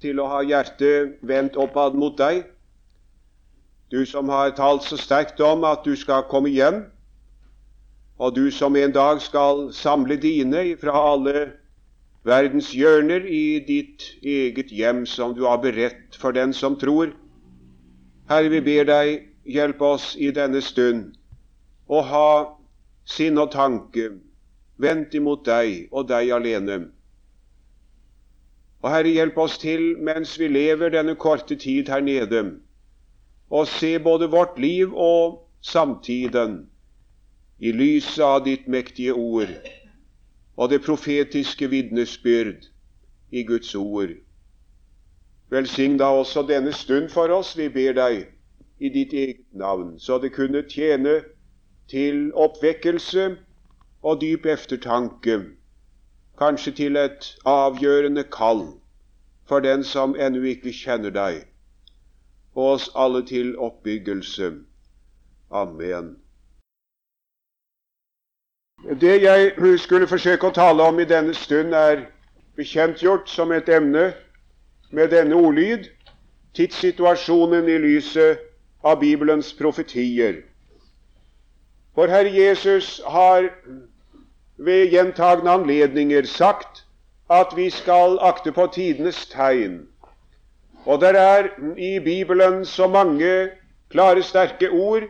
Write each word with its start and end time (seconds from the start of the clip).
til 0.00 0.20
å 0.20 0.28
ha 0.32 0.40
hjertet 0.46 1.18
vendt 1.26 1.58
oppad 1.60 1.96
mot 1.98 2.16
deg. 2.18 2.44
Du 3.90 4.04
som 4.06 4.28
har 4.30 4.52
talt 4.56 4.86
så 4.86 4.96
sterkt 5.00 5.40
om 5.44 5.64
at 5.66 5.84
du 5.84 5.96
skal 5.98 6.26
komme 6.30 6.52
hjem, 6.52 6.84
og 8.20 8.36
du 8.36 8.50
som 8.52 8.76
en 8.76 8.92
dag 8.92 9.20
skal 9.24 9.70
samle 9.72 10.16
dine 10.20 10.76
fra 10.80 10.94
alle 11.12 11.46
verdens 12.28 12.68
hjørner 12.76 13.24
i 13.24 13.60
ditt 13.64 14.04
eget 14.22 14.72
hjem 14.72 15.06
som 15.08 15.32
du 15.34 15.46
har 15.48 15.62
beredt 15.62 16.16
for 16.20 16.36
den 16.36 16.52
som 16.52 16.76
tror. 16.78 17.14
Herre, 18.28 18.50
vi 18.52 18.60
ber 18.60 18.84
deg, 18.86 19.26
hjelp 19.48 19.80
oss 19.82 20.12
i 20.20 20.30
denne 20.30 20.60
stund 20.62 21.16
å 21.90 22.02
ha 22.06 22.30
sinn 23.08 23.40
og 23.40 23.50
tanke 23.56 24.12
vendt 24.80 25.16
imot 25.16 25.42
deg 25.48 25.88
og 25.90 26.06
deg 26.12 26.30
alene. 26.36 26.84
Og 28.82 28.90
Herre, 28.90 29.12
hjelp 29.12 29.38
oss 29.38 29.58
til, 29.60 29.98
mens 29.98 30.38
vi 30.40 30.48
lever 30.48 30.88
denne 30.94 31.14
korte 31.20 31.56
tid 31.56 31.90
her 31.92 32.00
nede, 32.00 32.42
å 33.50 33.64
se 33.68 33.98
både 33.98 34.30
vårt 34.32 34.58
liv 34.62 34.94
og 34.94 35.42
samtiden 35.60 36.62
i 37.60 37.72
lyset 37.76 38.24
av 38.24 38.44
ditt 38.46 38.68
mektige 38.68 39.12
ord 39.12 39.52
og 40.56 40.70
det 40.70 40.80
profetiske 40.84 41.68
vitnesbyrd 41.72 42.68
i 43.32 43.42
Guds 43.48 43.74
ord. 43.74 44.14
Velsign 45.50 45.98
da 46.00 46.10
også 46.14 46.44
denne 46.48 46.72
stund 46.72 47.08
for 47.12 47.32
oss, 47.34 47.56
vi 47.58 47.68
ber 47.68 47.96
deg, 47.96 48.26
i 48.80 48.88
ditt 48.88 49.12
eget 49.12 49.44
navn, 49.52 49.98
så 49.98 50.18
det 50.18 50.32
kunne 50.32 50.62
tjene 50.68 51.20
til 51.90 52.30
oppvekkelse 52.32 53.26
og 54.02 54.20
dyp 54.20 54.46
eftertanke 54.46 55.40
kanskje 56.40 56.72
til 56.72 56.96
et 56.96 57.36
avgjørende 57.44 58.24
kall 58.32 58.64
for 59.48 59.60
den 59.60 59.84
som 59.84 60.16
ennå 60.16 60.42
ikke 60.54 60.72
kjenner 60.72 61.12
deg, 61.12 61.42
og 62.54 62.72
oss 62.74 62.90
alle 62.94 63.22
til 63.26 63.52
oppbyggelse. 63.58 64.52
Amen. 65.50 66.16
Det 69.00 69.22
jeg 69.22 69.78
skulle 69.78 70.08
forsøke 70.08 70.48
å 70.48 70.56
tale 70.56 70.82
om 70.82 71.00
i 71.00 71.04
denne 71.04 71.34
stund, 71.34 71.74
er 71.74 72.06
bekjentgjort 72.56 73.28
som 73.28 73.52
et 73.52 73.68
emne 73.68 74.12
med 74.90 75.10
denne 75.12 75.36
ordlyd 75.36 75.90
tidssituasjonen 76.56 77.68
i 77.68 77.78
lyset 77.78 78.40
av 78.82 79.00
Bibelens 79.00 79.52
profetier. 79.54 80.40
For 81.94 82.08
Herre 82.08 82.32
Jesus 82.32 83.00
har 83.06 83.50
ved 84.60 84.90
gjentagende 84.92 85.50
anledninger 85.50 86.26
sagt 86.28 86.84
at 87.30 87.56
vi 87.56 87.70
skal 87.70 88.18
akte 88.20 88.52
på 88.52 88.66
tidenes 88.74 89.26
tegn. 89.26 89.86
Og 90.84 91.00
det 91.00 91.14
er 91.16 91.48
i 91.76 91.98
Bibelen 91.98 92.64
så 92.64 92.86
mange 92.88 93.48
klare, 93.90 94.22
sterke 94.22 94.70
ord 94.70 95.08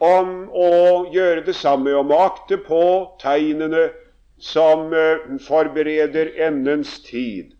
om 0.00 0.48
å 0.50 0.70
gjøre 1.14 1.44
det 1.46 1.54
samme, 1.56 1.94
om 1.94 2.10
å 2.10 2.20
akte 2.26 2.58
på 2.58 2.84
tegnene 3.22 3.88
som 4.42 4.92
eh, 4.92 5.24
forbereder 5.46 6.32
endens 6.46 6.98
tid. 7.06 7.52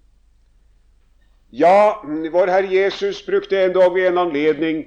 Ja, 1.52 2.02
vår 2.32 2.50
Herre 2.50 2.72
Jesus 2.72 3.22
brukte 3.22 3.60
endog 3.60 3.94
ved 3.94 4.08
en 4.10 4.18
anledning 4.26 4.86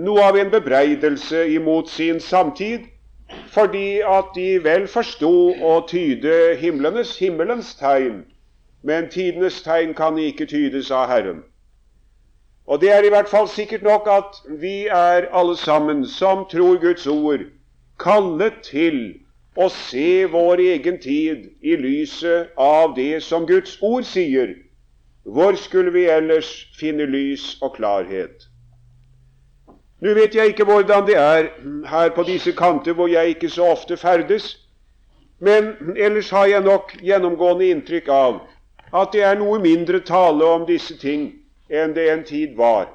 noe 0.00 0.24
av 0.24 0.38
en 0.38 0.50
bebreidelse 0.50 1.44
imot 1.54 1.90
sin 1.92 2.20
samtid 2.24 2.88
fordi 3.50 4.00
at 4.00 4.34
de 4.34 4.64
vel 4.64 4.86
forsto 4.88 5.30
å 5.54 5.76
tyde 5.88 6.56
himlenes, 6.60 7.16
himmelens 7.18 7.74
tegn, 7.78 8.24
men 8.82 9.08
tidenes 9.12 9.62
tegn 9.62 9.94
kan 9.94 10.18
ikke 10.18 10.46
tydes 10.46 10.90
av 10.90 11.08
Herren. 11.10 11.42
Og 12.66 12.80
det 12.80 12.92
er 12.94 13.06
i 13.06 13.10
hvert 13.10 13.28
fall 13.28 13.48
sikkert 13.50 13.82
nok 13.82 14.06
at 14.10 14.36
vi 14.60 14.86
er 14.86 15.26
alle 15.34 15.56
sammen, 15.56 16.04
som 16.06 16.46
tror 16.50 16.78
Guds 16.82 17.06
ord, 17.06 17.46
kallet 17.98 18.62
til 18.66 19.00
å 19.58 19.66
se 19.74 20.26
vår 20.30 20.62
egen 20.62 21.00
tid 21.02 21.48
i 21.66 21.74
lyset 21.76 22.54
av 22.56 22.94
det 22.96 23.22
som 23.26 23.46
Guds 23.48 23.74
ord 23.82 24.06
sier. 24.06 24.54
Hvor 25.24 25.58
skulle 25.58 25.92
vi 25.92 26.06
ellers 26.08 26.52
finne 26.78 27.06
lys 27.10 27.56
og 27.60 27.74
klarhet? 27.76 28.49
Nå 30.00 30.14
vet 30.16 30.34
jeg 30.34 30.52
ikke 30.52 30.64
hvordan 30.64 31.06
det 31.06 31.16
er 31.16 31.50
her 31.88 32.12
på 32.16 32.24
disse 32.24 32.52
kanter 32.56 32.96
hvor 32.96 33.08
jeg 33.08 33.34
ikke 33.34 33.50
så 33.52 33.66
ofte 33.74 33.96
ferdes, 34.00 34.54
men 35.40 35.74
ellers 35.96 36.30
har 36.30 36.46
jeg 36.48 36.64
nok 36.64 36.94
gjennomgående 37.04 37.68
inntrykk 37.74 38.08
av 38.08 38.40
at 38.96 39.12
det 39.12 39.22
er 39.22 39.36
noe 39.38 39.60
mindre 39.62 40.00
tale 40.00 40.44
om 40.44 40.64
disse 40.68 40.96
ting 40.98 41.28
enn 41.70 41.92
det 41.94 42.08
en 42.10 42.24
tid 42.24 42.56
var. 42.56 42.88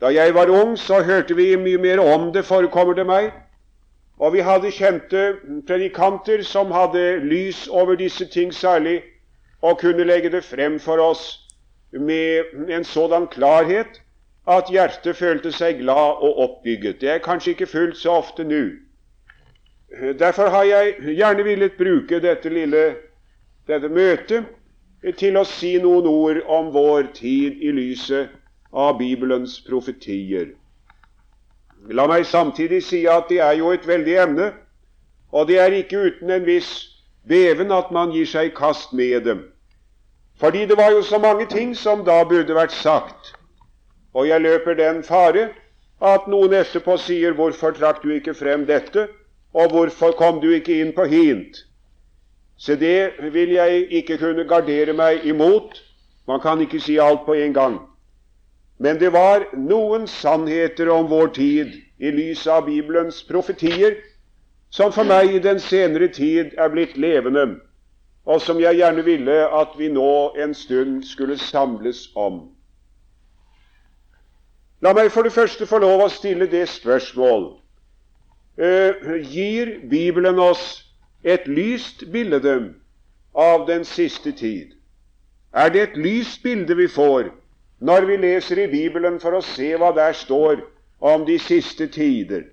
Da 0.00 0.12
jeg 0.12 0.34
var 0.34 0.50
ung, 0.52 0.76
så 0.76 1.02
hørte 1.02 1.36
vi 1.36 1.56
mye 1.56 1.80
mer 1.80 2.00
om 2.00 2.30
det, 2.32 2.44
forekommer 2.44 2.96
det 2.96 3.06
meg, 3.08 3.30
og 4.18 4.32
vi 4.32 4.44
hadde 4.44 4.72
kjente 4.72 5.26
predikanter 5.68 6.42
som 6.44 6.72
hadde 6.72 7.18
lys 7.24 7.66
over 7.68 7.96
disse 7.96 8.24
ting 8.32 8.54
særlig, 8.54 9.02
og 9.62 9.80
kunne 9.80 10.04
legge 10.04 10.30
det 10.32 10.44
frem 10.44 10.78
for 10.80 11.00
oss 11.00 11.42
med 11.92 12.68
en 12.72 12.84
sådan 12.84 13.26
klarhet 13.32 14.00
at 14.46 14.70
hjertet 14.70 15.16
følte 15.16 15.50
seg 15.52 15.80
glad 15.80 16.22
og 16.22 16.38
oppbygget. 16.44 17.00
Det 17.00 17.10
er 17.10 17.24
kanskje 17.24 17.54
ikke 17.54 17.66
fullt 17.66 17.96
så 17.98 18.18
ofte 18.22 18.44
nå. 18.46 18.62
Derfor 20.18 20.50
har 20.50 20.64
jeg 20.64 20.94
gjerne 21.16 21.44
villet 21.46 21.78
bruke 21.78 22.20
dette 22.20 22.50
lille 22.50 22.84
dette 23.66 23.88
møtet 23.90 24.46
til 25.18 25.36
å 25.38 25.44
si 25.46 25.76
noen 25.82 26.06
ord 26.10 26.40
om 26.50 26.70
vår 26.74 27.10
tid 27.14 27.62
i 27.62 27.72
lyset 27.74 28.30
av 28.72 28.98
Bibelens 28.98 29.58
profetier. 29.66 30.52
La 31.90 32.06
meg 32.10 32.26
samtidig 32.26 32.82
si 32.82 33.04
at 33.10 33.28
det 33.30 33.40
er 33.42 33.58
jo 33.60 33.70
et 33.74 33.86
veldig 33.86 34.16
emne, 34.22 34.50
og 35.30 35.46
det 35.48 35.58
er 35.62 35.74
ikke 35.74 36.08
uten 36.10 36.30
en 36.30 36.46
viss 36.46 36.70
beven 37.26 37.72
at 37.74 37.90
man 37.94 38.14
gir 38.14 38.26
seg 38.26 38.50
i 38.50 38.54
kast 38.54 38.94
med 38.94 39.26
dem. 39.26 39.44
Fordi 40.38 40.66
det 40.66 40.76
var 40.76 40.90
jo 40.92 41.02
så 41.02 41.18
mange 41.18 41.46
ting 41.50 41.74
som 41.76 42.04
da 42.04 42.20
burde 42.24 42.54
vært 42.54 42.74
sagt. 42.74 43.35
Og 44.16 44.28
jeg 44.28 44.40
løper 44.40 44.74
den 44.78 45.02
fare 45.04 45.50
at 46.00 46.28
noen 46.32 46.54
etterpå 46.56 46.96
sier 46.96 47.34
'Hvorfor 47.36 47.76
trakk 47.76 48.02
du 48.02 48.10
ikke 48.14 48.34
frem 48.34 48.64
dette?' 48.66 49.08
og 49.54 49.70
'Hvorfor 49.70 50.16
kom 50.16 50.40
du 50.40 50.48
ikke 50.50 50.80
inn 50.80 50.92
på 50.92 51.04
hint?' 51.04 51.64
Så 52.56 52.76
det 52.80 53.12
vil 53.32 53.52
jeg 53.52 53.86
ikke 53.90 54.18
kunne 54.18 54.48
gardere 54.48 54.92
meg 54.92 55.26
imot. 55.26 55.82
Man 56.28 56.40
kan 56.40 56.60
ikke 56.60 56.80
si 56.80 56.96
alt 56.96 57.26
på 57.26 57.34
en 57.34 57.52
gang. 57.52 57.80
Men 58.78 59.00
det 59.00 59.12
var 59.12 59.44
noen 59.52 60.06
sannheter 60.06 60.88
om 60.88 61.10
vår 61.10 61.26
tid 61.26 61.72
i 62.00 62.10
lys 62.10 62.46
av 62.46 62.66
Bibelens 62.66 63.22
profetier 63.22 63.96
som 64.70 64.92
for 64.92 65.04
meg 65.04 65.34
i 65.34 65.38
den 65.38 65.60
senere 65.60 66.08
tid 66.08 66.56
er 66.58 66.68
blitt 66.68 66.96
levende, 66.96 67.60
og 68.26 68.40
som 68.40 68.60
jeg 68.60 68.76
gjerne 68.76 69.04
ville 69.04 69.36
at 69.60 69.76
vi 69.78 69.88
nå 69.88 70.32
en 70.36 70.54
stund 70.54 71.04
skulle 71.04 71.38
samles 71.38 72.08
om. 72.16 72.55
La 74.84 74.92
meg 74.92 75.08
for 75.12 75.24
det 75.24 75.32
første 75.32 75.66
få 75.66 75.78
lov 75.80 76.02
å 76.04 76.10
stille 76.12 76.48
det 76.52 76.66
spørsmål 76.68 77.46
eh, 78.60 79.06
Gir 79.24 79.70
Bibelen 79.88 80.38
oss 80.38 80.82
et 81.24 81.46
lyst 81.48 82.04
bilde 82.12 82.56
av 83.32 83.64
den 83.70 83.88
siste 83.88 84.34
tid? 84.36 84.74
Er 85.56 85.72
det 85.72 85.82
et 85.82 85.96
lyst 85.96 86.42
bilde 86.44 86.76
vi 86.76 86.90
får 86.92 87.32
når 87.80 88.08
vi 88.10 88.20
leser 88.20 88.60
i 88.66 88.68
Bibelen 88.68 89.16
for 89.20 89.38
å 89.38 89.44
se 89.44 89.72
hva 89.80 89.94
der 89.96 90.12
står 90.12 90.60
om 91.00 91.24
de 91.24 91.38
siste 91.40 91.88
tider? 91.88 92.44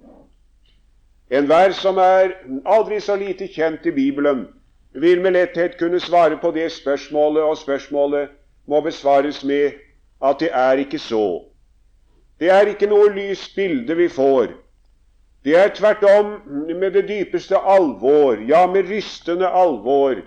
Enhver 1.28 1.76
som 1.76 2.00
er 2.00 2.38
aldri 2.64 3.02
så 3.04 3.16
lite 3.20 3.52
kjent 3.52 3.84
i 3.90 3.92
Bibelen, 3.92 4.46
vil 4.94 5.20
med 5.20 5.34
letthet 5.36 5.76
kunne 5.80 6.00
svare 6.00 6.38
på 6.38 6.52
det 6.56 6.72
spørsmålet, 6.72 7.44
og 7.44 7.58
spørsmålet 7.58 8.30
må 8.70 8.80
besvares 8.86 9.44
med 9.44 9.80
at 10.22 10.40
det 10.40 10.52
er 10.54 10.84
ikke 10.84 11.00
så. 11.02 11.53
Det 12.44 12.52
er 12.52 12.68
ikke 12.68 12.90
noe 12.92 13.08
lyst 13.16 13.54
bilde 13.56 13.96
vi 13.96 14.10
får. 14.12 14.50
Det 15.48 15.54
er 15.56 15.70
tvert 15.76 16.02
om 16.04 16.34
med 16.80 16.92
det 16.92 17.06
dypeste 17.08 17.56
alvor, 17.56 18.36
ja, 18.50 18.66
med 18.68 18.90
rystende 18.92 19.48
alvor, 19.48 20.20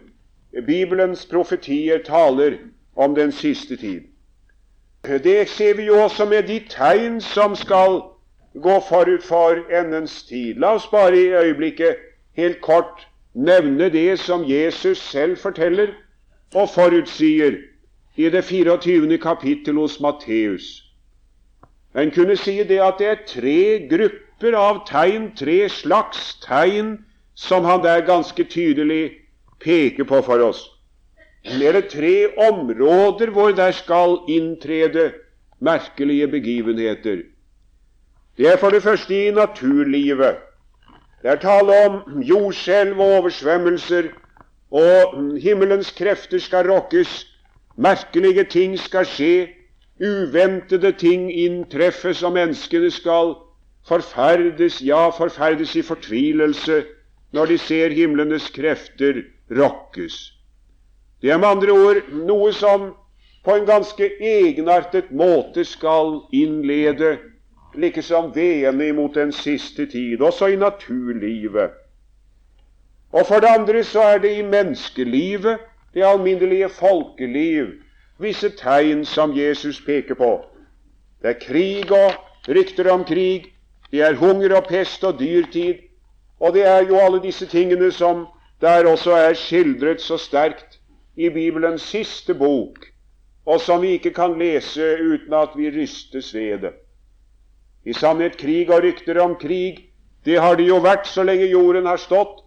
Bibelens 0.67 1.27
profetier 1.27 2.01
taler 2.05 2.57
om 2.97 3.15
den 3.15 3.33
siste 3.33 3.77
tid. 3.77 4.01
Det 5.05 5.49
ser 5.49 5.77
vi 5.77 5.91
jo 5.91 5.99
også 6.03 6.25
med 6.25 6.49
de 6.49 6.57
tegn 6.69 7.21
som 7.21 7.57
skal 7.57 8.01
gå 8.63 8.79
forut 8.89 9.23
for 9.23 9.61
endens 9.81 10.23
tid. 10.23 10.55
La 10.55 10.73
oss 10.81 10.89
bare 10.89 11.21
i 11.21 11.37
øyeblikket 11.37 12.01
helt 12.33 12.61
kort 12.61 13.05
nevne 13.35 13.91
det 13.93 14.19
som 14.19 14.49
Jesus 14.49 14.99
selv 14.99 15.37
forteller 15.37 15.93
og 16.55 16.69
forutsier 16.69 17.61
i 18.17 18.31
det 18.31 18.45
24. 18.45 19.19
kapittel 19.19 19.75
hos 19.75 20.01
Matteus. 20.01 20.86
En 21.97 22.11
kunne 22.11 22.37
si 22.37 22.59
det 22.69 22.81
at 22.83 22.99
det 23.01 23.07
er 23.09 23.23
tre 23.27 23.61
grupper 23.89 24.57
av 24.59 24.83
tegn, 24.89 25.31
tre 25.37 25.69
slags 25.73 26.35
tegn, 26.45 26.99
som 27.35 27.65
han 27.65 27.83
der 27.85 28.05
ganske 28.05 28.45
tydelig 28.45 29.17
peker 29.61 30.05
på 30.05 30.21
for 30.25 30.43
oss. 30.45 30.67
det 31.73 31.89
tre 31.93 32.29
områder 32.49 33.31
hvor 33.31 33.53
der 33.57 33.73
skal 33.73 34.19
inntrede 34.29 35.13
merkelige 35.61 36.29
begivenheter. 36.29 37.23
Det 38.37 38.47
er 38.47 38.57
for 38.57 38.71
det 38.71 38.83
første 38.83 39.15
i 39.15 39.31
naturlivet. 39.31 40.37
Det 41.23 41.31
er 41.31 41.37
tale 41.41 41.73
om 41.87 42.23
jordskjelv 42.23 43.01
og 43.01 43.13
oversvømmelser, 43.21 44.11
og 44.71 45.17
himmelens 45.41 45.91
krefter 45.97 46.39
skal 46.39 46.69
rokkes. 46.71 47.25
Merkelige 47.77 48.45
ting 48.45 48.79
skal 48.79 49.07
skje. 49.09 49.49
Uventede 50.01 50.93
ting 50.93 51.31
inntreffes, 51.33 52.23
og 52.23 52.33
menneskene 52.37 52.91
skal 52.91 53.35
forferdes, 53.89 54.83
ja, 54.85 55.09
forferdes 55.09 55.77
i 55.77 55.83
fortvilelse 55.83 56.83
når 57.33 57.47
de 57.47 57.59
ser 57.59 57.95
himlenes 57.97 58.51
krefter 58.51 59.23
rokkes. 59.51 60.19
Det 61.23 61.31
er 61.31 61.39
med 61.39 61.49
andre 61.49 61.73
ord 61.73 62.03
noe 62.13 62.53
som 62.53 62.91
på 63.45 63.55
en 63.57 63.67
ganske 63.67 64.11
egenartet 64.21 65.09
måte 65.15 65.65
skal 65.65 66.21
innlede 66.35 67.17
likesom 67.77 68.33
veene 68.35 68.91
imot 68.91 69.15
den 69.15 69.33
siste 69.33 69.87
tid, 69.87 70.21
også 70.21 70.51
i 70.53 70.61
naturlivet. 70.61 71.73
Og 73.13 73.27
for 73.27 73.41
det 73.41 73.53
andre 73.59 73.85
så 73.85 74.03
er 74.03 74.19
det 74.19 74.33
i 74.39 74.45
menneskelivet, 74.45 75.59
det 75.95 76.05
alminnelige 76.05 76.69
folkeliv, 76.69 77.73
visse 78.19 78.51
tegn 78.57 79.05
som 79.05 79.35
Jesus 79.37 79.81
peker 79.81 80.15
på. 80.15 80.31
Det 81.23 81.35
er 81.35 81.41
krig 81.41 81.93
og 81.93 82.15
rykter 82.49 82.91
om 82.93 83.05
krig, 83.05 83.53
det 83.91 84.03
er 84.03 84.19
hunger 84.19 84.57
og 84.57 84.69
pest 84.69 85.05
og 85.05 85.19
dyrtid, 85.21 85.85
og 86.41 86.55
det 86.55 86.67
er 86.67 86.85
jo 86.89 86.99
alle 87.01 87.23
disse 87.23 87.47
tingene 87.47 87.91
som 87.93 88.27
der 88.61 88.89
også 88.89 89.13
er 89.17 89.35
skildret 89.35 90.01
så 90.01 90.17
sterkt 90.19 90.79
i 91.17 91.29
Bibelens 91.29 91.83
siste 91.83 92.35
bok, 92.35 92.87
og 93.47 93.61
som 93.61 93.83
vi 93.83 93.97
ikke 93.97 94.13
kan 94.17 94.39
lese 94.39 94.97
uten 95.01 95.35
at 95.35 95.57
vi 95.57 95.71
rystes 95.71 96.35
ved 96.35 96.59
det. 96.59 96.73
I 97.87 97.93
sannhet 97.93 98.37
krig 98.37 98.71
og 98.71 98.83
rykter 98.83 99.21
om 99.23 99.37
krig, 99.41 99.87
det 100.25 100.41
har 100.41 100.57
det 100.59 100.67
jo 100.69 100.81
vært 100.83 101.07
så 101.07 101.23
lenge 101.23 101.47
jorden 101.47 101.87
har 101.87 102.01
stått, 102.03 102.43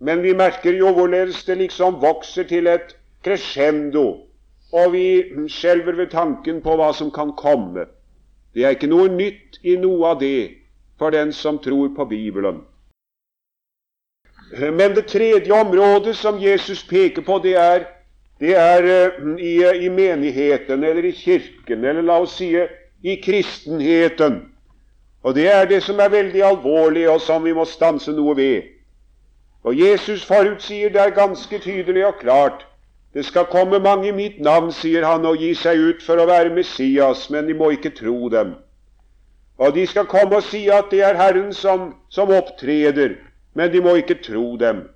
men 0.00 0.22
vi 0.22 0.34
merker 0.36 0.76
jo 0.76 0.92
hvorledes 0.92 1.44
det 1.46 1.56
liksom 1.58 2.00
vokser 2.02 2.44
til 2.44 2.66
et 2.68 2.92
crescendo, 3.24 4.26
og 4.74 4.92
vi 4.92 5.06
skjelver 5.48 5.94
ved 5.94 6.10
tanken 6.10 6.58
på 6.62 6.74
hva 6.76 6.90
som 6.92 7.12
kan 7.14 7.30
komme. 7.38 7.86
Det 8.54 8.64
er 8.64 8.74
ikke 8.74 8.90
noe 8.90 9.08
nytt 9.10 9.60
i 9.62 9.76
noe 9.78 10.14
av 10.14 10.20
det 10.22 10.50
for 10.98 11.14
den 11.14 11.32
som 11.32 11.60
tror 11.62 11.92
på 11.94 12.06
Bibelen. 12.10 12.62
Men 14.54 14.94
det 14.94 15.06
tredje 15.06 15.52
området 15.52 16.16
som 16.16 16.38
Jesus 16.42 16.82
peker 16.86 17.22
på, 17.22 17.38
det 17.42 17.54
er, 17.58 17.86
det 18.40 18.56
er 18.58 18.86
eh, 18.90 19.22
i, 19.38 19.54
i, 19.86 19.88
menigheten 19.88 20.84
eller 20.84 21.04
i 21.04 21.12
kirken, 21.12 21.84
eller 21.84 22.02
la 22.02 22.18
oss 22.22 22.36
si 22.38 22.50
i 23.02 23.16
kristenheten. 23.22 24.42
Og 25.22 25.34
det 25.34 25.48
er 25.48 25.66
det 25.70 25.82
som 25.82 25.98
er 26.00 26.12
veldig 26.12 26.42
alvorlig, 26.42 27.08
og 27.10 27.20
som 27.20 27.44
vi 27.44 27.54
må 27.54 27.64
stanse 27.64 28.12
noe 28.12 28.36
ved. 28.36 28.70
Og 29.64 29.78
Jesus 29.78 30.26
forutsier 30.26 30.92
der 30.92 31.14
ganske 31.14 31.58
tydelig 31.58 32.06
og 32.06 32.18
klart 32.20 32.66
det 33.14 33.24
skal 33.24 33.44
komme 33.46 33.78
mange 33.78 34.08
i 34.08 34.12
mitt 34.12 34.40
navn, 34.42 34.72
sier 34.74 35.04
han, 35.06 35.26
og 35.26 35.38
gi 35.38 35.52
seg 35.54 35.78
ut 35.78 36.02
for 36.02 36.18
å 36.18 36.26
være 36.26 36.50
Messias, 36.54 37.28
men 37.30 37.46
de 37.46 37.54
må 37.54 37.70
ikke 37.76 37.94
tro 37.94 38.28
dem. 38.28 38.56
Og 39.58 39.74
de 39.76 39.86
skal 39.86 40.08
komme 40.10 40.40
og 40.40 40.46
si 40.48 40.64
at 40.66 40.90
det 40.90 41.04
er 41.06 41.14
Herren 41.14 41.52
som, 41.54 41.92
som 42.10 42.32
opptreder, 42.34 43.14
men 43.54 43.70
de 43.70 43.80
må 43.80 43.94
ikke 44.00 44.18
tro 44.18 44.56
dem. 44.58 44.88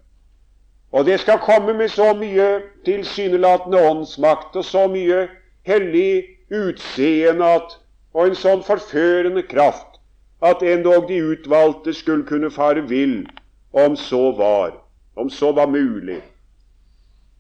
Og 0.91 1.07
det 1.07 1.21
skal 1.21 1.39
komme 1.39 1.77
med 1.79 1.93
så 1.95 2.11
mye 2.19 2.49
tilsynelatende 2.85 3.83
åndsmakt 3.91 4.57
og 4.57 4.65
så 4.65 4.89
mye 4.91 5.29
hellig 5.69 6.25
utseende 6.51 7.53
at, 7.61 7.77
og 8.17 8.27
en 8.33 8.39
sånn 8.41 8.65
forførende 8.67 9.45
kraft 9.47 10.01
at 10.43 10.63
endog 10.63 11.07
de 11.09 11.21
utvalgte 11.23 11.95
skulle 11.95 12.27
kunne 12.27 12.51
fare 12.51 12.83
vill, 12.89 13.29
om 13.73 13.95
så 13.97 14.33
var, 14.35 14.75
om 15.15 15.31
så 15.31 15.53
var 15.53 15.71
mulig. 15.71 16.19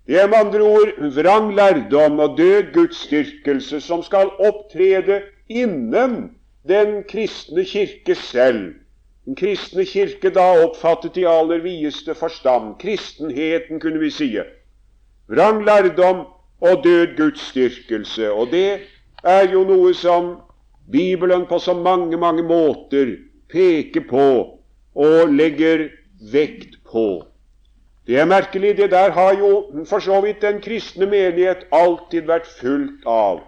Det 0.09 0.17
er 0.17 0.27
med 0.27 0.39
andre 0.41 0.61
ord 0.65 0.93
vrang 1.13 1.51
lærdom 1.53 2.19
og 2.25 2.39
død 2.39 2.71
gudsdyrkelse 2.73 3.81
som 3.85 4.01
skal 4.03 4.31
opptrede 4.41 5.19
innen 5.49 6.31
den 6.69 7.03
kristne 7.11 7.65
kirke 7.65 8.15
selv. 8.15 8.75
Den 9.29 9.37
kristne 9.37 9.85
kirke 9.85 10.33
da 10.33 10.47
oppfattet 10.65 11.21
i 11.21 11.27
aller 11.29 11.61
videste 11.61 12.15
forstand 12.17 12.79
kristenheten, 12.81 13.81
kunne 13.81 14.01
vi 14.01 14.11
si. 14.11 14.31
Vrang 15.29 15.61
lærdom 15.69 16.25
og 16.61 16.85
død 16.85 17.17
gudsdyrkelse. 17.17 18.33
Og 18.33 18.49
det 18.53 18.81
er 19.25 19.45
jo 19.53 19.67
noe 19.69 19.93
som 19.95 20.39
Bibelen 20.93 21.45
på 21.47 21.59
så 21.61 21.77
mange, 21.77 22.17
mange 22.17 22.43
måter 22.49 23.13
peker 23.53 24.09
på 24.09 24.29
og 24.97 25.35
legger 25.37 25.91
vekt 26.33 26.81
på. 26.89 27.27
Det 28.09 28.17
er 28.17 28.25
merkelig. 28.25 28.77
Det 28.77 28.91
der 28.91 29.11
har 29.11 29.35
jo 29.37 29.85
for 29.85 29.99
så 29.99 30.21
vidt 30.21 30.43
den 30.43 30.61
kristne 30.65 31.07
menighet 31.07 31.67
alltid 31.73 32.25
vært 32.25 32.47
fullt 32.61 33.05
av. 33.07 33.43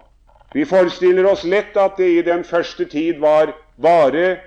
Vi 0.53 0.65
forestiller 0.65 1.25
oss 1.25 1.43
lett 1.43 1.77
at 1.77 1.97
det 1.97 2.11
i 2.11 2.21
den 2.21 2.43
første 2.43 2.85
tid 2.85 3.17
var 3.19 3.55
bare 3.81 4.37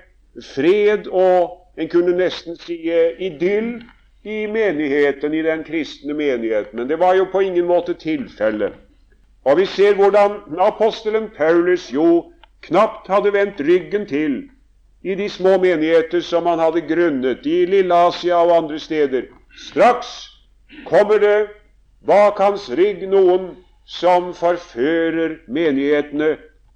fred 0.55 1.09
og 1.11 1.57
en 1.77 1.91
kunne 1.91 2.15
nesten 2.15 2.55
si 2.55 2.77
eh, 2.87 3.19
idyll 3.19 3.81
i 4.23 4.45
menigheten, 4.47 5.33
i 5.33 5.43
den 5.43 5.63
kristne 5.67 6.13
menigheten. 6.13 6.79
Men 6.79 6.87
det 6.87 6.99
var 6.99 7.15
jo 7.19 7.27
på 7.31 7.41
ingen 7.41 7.67
måte 7.67 7.93
tilfellet. 7.93 8.73
Og 9.45 9.57
vi 9.57 9.65
ser 9.65 9.93
hvordan 9.99 10.39
apostelen 10.59 11.29
Paulus 11.37 11.91
jo 11.93 12.31
knapt 12.61 13.07
hadde 13.11 13.33
vendt 13.33 13.59
ryggen 13.59 14.07
til 14.07 14.45
i 15.03 15.15
de 15.15 15.29
små 15.29 15.57
menigheter 15.61 16.23
som 16.25 16.47
han 16.49 16.59
hadde 16.59 16.87
grunnet 16.87 17.45
i 17.45 17.65
Lille 17.69 17.95
Asia 18.07 18.39
og 18.41 18.55
andre 18.63 18.79
steder. 18.79 19.27
Straks 19.57 20.27
kommer 20.85 21.19
det 21.19 21.49
bak 22.05 22.39
hans 22.39 22.69
rygg 22.69 23.05
noen 23.09 23.53
som 23.85 24.33
forfører 24.33 25.39
menighetene 25.47 26.35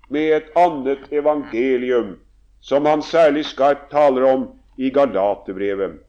med 0.10 0.34
et 0.38 0.50
annet 0.58 1.12
evangelium, 1.14 2.16
som 2.62 2.86
han 2.86 3.02
særlig 3.02 3.46
skarpt 3.46 3.90
taler 3.92 4.26
om 4.26 4.48
i 4.78 4.90
Galatebrevet. 4.90 6.00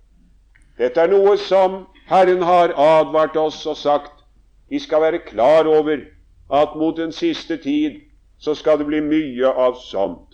Dette 0.79 1.03
er 1.03 1.13
noe 1.13 1.37
som 1.37 1.85
Herren 2.09 2.43
har 2.43 2.73
advart 2.77 3.37
oss 3.37 3.61
og 3.69 3.77
sagt 3.77 4.25
vi 4.71 4.79
skal 4.79 5.03
være 5.03 5.25
klar 5.27 5.67
over 5.67 6.07
at 6.51 6.77
mot 6.79 6.97
den 6.97 7.13
siste 7.13 7.57
tid 7.57 8.01
så 8.39 8.55
skal 8.55 8.79
det 8.79 8.87
bli 8.87 9.03
mye 9.05 9.51
av 9.51 9.77
sånt. 9.83 10.30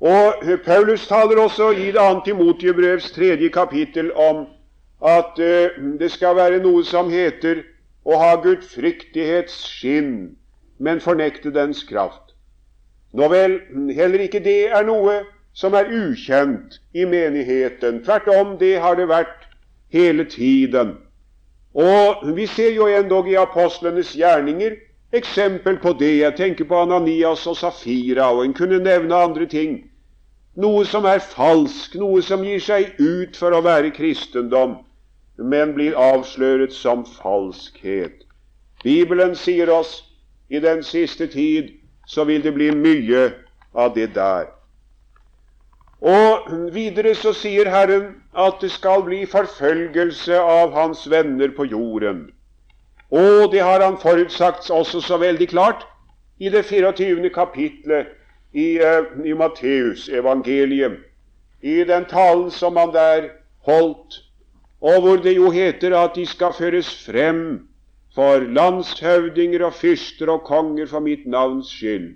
Og 0.00 0.44
Paulus 0.64 1.06
taler 1.08 1.42
også 1.42 1.70
i 1.70 1.90
det 1.92 2.00
Antimotibrevs 2.00 3.10
tredje 3.12 3.48
kapittel 3.48 4.12
om 4.16 4.46
at 5.04 5.36
uh, 5.38 5.98
det 6.00 6.10
skal 6.12 6.36
være 6.36 6.62
noe 6.64 6.84
som 6.84 7.10
heter 7.12 7.62
å 8.04 8.16
ha 8.16 8.30
gudfryktighetsskinn, 8.40 10.14
men 10.80 11.00
fornekte 11.04 11.52
dens 11.52 11.82
kraft. 11.84 12.32
Nå 13.12 13.28
vel, 13.28 13.58
heller 13.92 14.24
ikke 14.24 14.40
det 14.44 14.70
er 14.72 14.86
noe 14.88 15.20
som 15.52 15.74
er 15.74 15.90
ukjent 15.92 16.78
i 16.96 17.04
menigheten. 17.04 18.00
Tvert 18.04 18.28
om, 18.32 18.56
det 18.56 18.78
har 18.80 18.96
det 18.96 19.08
vært 19.10 19.48
hele 19.92 20.24
tiden. 20.24 20.96
Og 21.74 22.24
vi 22.36 22.46
ser 22.46 22.72
jo 22.72 22.88
endog 22.88 23.28
i 23.28 23.36
apostlenes 23.38 24.14
gjerninger 24.16 24.78
eksempel 25.12 25.78
på 25.82 25.92
det. 25.98 26.16
Jeg 26.22 26.36
tenker 26.38 26.64
på 26.64 26.80
Ananias 26.86 27.46
og 27.50 27.58
Safira, 27.58 28.30
og 28.32 28.44
en 28.44 28.54
kunne 28.54 28.78
nevne 28.82 29.14
andre 29.14 29.46
ting. 29.46 29.89
Noe 30.56 30.84
som 30.84 31.04
er 31.06 31.20
falsk, 31.22 31.94
noe 31.94 32.22
som 32.22 32.42
gir 32.44 32.60
seg 32.60 32.96
ut 32.98 33.36
for 33.38 33.54
å 33.54 33.62
være 33.62 33.92
kristendom 33.94 34.80
men 35.40 35.74
blir 35.74 35.96
avsløret 35.96 36.72
som 36.72 37.04
falskhet. 37.04 38.24
Bibelen 38.84 39.34
sier 39.36 39.70
oss 39.72 40.02
i 40.48 40.60
den 40.60 40.82
siste 40.84 41.26
tid 41.26 41.72
så 42.08 42.24
vil 42.24 42.42
det 42.42 42.54
bli 42.54 42.70
mye 42.74 43.30
av 43.74 43.94
det 43.94 44.12
der. 44.14 44.50
Og 46.00 46.48
videre 46.72 47.14
så 47.14 47.32
sier 47.36 47.68
Herren 47.68 48.14
at 48.32 48.60
det 48.60 48.70
skal 48.72 49.04
bli 49.04 49.26
forfølgelse 49.28 50.38
av 50.40 50.72
hans 50.72 51.04
venner 51.10 51.52
på 51.56 51.68
jorden. 51.68 52.30
Og 53.10 53.50
det 53.52 53.60
har 53.60 53.82
han 53.84 53.98
forutsagt 54.00 54.70
også 54.70 55.00
så 55.00 55.18
veldig 55.20 55.48
klart 55.48 55.84
i 56.38 56.48
det 56.48 56.64
24. 56.64 57.30
kapitlet 57.30 58.16
i, 58.52 58.80
uh, 58.80 59.26
i 59.26 59.32
Matteus 59.32 60.08
evangeliet, 60.08 60.98
i 61.62 61.84
den 61.84 62.04
talen 62.08 62.50
som 62.50 62.76
han 62.76 62.92
der 62.94 63.28
holdt 63.66 64.22
og 64.80 65.00
hvor 65.00 65.16
det 65.16 65.36
jo 65.36 65.50
heter 65.50 65.96
at 65.96 66.16
de 66.16 66.26
skal 66.26 66.52
føres 66.56 66.88
frem 67.04 67.68
for 68.14 68.40
landshøvdinger 68.40 69.64
og 69.64 69.74
fyrster 69.74 70.28
og 70.32 70.42
konger 70.48 70.86
for 70.86 71.00
mitt 71.04 71.26
navns 71.26 71.68
skyld. 71.68 72.14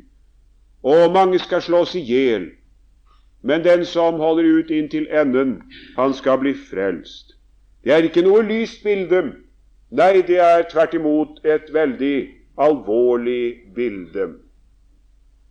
Og 0.83 1.12
mange 1.12 1.38
skal 1.38 1.62
slås 1.62 1.95
i 1.95 2.00
hjel, 2.00 2.50
men 3.43 3.64
den 3.64 3.85
som 3.85 4.14
holder 4.14 4.49
ut 4.59 4.71
inntil 4.71 5.07
enden, 5.12 5.62
han 5.97 6.14
skal 6.14 6.38
bli 6.38 6.55
frelst. 6.55 7.37
Det 7.85 7.93
er 7.93 8.09
ikke 8.09 8.25
noe 8.25 8.43
lyst 8.43 8.83
bilde, 8.85 9.33
Nei, 9.95 10.25
det 10.26 10.41
er 10.43 10.64
tvert 10.67 10.95
imot 10.97 11.45
et 11.47 11.69
veldig 11.71 12.17
alvorlig 12.59 13.75
bilde. 13.76 14.25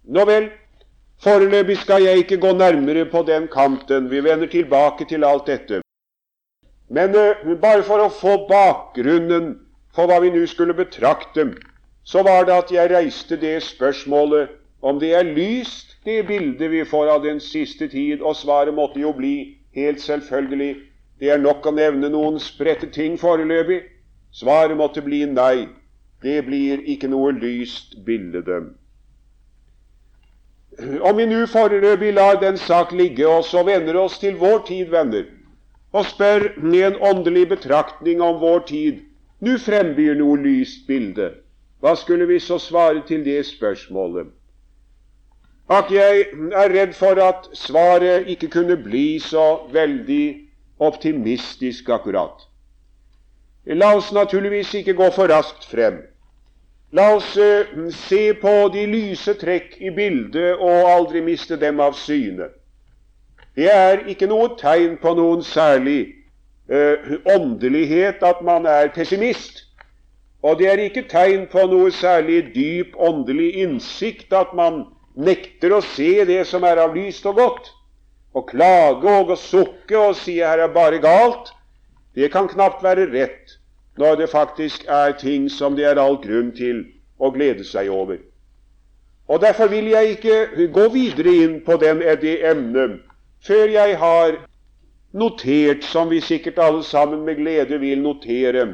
Nå 0.04 0.25
vel, 0.28 0.50
foreløpig 1.24 1.77
skal 1.82 2.03
jeg 2.03 2.24
ikke 2.24 2.38
gå 2.38 2.51
nærmere 2.58 3.06
på 3.10 3.24
den 3.27 3.48
kanten. 3.48 4.12
Vi 4.12 4.24
vender 4.24 4.48
tilbake 4.48 5.06
til 5.10 5.24
alt 5.24 5.48
dette. 5.48 5.82
Men 6.89 7.15
uh, 7.15 7.56
bare 7.62 7.84
for 7.84 8.03
å 8.03 8.12
få 8.12 8.36
bakgrunnen 8.50 9.56
for 9.96 10.10
hva 10.10 10.20
vi 10.24 10.34
nå 10.34 10.46
skulle 10.50 10.75
betrakte, 10.77 11.53
så 12.03 12.24
var 12.27 12.46
det 12.46 12.58
at 12.58 12.72
jeg 12.72 12.92
reiste 12.92 13.39
det 13.39 13.56
spørsmålet 13.63 14.51
om 14.84 15.00
det 15.00 15.13
er 15.15 15.24
lyst, 15.24 15.96
det 16.06 16.25
bildet 16.27 16.72
vi 16.72 16.84
får 16.86 17.15
av 17.15 17.24
den 17.24 17.39
siste 17.39 17.88
tid. 17.88 18.22
Og 18.22 18.36
svaret 18.36 18.75
måtte 18.75 19.00
jo 19.00 19.13
bli 19.15 19.36
helt 19.75 20.01
selvfølgelig 20.03 20.75
det 21.24 21.30
er 21.32 21.39
nok 21.39 21.63
å 21.70 21.72
nevne 21.72 22.10
noen 22.12 22.39
spredte 22.42 22.89
ting 22.92 23.13
foreløpig. 23.22 23.80
Svaret 24.36 24.75
måtte 24.75 25.00
bli 25.06 25.22
nei. 25.30 25.70
Det 26.20 26.42
blir 26.48 26.82
ikke 26.89 27.08
noe 27.08 27.32
lyst 27.38 27.96
bilde. 28.03 28.58
Om 31.08 31.18
vi 31.18 31.25
nå 31.30 31.46
foreløpig 31.51 32.13
lar 32.13 32.39
den 32.42 32.58
sak 32.58 32.92
ligge, 32.92 33.27
og 33.27 33.46
så 33.46 33.63
vender 33.63 33.98
oss 34.00 34.20
til 34.20 34.38
vår 34.39 34.63
tid, 34.68 34.86
venner, 34.94 35.25
og 35.94 36.06
spør 36.10 36.50
med 36.58 36.88
en 36.88 37.01
åndelig 37.01 37.48
betraktning 37.56 38.22
om 38.22 38.39
vår 38.42 38.63
tid 38.70 39.01
Nå 39.44 39.58
frembyr 39.60 40.13
noe 40.15 40.38
lyst 40.39 40.86
bilde. 40.88 41.25
Hva 41.84 41.98
skulle 42.00 42.24
vi 42.30 42.38
så 42.39 42.56
svare 42.63 43.01
til 43.08 43.25
det 43.25 43.42
spørsmålet? 43.44 44.30
At 45.68 45.92
jeg 45.92 46.30
er 46.32 46.72
redd 46.72 46.94
for 46.96 47.20
at 47.20 47.50
svaret 47.60 48.30
ikke 48.32 48.48
kunne 48.53 48.77
bli 48.80 49.20
så 49.20 49.65
veldig 49.74 50.27
optimistisk 50.80 51.92
akkurat. 51.92 52.48
La 53.68 53.92
oss 53.98 54.13
naturligvis 54.15 54.72
ikke 54.80 54.96
gå 54.96 55.10
for 55.15 55.27
raskt 55.32 55.68
frem. 55.68 56.00
La 56.94 57.16
oss 57.16 57.38
uh, 57.38 57.90
se 57.90 58.34
på 58.38 58.52
de 58.74 58.84
lyse 58.86 59.34
trekk 59.42 59.80
i 59.82 59.90
bildet 59.96 60.60
og 60.62 60.90
aldri 60.92 61.24
miste 61.26 61.58
dem 61.58 61.80
av 61.82 61.96
syne. 61.98 62.52
Det 63.58 63.70
er 63.70 64.04
ikke 64.14 64.30
noe 64.30 64.52
tegn 64.60 65.00
på 65.02 65.16
noen 65.18 65.42
særlig 65.46 66.14
uh, 66.70 67.16
åndelighet 67.34 68.22
at 68.22 68.44
man 68.46 68.70
er 68.70 68.94
pessimist. 68.94 69.64
Og 70.46 70.60
det 70.60 70.70
er 70.70 70.84
ikke 70.86 71.08
tegn 71.10 71.48
på 71.50 71.66
noe 71.72 71.90
særlig 71.96 72.52
dyp 72.54 72.94
åndelig 73.00 73.50
innsikt 73.64 74.36
at 74.38 74.54
man 74.54 74.84
nekter 75.18 75.74
å 75.74 75.82
se 75.96 76.12
det 76.30 76.44
som 76.50 76.66
er 76.68 76.82
av 76.84 76.94
lyst 76.98 77.26
og 77.30 77.42
godt 77.42 77.74
å 78.34 78.46
klage 78.46 79.18
og 79.18 79.34
å 79.34 79.38
sukke 79.38 79.98
og 79.98 80.16
si 80.18 80.40
'her 80.42 80.62
er 80.62 80.74
bare 80.74 81.02
galt', 81.02 81.54
det 82.16 82.32
kan 82.32 82.48
knapt 82.48 82.84
være 82.84 83.10
rett 83.14 83.58
når 83.98 84.16
det 84.16 84.30
faktisk 84.30 84.86
er 84.88 85.12
ting 85.20 85.50
som 85.52 85.76
det 85.76 85.86
er 85.86 86.02
all 86.02 86.18
grunn 86.22 86.52
til 86.56 86.86
å 87.20 87.32
glede 87.32 87.64
seg 87.64 87.90
over. 87.94 88.18
Og 89.28 89.42
Derfor 89.42 89.68
vil 89.68 89.88
jeg 89.88 90.18
ikke 90.18 90.68
gå 90.74 90.88
videre 90.94 91.36
inn 91.46 91.60
på 91.66 91.78
den, 91.82 92.02
det 92.22 92.40
emnet 92.46 93.00
før 93.44 93.68
jeg 93.68 93.98
har 94.00 94.36
notert, 95.14 95.84
som 95.84 96.10
vi 96.10 96.20
sikkert 96.22 96.58
alle 96.58 96.84
sammen 96.84 97.26
med 97.26 97.36
glede 97.36 97.80
vil 97.80 98.02
notere, 98.02 98.68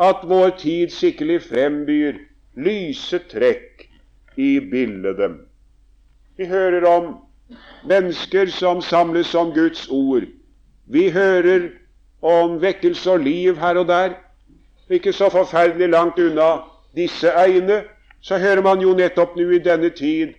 at 0.00 0.24
vår 0.28 0.56
tid 0.58 0.90
sikkert 0.90 1.46
frembyr 1.46 2.18
lyse 2.56 3.18
trekk 3.30 3.86
i 4.36 4.58
bildet. 4.60 5.38
Vi 6.36 6.46
hører 6.46 6.86
om 6.88 7.14
mennesker 7.88 8.50
som 8.50 8.82
samles 8.82 9.34
om 9.34 9.52
Guds 9.54 9.88
ord. 9.88 10.26
Vi 10.86 11.10
hører 11.10 11.70
om 12.22 12.58
vekkelse 12.62 13.10
og 13.10 13.24
liv 13.26 13.56
her 13.56 13.78
og 13.78 13.88
der. 13.88 14.14
Ikke 14.92 15.12
så 15.16 15.30
forferdelig 15.32 15.88
langt 15.88 16.18
unna 16.20 16.50
disse 16.96 17.30
egne, 17.32 17.82
så 18.20 18.38
hører 18.38 18.62
man 18.62 18.82
jo 18.84 18.92
nettopp 18.94 19.36
nå 19.38 19.48
i 19.56 19.60
denne 19.64 19.88
tid 19.96 20.34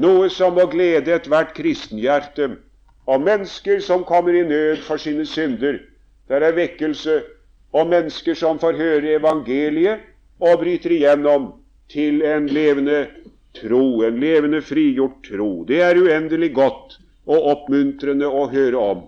noe 0.00 0.30
som 0.32 0.54
må 0.56 0.64
glede 0.72 1.12
ethvert 1.12 1.52
kristenhjerte. 1.56 2.54
Om 3.06 3.24
mennesker 3.26 3.82
som 3.84 4.04
kommer 4.08 4.36
i 4.36 4.46
nød 4.46 4.84
for 4.86 4.96
sine 4.96 5.26
synder. 5.26 5.80
Der 6.28 6.44
er 6.44 6.56
vekkelse. 6.56 7.22
om 7.72 7.88
mennesker 7.88 8.34
som 8.34 8.58
får 8.58 8.72
høre 8.72 9.10
evangeliet 9.18 10.00
og 10.40 10.62
bryter 10.62 10.90
igjennom 10.90 11.50
til 11.92 12.22
en 12.24 12.46
levende 12.48 13.06
tro, 13.60 14.02
en 14.02 14.20
levende, 14.20 14.62
frigjort 14.62 15.20
tro. 15.28 15.64
Det 15.68 15.82
er 15.82 16.00
uendelig 16.00 16.54
godt 16.54 16.96
og 17.26 17.50
oppmuntrende 17.52 18.24
å 18.24 18.46
høre 18.48 18.78
om. 18.80 19.02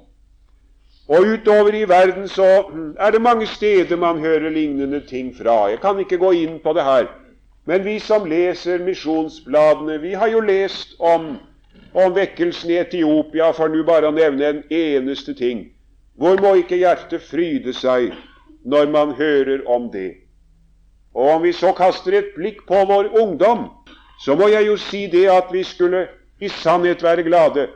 Og 1.11 1.27
utover 1.27 1.75
i 1.75 1.89
verden 1.89 2.29
så 2.29 2.47
er 2.99 3.11
det 3.11 3.23
mange 3.23 3.47
steder 3.47 3.97
man 3.97 4.19
hører 4.19 4.51
lignende 4.51 5.01
ting 5.07 5.37
fra. 5.37 5.67
Jeg 5.67 5.81
kan 5.83 5.99
ikke 5.99 6.19
gå 6.19 6.31
inn 6.31 6.61
på 6.63 6.73
det 6.73 6.85
her. 6.87 7.09
Men 7.67 7.85
vi 7.85 7.99
som 7.99 8.29
leser 8.31 8.79
misjonsbladene, 8.79 9.99
vi 10.01 10.13
har 10.13 10.31
jo 10.31 10.41
lest 10.41 10.95
om, 10.99 11.37
om 11.95 12.15
vekkelsen 12.15 12.71
i 12.71 12.79
Etiopia, 12.79 13.51
for 13.51 13.69
nå 13.69 13.83
bare 13.87 14.07
å 14.07 14.15
nevne 14.15 14.47
en 14.47 14.63
eneste 14.71 15.35
ting. 15.35 15.67
Hvor 16.15 16.39
må 16.39 16.55
ikke 16.61 16.79
hjertet 16.79 17.27
fryde 17.27 17.75
seg 17.75 18.13
når 18.63 18.95
man 18.95 19.15
hører 19.19 19.67
om 19.67 19.91
det? 19.91 20.13
Og 21.15 21.35
om 21.35 21.43
vi 21.43 21.53
så 21.53 21.75
kaster 21.75 22.21
et 22.21 22.35
blikk 22.39 22.63
på 22.71 22.85
vår 22.87 23.11
ungdom, 23.19 23.67
så 24.23 24.39
må 24.39 24.47
jeg 24.53 24.71
jo 24.71 24.79
si 24.79 25.09
det 25.11 25.27
at 25.33 25.51
vi 25.51 25.67
skulle 25.67 26.07
i 26.41 26.49
sannhet 26.49 27.03
være 27.03 27.27
glade 27.27 27.67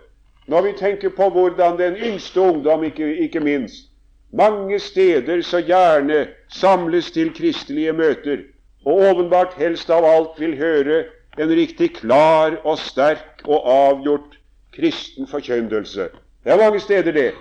når 0.46 0.62
vi 0.62 0.72
tenker 0.78 1.08
på 1.16 1.28
hvordan 1.30 1.78
den 1.78 1.96
yngste 1.96 2.40
ungdom, 2.40 2.84
ikke, 2.84 3.16
ikke 3.16 3.40
minst, 3.40 3.90
mange 4.32 4.78
steder 4.78 5.42
så 5.42 5.60
gjerne 5.62 6.26
samles 6.48 7.10
til 7.10 7.34
kristelige 7.34 7.92
møter, 7.92 8.38
og 8.84 9.00
åpenbart 9.10 9.54
helst 9.56 9.90
av 9.90 10.04
alt 10.04 10.40
vil 10.40 10.56
høre 10.56 11.04
en 11.38 11.50
riktig 11.50 11.94
klar 11.94 12.58
og 12.64 12.78
sterk 12.78 13.44
og 13.44 13.62
avgjort 13.64 14.38
kristen 14.74 15.26
forkynnelse. 15.26 16.08
Det 16.44 16.52
er 16.52 16.56
mange 16.56 16.80
steder, 16.80 17.12
det. 17.12 17.32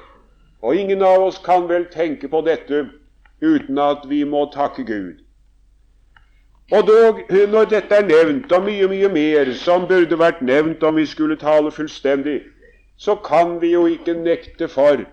Og 0.62 0.76
ingen 0.76 1.02
av 1.02 1.24
oss 1.24 1.42
kan 1.44 1.68
vel 1.70 1.86
tenke 1.92 2.28
på 2.28 2.42
dette 2.42 2.86
uten 3.42 3.78
at 3.78 4.06
vi 4.10 4.24
må 4.24 4.46
takke 4.54 4.86
Gud. 4.88 5.20
Og 6.72 6.88
dog, 6.88 7.20
når 7.50 7.66
dette 7.66 7.96
er 7.96 8.06
nevnt, 8.08 8.52
og 8.52 8.64
mye, 8.64 8.88
mye 8.88 9.10
mer 9.12 9.52
som 9.60 9.84
burde 9.88 10.18
vært 10.18 10.42
nevnt 10.42 10.84
om 10.84 10.96
vi 10.96 11.06
skulle 11.06 11.36
tale 11.36 11.72
fullstendig, 11.72 12.40
så 12.98 13.16
kan 13.16 13.62
vi 13.62 13.74
jo 13.74 13.86
ikke 13.86 14.14
nekte 14.14 14.68
for 14.68 15.06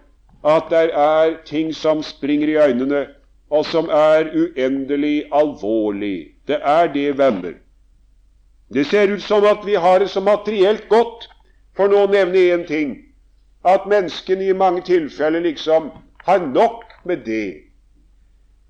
at 0.44 0.68
det 0.70 0.90
er 0.96 1.36
ting 1.44 1.74
som 1.74 2.02
springer 2.02 2.48
i 2.48 2.56
øynene, 2.56 3.06
og 3.50 3.66
som 3.66 3.88
er 3.92 4.30
uendelig 4.34 5.24
alvorlig. 5.32 6.28
Det 6.48 6.58
er 6.62 6.92
det, 6.92 7.18
venner. 7.18 7.54
Det 8.74 8.86
ser 8.86 9.12
ut 9.12 9.22
som 9.22 9.44
at 9.44 9.66
vi 9.66 9.74
har 9.74 9.98
det 9.98 10.10
så 10.10 10.20
materielt 10.20 10.88
godt, 10.88 11.28
for 11.76 11.90
nå 11.90 12.04
å 12.04 12.12
nevne 12.12 12.46
én 12.54 12.66
ting, 12.66 12.94
at 13.64 13.88
menneskene 13.90 14.48
i 14.48 14.56
mange 14.56 14.82
tilfeller 14.86 15.40
liksom 15.40 15.90
har 16.24 16.46
nok 16.46 16.84
med 17.04 17.26
det 17.26 17.70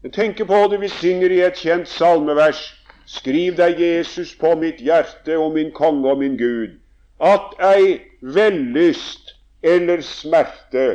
jeg 0.02 0.12
tenker 0.12 0.44
på 0.44 0.58
det 0.72 0.78
vi 0.80 0.88
synger 0.88 1.28
i 1.30 1.42
et 1.44 1.58
kjent 1.60 1.88
salmevers. 1.88 2.60
Skriv 3.04 3.56
deg 3.58 3.80
Jesus 3.80 4.30
på 4.40 4.54
mitt 4.56 4.78
hjerte, 4.80 5.36
og 5.36 5.52
min 5.52 5.72
konge 5.76 6.08
og 6.08 6.22
min 6.22 6.38
Gud, 6.40 6.78
at 7.20 7.52
ei 7.60 7.98
vellyst 8.20 9.34
eller 9.62 10.02
smerte 10.04 10.86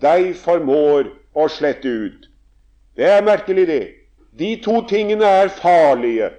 deg 0.00 0.32
formår 0.36 1.08
å 1.36 1.46
slette 1.52 1.88
ut. 1.88 2.26
Det 2.96 3.08
er 3.08 3.24
merkelig, 3.24 3.66
det. 3.68 3.84
De 4.36 4.56
to 4.64 4.82
tingene 4.88 5.24
er 5.24 5.48
farlige. 5.52 6.30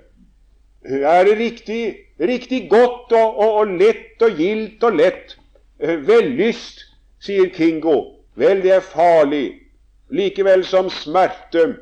Er 0.86 1.26
det 1.26 1.38
riktig, 1.38 1.82
riktig 2.20 2.68
godt 2.70 3.14
og, 3.14 3.38
og, 3.38 3.56
og 3.62 3.74
lett 3.80 4.22
og 4.26 4.38
gildt 4.38 4.84
og 4.86 4.98
lett? 4.98 5.36
Eh, 5.80 5.98
vellyst, 6.08 6.86
sier 7.22 7.50
Kingo. 7.54 7.98
Vel, 8.38 8.62
det 8.62 8.78
er 8.78 8.86
farlig. 8.86 9.60
Likevel 10.14 10.64
som 10.66 10.90
smerte 10.94 11.74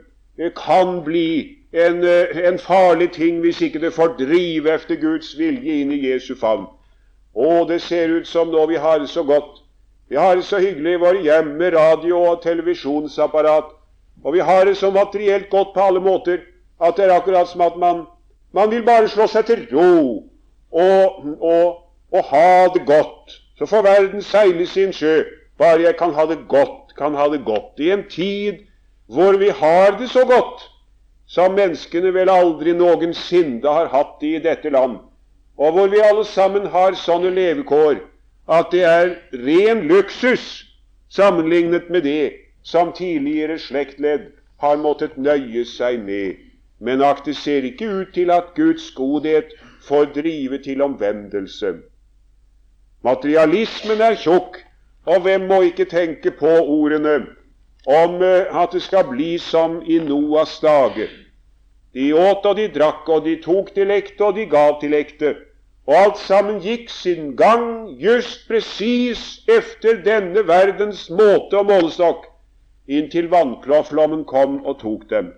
kan 0.58 1.04
bli 1.04 1.58
en, 1.72 2.04
eh, 2.04 2.48
en, 2.48 2.60
farlig 2.60 3.12
ting 3.12 3.40
hvis 3.44 3.62
ikke 3.62 3.80
det 3.80 3.94
får 3.94 4.16
drive 4.20 4.72
efter 4.72 4.96
Guds 4.96 5.38
vilje 5.40 5.82
inn 5.82 5.92
i 5.92 6.02
Jesu 6.08 6.36
favn. 6.36 6.66
Å, 7.36 7.66
det 7.68 7.82
ser 7.84 8.10
ut 8.16 8.28
som 8.28 8.52
nå 8.52 8.66
vi 8.72 8.80
har 8.80 9.00
det 9.04 9.10
så 9.12 9.24
godt. 9.28 9.62
Vi 10.08 10.16
har 10.16 10.36
det 10.36 10.46
så 10.48 10.60
hyggelig 10.64 10.94
i 10.96 11.02
våre 11.02 11.24
hjem 11.26 11.56
med 11.60 11.74
radio 11.76 12.22
og 12.32 12.44
televisjonsapparat. 12.44 13.74
Og 14.24 14.34
vi 14.34 14.40
har 14.40 14.66
det 14.66 14.78
så 14.78 14.92
materielt 14.92 15.50
godt 15.50 15.74
på 15.74 15.84
alle 15.84 16.00
måter 16.00 16.46
at 16.82 16.96
det 16.98 17.06
er 17.06 17.16
akkurat 17.16 17.50
som 17.50 17.62
at 17.62 17.76
man, 17.78 18.06
man 18.54 18.72
vil 18.72 18.86
bare 18.86 19.10
slå 19.12 19.28
seg 19.28 19.48
til 19.50 19.66
ro 19.72 20.24
og, 20.72 21.26
og, 21.40 21.82
og 22.12 22.30
ha 22.32 22.68
det 22.74 22.86
godt. 22.88 23.36
Så 23.60 23.68
får 23.68 23.84
verden 23.84 24.24
seile 24.24 24.68
sin 24.68 24.94
sjø, 24.94 25.24
bare 25.58 25.84
jeg 25.86 25.98
kan 26.00 26.14
ha 26.16 26.26
det 26.28 26.42
godt, 26.52 26.96
kan 26.98 27.16
ha 27.16 27.28
det 27.32 27.44
godt. 27.46 27.80
I 27.80 27.92
en 27.96 28.08
tid 28.12 28.64
hvor 29.08 29.38
vi 29.40 29.50
har 29.50 29.98
det 30.00 30.10
så 30.10 30.26
godt 30.28 30.70
som 31.28 31.56
menneskene 31.58 32.12
vel 32.14 32.30
aldri 32.30 32.74
noensinne 32.78 33.66
har 33.66 33.90
hatt 33.94 34.18
det 34.22 34.32
i 34.36 34.42
dette 34.44 34.70
land, 34.70 35.00
og 35.58 35.72
hvor 35.72 35.88
vi 35.88 36.02
alle 36.04 36.26
sammen 36.26 36.68
har 36.68 36.98
sånne 37.00 37.32
levekår 37.36 38.02
at 38.52 38.72
det 38.72 38.84
er 38.84 39.16
ren 39.34 39.86
luksus 39.88 40.66
sammenlignet 41.10 41.90
med 41.90 42.02
det 42.02 42.34
som 42.64 42.92
tidligere 42.94 43.60
slektledd 43.60 44.28
har 44.62 44.78
måttet 44.78 45.18
nøye 45.18 45.66
seg 45.66 46.00
med. 46.04 46.36
Men 46.80 47.02
ak, 47.02 47.26
det 47.26 47.36
ser 47.38 47.64
ikke 47.64 47.88
ut 47.88 48.14
til 48.14 48.32
at 48.32 48.54
Guds 48.56 48.92
godhet 48.92 49.54
får 49.88 50.06
drive 50.16 50.58
til 50.58 50.82
omvendelse. 50.82 51.76
Materialismen 53.04 54.02
er 54.02 54.16
tjukk, 54.18 54.58
og 55.06 55.22
hvem 55.22 55.48
må 55.48 55.62
ikke 55.62 55.86
tenke 55.86 56.32
på 56.32 56.50
ordene 56.50 57.20
om 57.86 58.22
eh, 58.22 58.50
at 58.50 58.74
det 58.74 58.82
skal 58.82 59.06
bli 59.12 59.38
som 59.38 59.82
i 59.86 60.00
Noas 60.02 60.58
dager. 60.60 61.12
De 61.96 62.12
åt 62.14 62.46
og 62.46 62.58
de 62.60 62.68
drakk, 62.76 63.08
og 63.10 63.24
de 63.24 63.38
tok 63.40 63.72
til 63.76 63.92
ekte, 63.96 64.20
og 64.26 64.36
de 64.36 64.46
gav 64.52 64.80
til 64.82 64.94
ekte. 64.98 65.36
Og 65.88 65.96
alt 65.96 66.18
sammen 66.18 66.60
gikk 66.60 66.90
sin 66.90 67.36
gang 67.40 67.88
just 68.02 68.48
presis 68.50 69.46
efter 69.48 70.02
denne 70.04 70.44
verdens 70.48 71.06
måte 71.10 71.62
og 71.62 71.70
målestokk, 71.70 72.26
inntil 72.90 73.30
vannklåflommen 73.32 74.26
kom 74.28 74.60
og 74.66 74.80
tok 74.82 75.08
dem. 75.10 75.32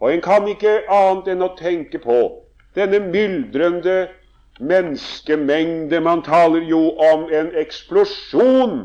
Og 0.00 0.12
en 0.12 0.24
kan 0.24 0.48
ikke 0.48 0.80
annet 0.90 1.28
enn 1.32 1.44
å 1.44 1.52
tenke 1.58 2.00
på 2.02 2.20
denne 2.76 3.00
myldrende 3.00 4.08
menneskemengde. 4.60 6.00
Man 6.00 6.22
taler 6.26 6.64
jo 6.68 6.90
om 7.12 7.28
en 7.32 7.52
eksplosjon 7.56 8.82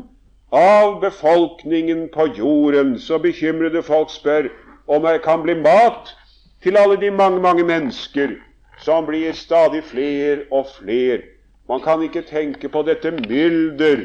av 0.52 1.00
befolkningen 1.00 2.06
på 2.14 2.28
jorden. 2.38 2.96
Så 2.98 3.18
bekymrede 3.18 3.82
folk 3.82 4.12
spør 4.12 4.48
om 4.86 5.02
det 5.02 5.22
kan 5.26 5.42
bli 5.42 5.58
mat 5.60 6.14
til 6.62 6.76
alle 6.76 7.00
de 7.00 7.10
mange, 7.10 7.40
mange 7.40 7.64
mennesker 7.64 8.36
som 8.78 9.06
blir 9.06 9.32
stadig 9.32 9.84
flere 9.84 10.38
og 10.50 10.66
flere. 10.78 11.22
Man 11.68 11.80
kan 11.80 12.02
ikke 12.02 12.22
tenke 12.22 12.68
på 12.68 12.82
dette 12.86 13.10
mylder 13.10 14.04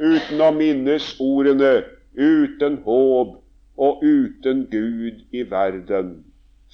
uten 0.00 0.40
å 0.40 0.50
minnes 0.54 1.16
ordene 1.20 1.84
uten 2.16 2.80
håp 2.84 3.36
og 3.76 4.04
uten 4.04 4.66
Gud 4.70 5.24
i 5.32 5.42
verden. 5.50 6.24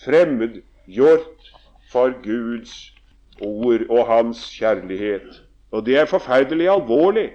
Fremmedgjort 0.04 1.52
for 1.92 2.14
Guds 2.22 2.92
ord 3.40 3.86
og 3.88 4.06
Hans 4.06 4.44
kjærlighet. 4.58 5.42
Og 5.72 5.86
det 5.86 5.96
er 5.98 6.10
forferdelig 6.10 6.68
alvorlig. 6.68 7.30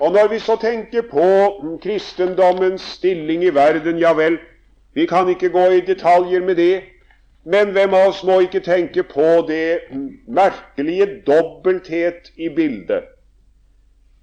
Og 0.00 0.12
når 0.12 0.28
vi 0.28 0.38
så 0.38 0.56
tenker 0.60 1.02
på 1.10 1.26
kristendommens 1.82 2.82
stilling 2.82 3.44
i 3.44 3.54
verden, 3.54 3.98
ja 3.98 4.12
vel, 4.18 4.38
vi 4.94 5.06
kan 5.06 5.28
ikke 5.28 5.48
gå 5.48 5.64
i 5.72 5.80
detaljer 5.80 6.44
med 6.44 6.56
det, 6.56 6.82
men 7.44 7.72
hvem 7.74 7.94
av 7.94 8.08
oss 8.12 8.22
må 8.24 8.38
ikke 8.44 8.60
tenke 8.62 9.02
på 9.02 9.42
det 9.48 9.80
merkelige 10.28 11.08
dobbelthet 11.26 12.30
i 12.36 12.48
bildet? 12.48 13.08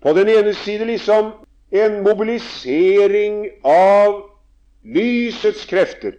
På 0.02 0.14
den 0.16 0.30
ene 0.30 0.54
side 0.54 0.86
liksom 0.86 1.34
en 1.72 2.04
mobilisering 2.04 3.48
av 3.66 4.22
lysets 4.86 5.66
krefter. 5.66 6.16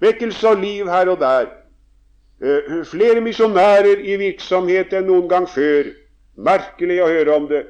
Vekkelse 0.00 0.48
og 0.48 0.62
liv 0.64 0.88
her 0.90 1.08
og 1.08 1.20
der. 1.20 1.46
Uh, 2.40 2.84
flere 2.88 3.20
misjonærer 3.20 4.00
i 4.00 4.16
virksomhet 4.16 4.94
enn 4.96 5.06
noen 5.06 5.28
gang 5.28 5.48
før. 5.48 5.92
Merkelig 6.40 7.02
å 7.04 7.10
høre 7.12 7.36
om 7.36 7.48
det. 7.50 7.66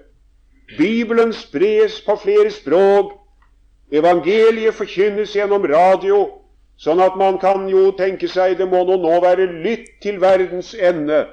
Bibelen 0.78 1.32
spres 1.34 1.98
på 2.06 2.16
flere 2.22 2.50
språk. 2.54 3.16
Evangeliet 3.90 4.76
forkynnes 4.78 5.34
gjennom 5.34 5.64
radio. 5.66 6.22
Sånn 6.80 7.02
at 7.04 7.16
man 7.20 7.36
kan 7.42 7.66
jo 7.68 7.90
tenke 7.98 8.28
seg 8.30 8.56
det 8.56 8.68
må 8.70 8.84
nå, 8.88 8.96
være 9.20 9.50
lytt 9.64 9.90
til 10.00 10.20
verdens 10.22 10.70
ende, 10.74 11.26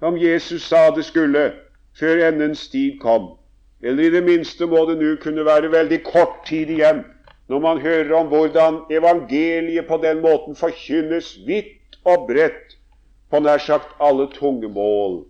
som 0.00 0.16
Jesus 0.16 0.64
sa 0.70 0.86
det 0.96 1.04
skulle, 1.04 1.50
før 1.98 2.22
endens 2.30 2.68
tid 2.72 2.96
kom. 3.02 3.34
Eller 3.84 4.06
i 4.06 4.14
det 4.14 4.22
minste 4.24 4.64
må 4.70 4.86
det 4.88 4.96
nå 5.02 5.16
kunne 5.20 5.44
være 5.44 5.72
veldig 5.74 6.00
kort 6.06 6.38
tid 6.48 6.70
igjen, 6.72 7.02
når 7.52 7.60
man 7.60 7.82
hører 7.82 8.14
om 8.16 8.30
hvordan 8.30 8.80
evangeliet 8.94 9.90
på 9.90 9.98
den 10.00 10.22
måten 10.24 10.56
forkynnes 10.56 11.34
vidt 11.44 11.98
og 12.08 12.24
bredt 12.30 12.78
på 13.28 13.42
nær 13.44 13.60
sagt 13.60 13.92
alle 14.00 14.30
tunge 14.32 14.70
mål. 14.72 15.24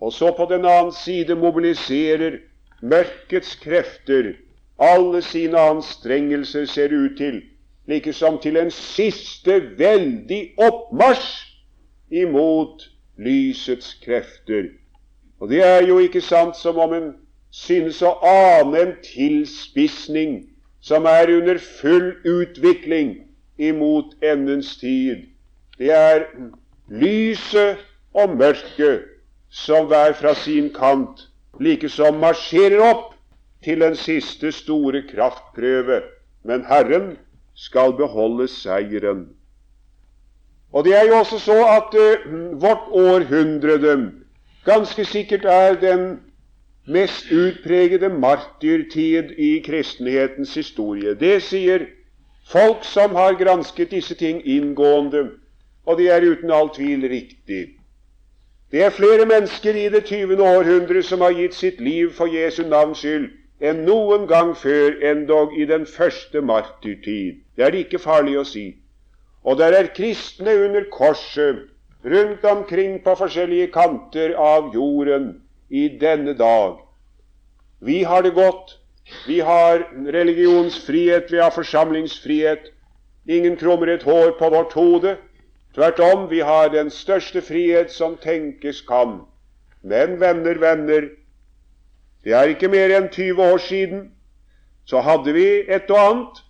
Og 0.00 0.12
så 0.14 0.32
på 0.34 0.48
den 0.50 0.66
annen 0.66 0.94
side 0.96 1.38
mobiliserer 1.38 2.40
mørkets 2.82 3.54
krefter 3.62 4.32
alle 4.78 5.22
sine 5.22 5.58
anstrengelser, 5.58 6.66
ser 6.66 6.92
ut 6.92 7.16
til, 7.18 7.42
like 7.86 8.12
som 8.12 8.38
til 8.38 8.56
en 8.56 8.70
siste 8.70 9.60
veldig 9.78 10.42
oppmarsj 10.58 11.48
imot 12.10 12.84
lysets 13.18 13.94
krefter. 14.04 14.70
Og 15.40 15.50
det 15.50 15.62
er 15.64 15.86
jo 15.86 15.98
ikke 15.98 16.20
sant 16.20 16.56
som 16.56 16.78
om 16.78 16.94
en 16.94 17.08
synes 17.50 18.02
å 18.02 18.14
ane 18.22 18.80
en 18.80 18.94
tilspissning 19.02 20.40
som 20.80 21.06
er 21.10 21.30
under 21.32 21.58
full 21.58 22.12
utvikling 22.28 23.16
imot 23.58 24.14
endens 24.22 24.76
tid. 24.78 25.26
Det 25.78 25.90
er 25.94 26.26
lyset 26.88 27.78
og 28.14 28.36
mørket 28.38 29.06
som 29.50 29.86
hver 29.90 30.14
fra 30.18 30.34
sin 30.38 30.70
kant 30.74 31.28
likesom 31.60 32.20
marsjerer 32.22 32.82
opp 32.84 33.14
til 33.68 33.84
en 33.84 33.96
siste 33.96 34.52
store 34.52 35.02
kraftprøve. 35.10 36.00
Men 36.44 36.64
Herren 36.64 37.18
skal 37.54 37.92
beholde 37.92 38.48
seieren. 38.48 39.26
Og 40.72 40.84
det 40.84 40.94
er 40.96 41.04
jo 41.08 41.18
også 41.18 41.38
så 41.38 41.58
at 41.76 41.94
uh, 42.00 42.62
vårt 42.62 42.88
århundrede 42.90 44.12
ganske 44.64 45.04
sikkert 45.04 45.44
er 45.44 45.74
den 45.80 46.20
mest 46.86 47.32
utpregede 47.32 48.08
martyrtid 48.08 49.30
i 49.38 49.62
kristenhetens 49.66 50.54
historie. 50.54 51.14
Det 51.14 51.42
sier 51.42 51.84
folk 52.48 52.84
som 52.84 53.16
har 53.16 53.36
gransket 53.36 53.90
disse 53.90 54.14
ting 54.14 54.40
inngående, 54.44 55.30
og 55.86 55.98
det 55.98 56.10
er 56.10 56.24
uten 56.24 56.50
all 56.50 56.70
tvil 56.74 57.08
riktig. 57.08 57.66
Det 58.72 58.82
er 58.82 58.90
flere 58.90 59.26
mennesker 59.26 59.74
i 59.74 59.88
det 59.88 60.04
20. 60.04 60.42
århundre 60.44 61.02
som 61.02 61.20
har 61.20 61.36
gitt 61.36 61.54
sitt 61.54 61.80
liv 61.80 62.12
for 62.12 62.28
Jesu 62.28 62.62
navns 62.68 62.98
skyld, 62.98 63.30
enn 63.60 63.84
noen 63.86 64.26
gang 64.30 64.54
før, 64.56 64.98
endog 65.02 65.54
i 65.58 65.64
den 65.66 65.86
første 65.86 66.40
martyrtid. 66.40 67.42
Det 67.56 67.64
er 67.64 67.74
det 67.74 67.86
ikke 67.86 68.02
farlig 68.02 68.38
å 68.38 68.46
si. 68.46 68.66
Og 69.42 69.58
der 69.58 69.74
er 69.74 69.90
kristne 69.94 70.54
under 70.66 70.86
korset 70.92 71.66
rundt 72.04 72.44
omkring 72.44 72.98
på 73.04 73.14
forskjellige 73.18 73.72
kanter 73.74 74.34
av 74.38 74.70
jorden 74.74 75.30
i 75.70 75.88
denne 76.00 76.34
dag. 76.38 76.78
Vi 77.80 78.02
har 78.02 78.22
det 78.22 78.34
godt. 78.34 78.78
Vi 79.26 79.38
har 79.40 79.86
religionsfrihet, 80.12 81.32
vi 81.32 81.38
har 81.38 81.50
forsamlingsfrihet. 81.50 82.70
Ingen 83.28 83.56
krummer 83.56 83.88
et 83.88 84.02
hår 84.02 84.36
på 84.38 84.50
vårt 84.50 84.72
hode. 84.72 85.16
Tvert 85.74 86.00
om, 86.00 86.30
vi 86.30 86.40
har 86.40 86.68
den 86.68 86.90
største 86.90 87.40
frihet 87.42 87.92
som 87.92 88.16
tenkes 88.16 88.80
kan. 88.88 89.20
Men 89.82 90.18
venner, 90.20 90.58
venner, 90.58 91.08
det 92.24 92.34
er 92.34 92.52
ikke 92.52 92.68
mer 92.68 92.92
enn 92.96 93.10
20 93.12 93.42
år 93.42 93.58
siden 93.62 94.06
så 94.88 95.02
hadde 95.04 95.32
vi 95.36 95.46
et 95.68 95.90
og 95.90 96.00
annet. 96.00 96.42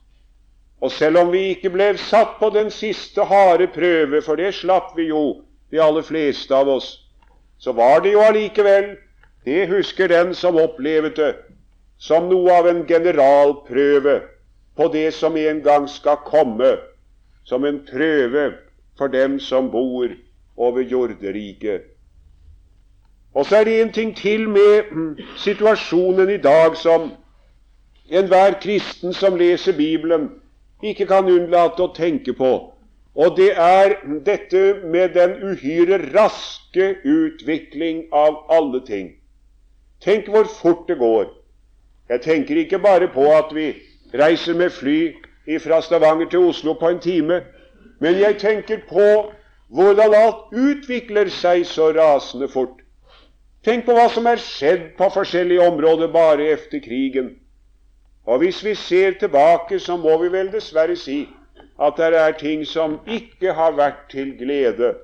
Og 0.80 0.92
selv 0.94 1.18
om 1.18 1.32
vi 1.32 1.40
ikke 1.54 1.72
ble 1.74 1.88
satt 1.98 2.36
på 2.38 2.52
den 2.54 2.70
siste 2.70 3.24
harde 3.26 3.66
prøve, 3.74 4.22
for 4.22 4.38
det 4.38 4.52
slapp 4.54 4.92
vi 4.96 5.08
jo, 5.10 5.42
de 5.70 5.80
aller 5.82 6.06
fleste 6.06 6.54
av 6.54 6.70
oss, 6.70 6.92
så 7.58 7.74
var 7.74 8.04
det 8.04 8.12
jo 8.14 8.22
allikevel, 8.22 8.92
det 9.44 9.66
husker 9.68 10.08
den 10.08 10.34
som 10.38 10.56
opplevde 10.60 11.10
det, 11.16 11.32
som 11.98 12.28
noe 12.30 12.54
av 12.54 12.68
en 12.70 12.84
generalprøve 12.86 14.20
på 14.78 14.88
det 14.94 15.10
som 15.14 15.36
en 15.36 15.62
gang 15.66 15.88
skal 15.90 16.22
komme, 16.22 16.76
som 17.44 17.64
en 17.66 17.82
prøve 17.90 18.52
for 18.98 19.10
dem 19.10 19.40
som 19.42 19.70
bor 19.72 20.14
over 20.56 20.86
jorderiket. 20.86 21.97
Og 23.38 23.46
så 23.46 23.56
er 23.56 23.64
det 23.64 23.80
en 23.80 23.92
ting 23.92 24.16
til 24.16 24.48
med 24.50 25.20
situasjonen 25.38 26.30
i 26.30 26.40
dag 26.42 26.76
som 26.76 27.12
enhver 28.10 28.56
kristen 28.62 29.12
som 29.14 29.36
leser 29.38 29.76
Bibelen, 29.76 30.30
ikke 30.82 31.06
kan 31.06 31.28
unnlate 31.30 31.84
å 31.84 31.92
tenke 31.94 32.34
på. 32.34 32.50
Og 33.14 33.36
det 33.36 33.52
er 33.54 33.94
dette 34.26 34.62
med 34.90 35.14
den 35.14 35.36
uhyre 35.52 36.00
raske 36.16 36.88
utvikling 37.04 38.08
av 38.10 38.40
alle 38.50 38.80
ting. 38.86 39.12
Tenk 40.02 40.26
hvor 40.34 40.50
fort 40.50 40.90
det 40.90 40.98
går. 40.98 41.30
Jeg 42.10 42.24
tenker 42.26 42.58
ikke 42.58 42.82
bare 42.82 43.06
på 43.14 43.28
at 43.36 43.54
vi 43.54 43.68
reiser 44.18 44.58
med 44.58 44.74
fly 44.74 45.14
fra 45.62 45.78
Stavanger 45.82 46.26
til 46.26 46.50
Oslo 46.50 46.74
på 46.74 46.90
en 46.90 47.00
time, 47.06 47.40
men 48.02 48.18
jeg 48.18 48.40
tenker 48.42 48.82
på 48.90 49.08
hvordan 49.70 50.14
alt 50.24 50.50
utvikler 50.50 51.30
seg 51.30 51.66
så 51.70 51.92
rasende 51.94 52.50
fort. 52.50 52.82
Tenk 53.68 53.84
på 53.84 53.92
hva 53.92 54.06
som 54.08 54.24
er 54.24 54.40
skjedd 54.40 54.84
på 54.96 55.10
forskjellige 55.12 55.60
områder 55.60 56.08
bare 56.08 56.46
etter 56.54 56.80
krigen. 56.80 57.34
Og 58.24 58.40
hvis 58.40 58.62
vi 58.64 58.72
ser 58.74 59.18
tilbake, 59.20 59.76
så 59.76 59.98
må 60.00 60.14
vi 60.22 60.30
vel 60.32 60.48
dessverre 60.54 60.96
si 60.96 61.26
at 61.76 62.00
det 62.00 62.16
er 62.16 62.38
ting 62.40 62.62
som 62.64 62.94
ikke 63.04 63.52
har 63.52 63.76
vært 63.76 64.06
til 64.08 64.30
glede 64.38 64.94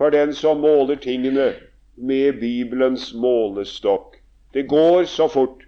for 0.00 0.14
den 0.16 0.32
som 0.32 0.64
måler 0.64 0.96
tingene 0.96 1.50
med 1.96 2.40
Bibelens 2.40 3.10
målestokk. 3.12 4.16
Det 4.56 4.64
går 4.68 5.04
så 5.12 5.28
fort. 5.28 5.60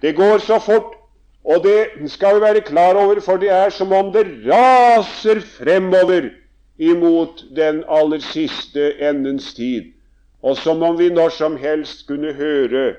Det 0.00 0.16
går 0.16 0.40
så 0.48 0.56
fort 0.64 0.96
Og 1.44 1.64
det 1.64 2.10
skal 2.12 2.34
vi 2.36 2.40
være 2.40 2.60
klar 2.60 2.94
over, 2.94 3.20
for 3.20 3.36
det 3.36 3.48
er 3.48 3.70
som 3.70 3.92
om 3.92 4.12
det 4.12 4.26
raser 4.44 5.40
fremover 5.40 6.30
imot 6.78 7.44
den 7.56 7.84
aller 7.88 8.20
siste 8.20 8.90
endens 9.00 9.54
tid, 9.54 9.92
og 10.42 10.56
som 10.56 10.82
om 10.82 10.98
vi 10.98 11.08
når 11.10 11.28
som 11.34 11.56
helst 11.56 12.06
kunne 12.06 12.32
høre 12.32 12.94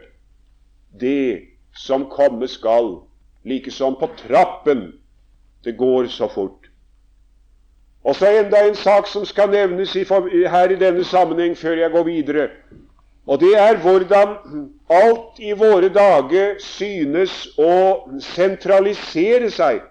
det 1.00 1.48
som 1.76 2.10
komme 2.10 2.48
skal, 2.48 2.98
like 3.46 3.72
som 3.72 3.96
på 3.96 4.10
trappen. 4.18 4.94
Det 5.64 5.78
går 5.78 6.08
så 6.08 6.28
fort. 6.28 6.70
Og 8.04 8.16
så 8.16 8.28
enda 8.40 8.68
en 8.68 8.76
sak 8.76 9.08
som 9.08 9.26
skal 9.26 9.50
nevnes 9.50 9.94
her 9.94 10.72
i 10.72 10.80
denne 10.80 11.04
sammenheng 11.04 11.58
før 11.58 11.78
jeg 11.78 11.92
går 11.92 12.04
videre. 12.04 12.50
Og 13.28 13.40
det 13.40 13.54
er 13.58 13.78
hvordan 13.78 14.36
alt 14.90 15.40
i 15.40 15.52
våre 15.52 15.90
dager 15.94 16.56
synes 16.60 17.48
å 17.58 18.10
sentralisere 18.24 19.52
seg. 19.52 19.84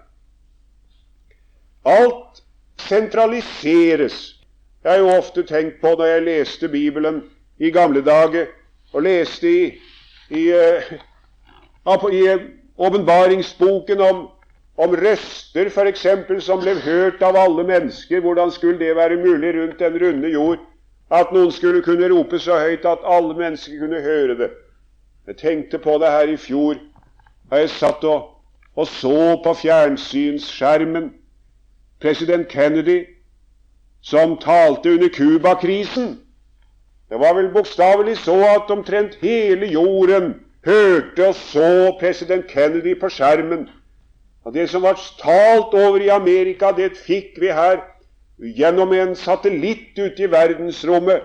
Alt 1.85 2.43
sentraliseres. 2.81 4.35
Jeg 4.83 4.91
har 4.91 4.99
jo 4.99 5.13
ofte 5.17 5.43
tenkt 5.43 5.79
på 5.81 5.93
når 5.95 6.05
jeg 6.05 6.25
leste 6.25 6.67
Bibelen 6.67 7.21
i 7.59 7.71
gamle 7.71 8.01
dager, 8.01 8.47
og 8.93 9.03
leste 9.03 9.49
i, 9.49 9.63
i, 10.29 10.43
eh, 10.49 10.93
i 12.11 12.21
åpenbaringsboken 12.77 14.01
om, 14.01 14.27
om 14.77 14.95
røster 14.95 15.67
f.eks. 15.69 16.07
som 16.39 16.61
ble 16.61 16.75
hørt 16.79 17.21
av 17.21 17.37
alle 17.37 17.63
mennesker. 17.67 18.21
Hvordan 18.23 18.51
skulle 18.51 18.79
det 18.79 18.95
være 18.95 19.19
mulig 19.19 19.53
rundt 19.55 19.79
den 19.79 19.99
runde 20.03 20.31
jord? 20.31 20.59
At 21.11 21.31
noen 21.33 21.51
skulle 21.51 21.81
kunne 21.81 22.09
rope 22.09 22.39
så 22.39 22.59
høyt 22.61 22.85
at 22.85 23.05
alle 23.05 23.35
mennesker 23.35 23.79
kunne 23.79 24.01
høre 24.01 24.37
det. 24.37 24.49
Jeg 25.27 25.37
tenkte 25.37 25.79
på 25.79 25.97
det 26.01 26.11
her 26.11 26.33
i 26.33 26.37
fjor. 26.37 26.75
da 27.51 27.55
Jeg 27.55 27.69
satt 27.69 28.03
og, 28.03 28.29
og 28.75 28.87
så 28.87 29.41
på 29.43 29.53
fjernsynsskjermen 29.53 31.13
president 32.01 32.47
Kennedy 32.47 33.05
som 34.01 34.37
talte 34.37 34.93
under 34.93 35.09
Cuba-krisen. 35.09 36.19
Det 37.09 37.17
var 37.17 37.33
vel 37.33 37.49
bokstavelig 37.53 38.17
så 38.21 38.37
at 38.45 38.69
omtrent 38.71 39.15
hele 39.21 39.65
jorden 39.65 40.33
hørte 40.65 41.27
og 41.27 41.35
så 41.35 41.95
president 41.99 42.47
Kennedy 42.47 42.99
på 42.99 43.09
skjermen. 43.09 43.69
Og 44.45 44.53
Det 44.53 44.69
som 44.69 44.81
var 44.81 44.99
talt 45.21 45.73
over 45.73 45.97
i 46.01 46.07
Amerika, 46.09 46.71
det 46.71 46.97
fikk 46.97 47.39
vi 47.41 47.51
her 47.53 47.81
gjennom 48.39 48.93
en 48.93 49.15
satellitt 49.15 49.97
ute 49.97 50.23
i 50.23 50.31
verdensrommet. 50.31 51.21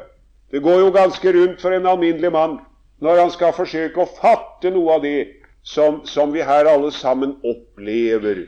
Det 0.51 0.63
går 0.63 0.81
jo 0.81 0.91
ganske 0.91 1.33
rundt 1.33 1.61
for 1.61 1.71
en 1.71 1.87
alminnelig 1.87 2.33
mann 2.33 2.59
når 3.01 3.21
han 3.21 3.31
skal 3.31 3.53
forsøke 3.53 4.01
å 4.01 4.11
fatte 4.21 4.71
noe 4.71 4.97
av 4.97 5.03
det 5.03 5.27
som, 5.63 6.03
som 6.07 6.33
vi 6.33 6.43
her 6.43 6.69
alle 6.71 6.93
sammen 6.93 7.37
opplever. 7.45 8.47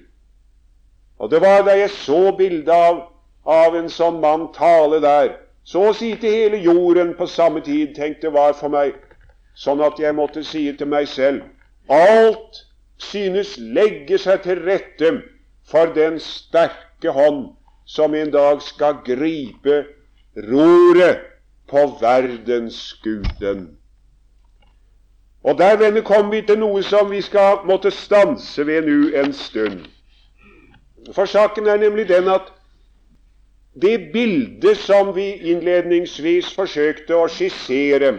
Og 1.19 1.31
det 1.31 1.41
var 1.43 1.65
da 1.67 1.77
jeg 1.77 1.91
så 1.91 2.31
bildet 2.37 2.73
av, 2.73 3.01
av 3.45 3.77
en 3.77 3.89
sånn 3.93 4.21
mann 4.21 4.49
tale 4.55 5.01
der, 5.05 5.35
så 5.67 5.89
å 5.89 5.95
si 5.97 6.13
til 6.23 6.31
hele 6.31 6.63
jorden 6.63 7.13
på 7.19 7.27
samme 7.27 7.61
tid, 7.67 7.97
tenk 7.97 8.21
det 8.23 8.31
var 8.33 8.55
for 8.55 8.71
meg, 8.71 8.95
sånn 9.59 9.83
at 9.83 9.99
jeg 9.99 10.15
måtte 10.15 10.45
si 10.47 10.69
til 10.79 10.89
meg 10.93 11.11
selv 11.11 11.43
alt 11.89 12.67
synes 12.99 13.57
legge 13.59 14.19
seg 14.19 14.43
til 14.43 14.61
rette 14.67 15.13
for 15.67 15.93
den 15.95 16.19
sterke 16.23 17.13
hånd 17.13 17.53
som 17.87 18.15
en 18.15 18.31
dag 18.31 18.63
skal 18.63 19.01
gripe 19.07 19.85
roret 20.51 21.23
på 21.71 21.83
verdensguden. 22.01 23.77
Og 25.47 25.59
der, 25.59 25.77
venner, 25.79 26.03
kommer 26.03 26.31
vi 26.31 26.43
til 26.43 26.59
noe 26.59 26.83
som 26.83 27.11
vi 27.11 27.21
skal 27.23 27.63
måtte 27.67 27.93
stanse 27.95 28.67
ved 28.67 28.89
nå 28.89 29.13
en 29.15 29.33
stund. 29.35 29.85
For 31.15 31.31
saken 31.31 31.69
er 31.71 31.79
nemlig 31.79 32.09
den 32.11 32.27
at 32.29 32.51
det 33.83 34.13
bildet 34.13 34.79
som 34.81 35.13
vi 35.17 35.35
innledningsvis 35.53 36.49
forsøkte 36.57 37.17
å 37.17 37.29
skissere, 37.29 38.13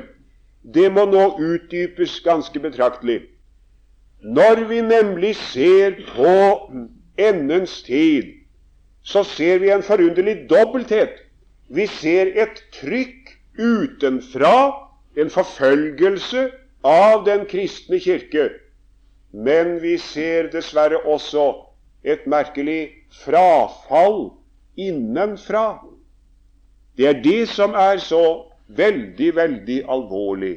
det 0.62 0.90
må 0.94 1.08
nå 1.10 1.32
utdypes 1.42 2.20
ganske 2.26 2.60
betraktelig. 2.62 3.24
Når 4.22 4.64
vi 4.70 4.82
nemlig 4.82 5.36
ser 5.40 5.98
på 6.12 6.34
endens 7.18 7.82
tid, 7.88 8.34
så 9.02 9.24
ser 9.24 9.64
vi 9.64 9.72
en 9.74 9.86
forunderlig 9.86 10.50
dobbelthet. 10.50 11.24
Vi 11.70 11.88
ser 11.88 12.34
et 12.36 12.62
trykk 12.78 13.34
utenfra, 13.58 14.74
en 15.18 15.30
forfølgelse 15.34 16.50
av 16.86 17.26
den 17.26 17.46
kristne 17.50 18.00
kirke. 18.00 18.50
Men 19.34 19.78
vi 19.82 19.98
ser 19.98 20.52
dessverre 20.54 21.00
også 21.06 21.50
et 22.06 22.28
merkelig 22.30 22.92
frafall 23.24 24.37
innenfra. 24.78 25.80
Det 26.98 27.08
er 27.08 27.22
det 27.24 27.50
som 27.50 27.74
er 27.74 27.98
så 28.02 28.24
veldig, 28.68 29.36
veldig 29.36 29.84
alvorlig. 29.90 30.56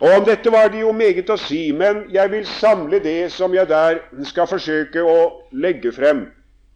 Og 0.00 0.08
Om 0.16 0.24
dette 0.24 0.52
var 0.52 0.68
det 0.70 0.80
jo 0.80 0.92
meget 0.94 1.30
å 1.30 1.36
si, 1.40 1.72
men 1.74 2.04
jeg 2.14 2.30
vil 2.30 2.46
samle 2.46 3.00
det 3.02 3.32
som 3.34 3.54
jeg 3.54 3.66
der 3.68 3.98
skal 4.30 4.46
forsøke 4.46 5.02
å 5.02 5.18
legge 5.52 5.92
frem 5.92 6.28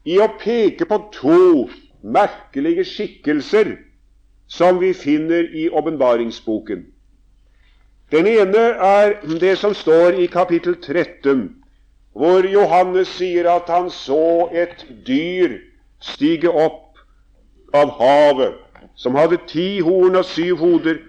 i 0.05 0.18
å 0.18 0.26
peke 0.40 0.88
på 0.90 0.98
to 1.14 1.68
merkelige 2.02 2.85
skikkelser 2.85 3.76
som 4.50 4.81
vi 4.83 4.90
finner 4.92 5.46
i 5.55 5.68
åpenbaringsboken. 5.70 6.83
Den 8.12 8.26
ene 8.26 8.64
er 8.85 9.14
det 9.40 9.55
som 9.59 9.74
står 9.74 10.18
i 10.20 10.26
kapittel 10.26 10.74
13, 10.74 11.46
hvor 12.12 12.44
Johannes 12.44 13.09
sier 13.09 13.46
at 13.48 13.70
han 13.72 13.87
så 13.90 14.50
et 14.52 14.83
dyr 15.07 15.61
stige 16.03 16.51
opp 16.51 16.99
av 17.75 17.95
havet, 17.99 18.59
som 18.95 19.17
hadde 19.17 19.41
ti 19.49 19.81
horn 19.81 20.19
og 20.19 20.27
syv 20.29 20.61
hoder, 20.61 21.01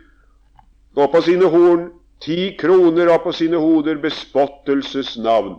og 0.95 1.11
på 1.11 1.21
sine 1.25 1.49
horn 1.49 1.89
ti 2.23 2.53
kroner, 2.59 3.09
og 3.11 3.23
på 3.25 3.33
sine 3.35 3.59
hoder 3.59 3.99
bespottelsesnavn. 4.01 5.57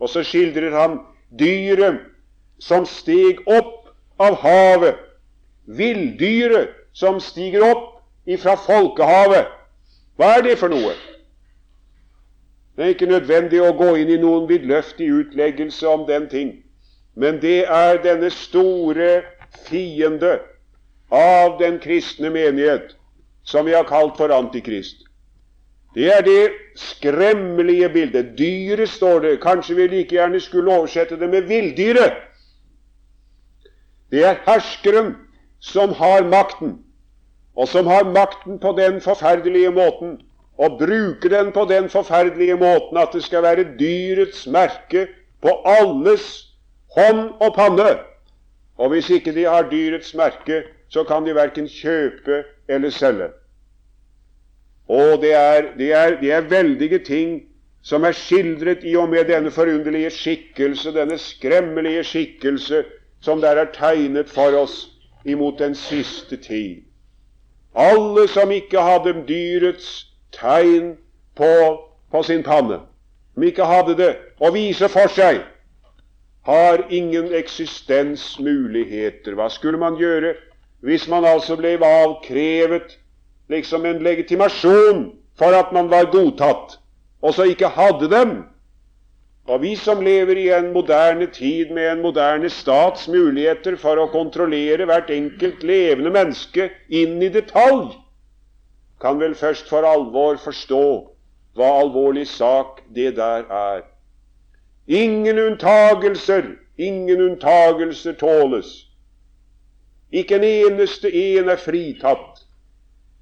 Og 0.00 0.08
så 0.08 0.22
skildrer 0.22 0.76
han 0.76 0.98
dyret 1.38 2.02
som 2.62 2.86
steg 2.86 3.40
opp 3.50 3.88
av 4.20 4.38
havet, 4.44 5.00
villdyret 5.64 6.76
som 6.94 7.18
stiger 7.20 7.64
opp 7.66 7.88
ifra 8.30 8.54
folkehavet. 8.60 9.48
Hva 10.16 10.36
er 10.38 10.46
det 10.46 10.58
for 10.60 10.70
noe? 10.70 10.92
Det 12.76 12.84
er 12.84 12.94
ikke 12.94 13.10
nødvendig 13.10 13.60
å 13.62 13.74
gå 13.78 13.94
inn 14.02 14.10
i 14.10 14.20
noen 14.20 14.46
vidløftig 14.50 15.08
utleggelse 15.10 15.88
om 15.88 16.06
den 16.06 16.28
ting, 16.30 16.52
men 17.16 17.40
det 17.42 17.64
er 17.70 18.02
denne 18.02 18.30
store 18.30 19.22
fiende 19.68 20.38
av 21.14 21.58
den 21.60 21.78
kristne 21.78 22.30
menighet 22.30 22.96
som 23.44 23.66
vi 23.66 23.74
har 23.74 23.86
kalt 23.88 24.16
for 24.16 24.32
Antikrist. 24.34 25.04
Det 25.94 26.08
er 26.10 26.22
det 26.26 26.50
skremmelige 26.76 27.88
bildet. 27.88 28.38
Dyret, 28.38 28.88
står 28.88 29.20
det. 29.20 29.40
Kanskje 29.42 29.76
vi 29.76 29.86
like 29.86 30.16
gjerne 30.16 30.40
skulle 30.40 30.72
oversette 30.74 31.18
det 31.20 31.28
med 31.30 31.46
villdyret. 31.46 32.16
Det 34.10 34.24
er 34.24 34.40
herskeren 34.46 35.14
som 35.60 35.92
har 35.94 36.26
makten, 36.26 36.78
og 37.56 37.68
som 37.68 37.86
har 37.86 38.04
makten 38.04 38.58
på 38.58 38.74
den 38.78 39.00
forferdelige 39.00 39.70
måten, 39.70 40.18
og 40.58 40.78
bruker 40.78 41.28
den 41.30 41.52
på 41.52 41.64
den 41.70 41.88
forferdelige 41.90 42.56
måten 42.56 42.98
at 42.98 43.08
det 43.12 43.22
skal 43.24 43.42
være 43.42 43.64
dyrets 43.78 44.46
merke 44.46 45.06
på 45.42 45.62
alles 45.64 46.53
hånd 46.96 47.30
og 47.40 47.54
panne. 47.54 47.96
Og 48.78 48.88
hvis 48.88 49.10
ikke 49.10 49.34
de 49.34 49.44
har 49.46 49.70
dyrets 49.70 50.14
merke, 50.14 50.62
så 50.88 51.04
kan 51.04 51.26
de 51.26 51.34
verken 51.34 51.68
kjøpe 51.68 52.44
eller 52.68 52.90
selge. 52.90 53.28
Og 54.88 55.20
det 55.22 55.32
er, 55.34 55.62
det, 55.78 55.92
er, 55.92 56.20
det 56.20 56.32
er, 56.32 56.40
veldige 56.40 56.98
ting 56.98 57.42
som 57.82 58.04
er 58.04 58.12
skildret 58.12 58.84
i 58.84 58.96
og 58.96 59.08
med 59.08 59.24
denne 59.24 59.50
forunderlige 59.50 60.10
skikkelse, 60.10 60.92
denne 60.92 61.18
skremmelige 61.18 62.04
skikkelse 62.04 62.84
som 63.24 63.40
der 63.40 63.56
er 63.56 63.72
tegnet 63.72 64.28
for 64.28 64.56
oss 64.58 64.90
imot 65.24 65.58
den 65.58 65.74
siste 65.74 66.36
tid. 66.36 66.82
Alle 67.74 68.28
som 68.28 68.50
ikke 68.50 68.80
hadde 68.80 69.24
dyrets 69.28 70.06
tegn 70.32 70.96
på, 71.36 71.80
på 72.10 72.22
sin 72.22 72.42
panne, 72.42 72.78
som 73.34 73.42
ikke 73.42 73.64
hadde 73.64 73.96
det 73.96 74.12
å 74.40 74.52
vise 74.52 74.88
for 74.88 75.10
seg, 75.10 75.40
har 76.44 76.86
ingen 76.90 77.32
eksistensmuligheter. 77.34 79.34
Hva 79.34 79.48
skulle 79.52 79.80
man 79.80 79.96
gjøre 80.00 80.34
hvis 80.84 81.08
man 81.08 81.24
altså 81.24 81.56
ble 81.56 81.78
avkrevet 81.80 82.98
liksom 83.48 83.86
en 83.88 84.02
legitimasjon 84.04 85.06
for 85.38 85.56
at 85.56 85.72
man 85.72 85.88
var 85.90 86.10
godtatt, 86.12 86.76
og 87.24 87.34
så 87.34 87.46
ikke 87.48 87.72
hadde 87.72 88.10
dem? 88.12 88.34
Og 89.48 89.60
vi 89.60 89.74
som 89.76 90.00
lever 90.00 90.38
i 90.40 90.48
en 90.56 90.70
moderne 90.72 91.26
tid 91.32 91.72
med 91.72 91.90
en 91.90 92.02
moderne 92.04 92.48
stats 92.52 93.08
muligheter 93.08 93.76
for 93.80 94.00
å 94.00 94.10
kontrollere 94.12 94.86
hvert 94.88 95.10
enkelt 95.12 95.64
levende 95.64 96.12
menneske 96.12 96.70
inn 96.88 97.20
i 97.22 97.32
detalj, 97.32 97.92
kan 99.00 99.20
vel 99.20 99.34
først 99.36 99.68
for 99.68 99.84
alvor 99.84 100.36
forstå 100.40 100.84
hva 101.56 101.72
alvorlig 101.80 102.26
sak 102.28 102.80
det 102.96 103.16
der 103.16 103.44
er. 103.48 103.82
Ingen 104.86 105.38
unntagelser, 105.38 106.56
ingen 106.76 107.20
unntagelser 107.20 108.12
tåles. 108.12 108.86
Ikke 110.12 110.36
en 110.36 110.44
eneste 110.44 111.08
en 111.08 111.48
er 111.48 111.56
fritatt, 111.56 112.44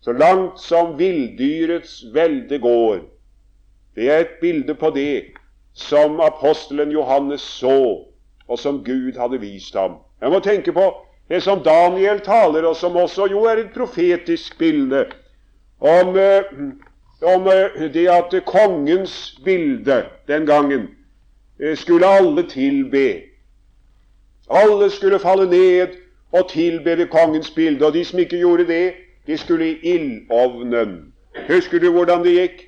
så 0.01 0.13
langt 0.13 0.61
som 0.61 0.97
villdyrets 0.99 2.03
velde 2.15 2.59
går. 2.59 2.99
Det 3.95 4.09
er 4.11 4.25
et 4.25 4.41
bilde 4.41 4.75
på 4.75 4.91
det 4.91 5.25
som 5.73 6.21
apostelen 6.21 6.91
Johannes 6.91 7.41
så, 7.41 8.05
og 8.49 8.59
som 8.59 8.83
Gud 8.85 9.19
hadde 9.19 9.39
vist 9.41 9.75
ham. 9.79 10.01
Jeg 10.21 10.31
må 10.31 10.41
tenke 10.41 10.73
på 10.73 10.89
det 11.31 11.43
som 11.43 11.63
Daniel 11.63 12.21
taler, 12.21 12.67
og 12.67 12.77
som 12.77 12.97
også 12.97 13.29
jo 13.31 13.45
er 13.45 13.63
et 13.63 13.71
profetisk 13.75 14.59
bilde 14.59 15.05
om, 15.79 16.17
eh, 16.19 16.43
om 17.23 17.47
eh, 17.47 17.87
det 17.95 18.09
at 18.11 18.35
kongens 18.47 19.39
bilde 19.45 20.03
den 20.29 20.47
gangen 20.47 20.89
skulle 21.75 22.07
alle 22.07 22.43
tilbe. 22.49 23.23
Alle 24.51 24.91
skulle 24.91 25.19
falle 25.19 25.51
ned 25.51 25.89
og 26.33 26.49
tilbe 26.51 27.07
kongens 27.07 27.51
bilde, 27.51 27.87
og 27.87 27.95
de 27.95 28.05
som 28.05 28.19
ikke 28.19 28.39
gjorde 28.39 28.67
det, 28.67 28.93
de 29.27 29.39
skulle 29.39 29.69
i 29.71 29.95
ildovnen. 29.95 31.13
Husker 31.49 31.79
du 31.79 31.91
hvordan 31.91 32.25
det 32.25 32.33
gikk? 32.33 32.65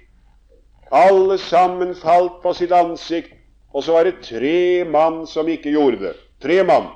Alle 0.92 1.38
sammen 1.38 1.94
falt 1.94 2.42
på 2.42 2.52
sitt 2.52 2.72
ansikt, 2.72 3.32
og 3.72 3.82
så 3.82 3.92
var 3.92 4.04
det 4.04 4.20
tre 4.22 4.84
mann 4.84 5.26
som 5.26 5.48
ikke 5.48 5.70
gjorde 5.70 5.98
det. 5.98 6.12
Tre 6.42 6.62
mann. 6.64 6.86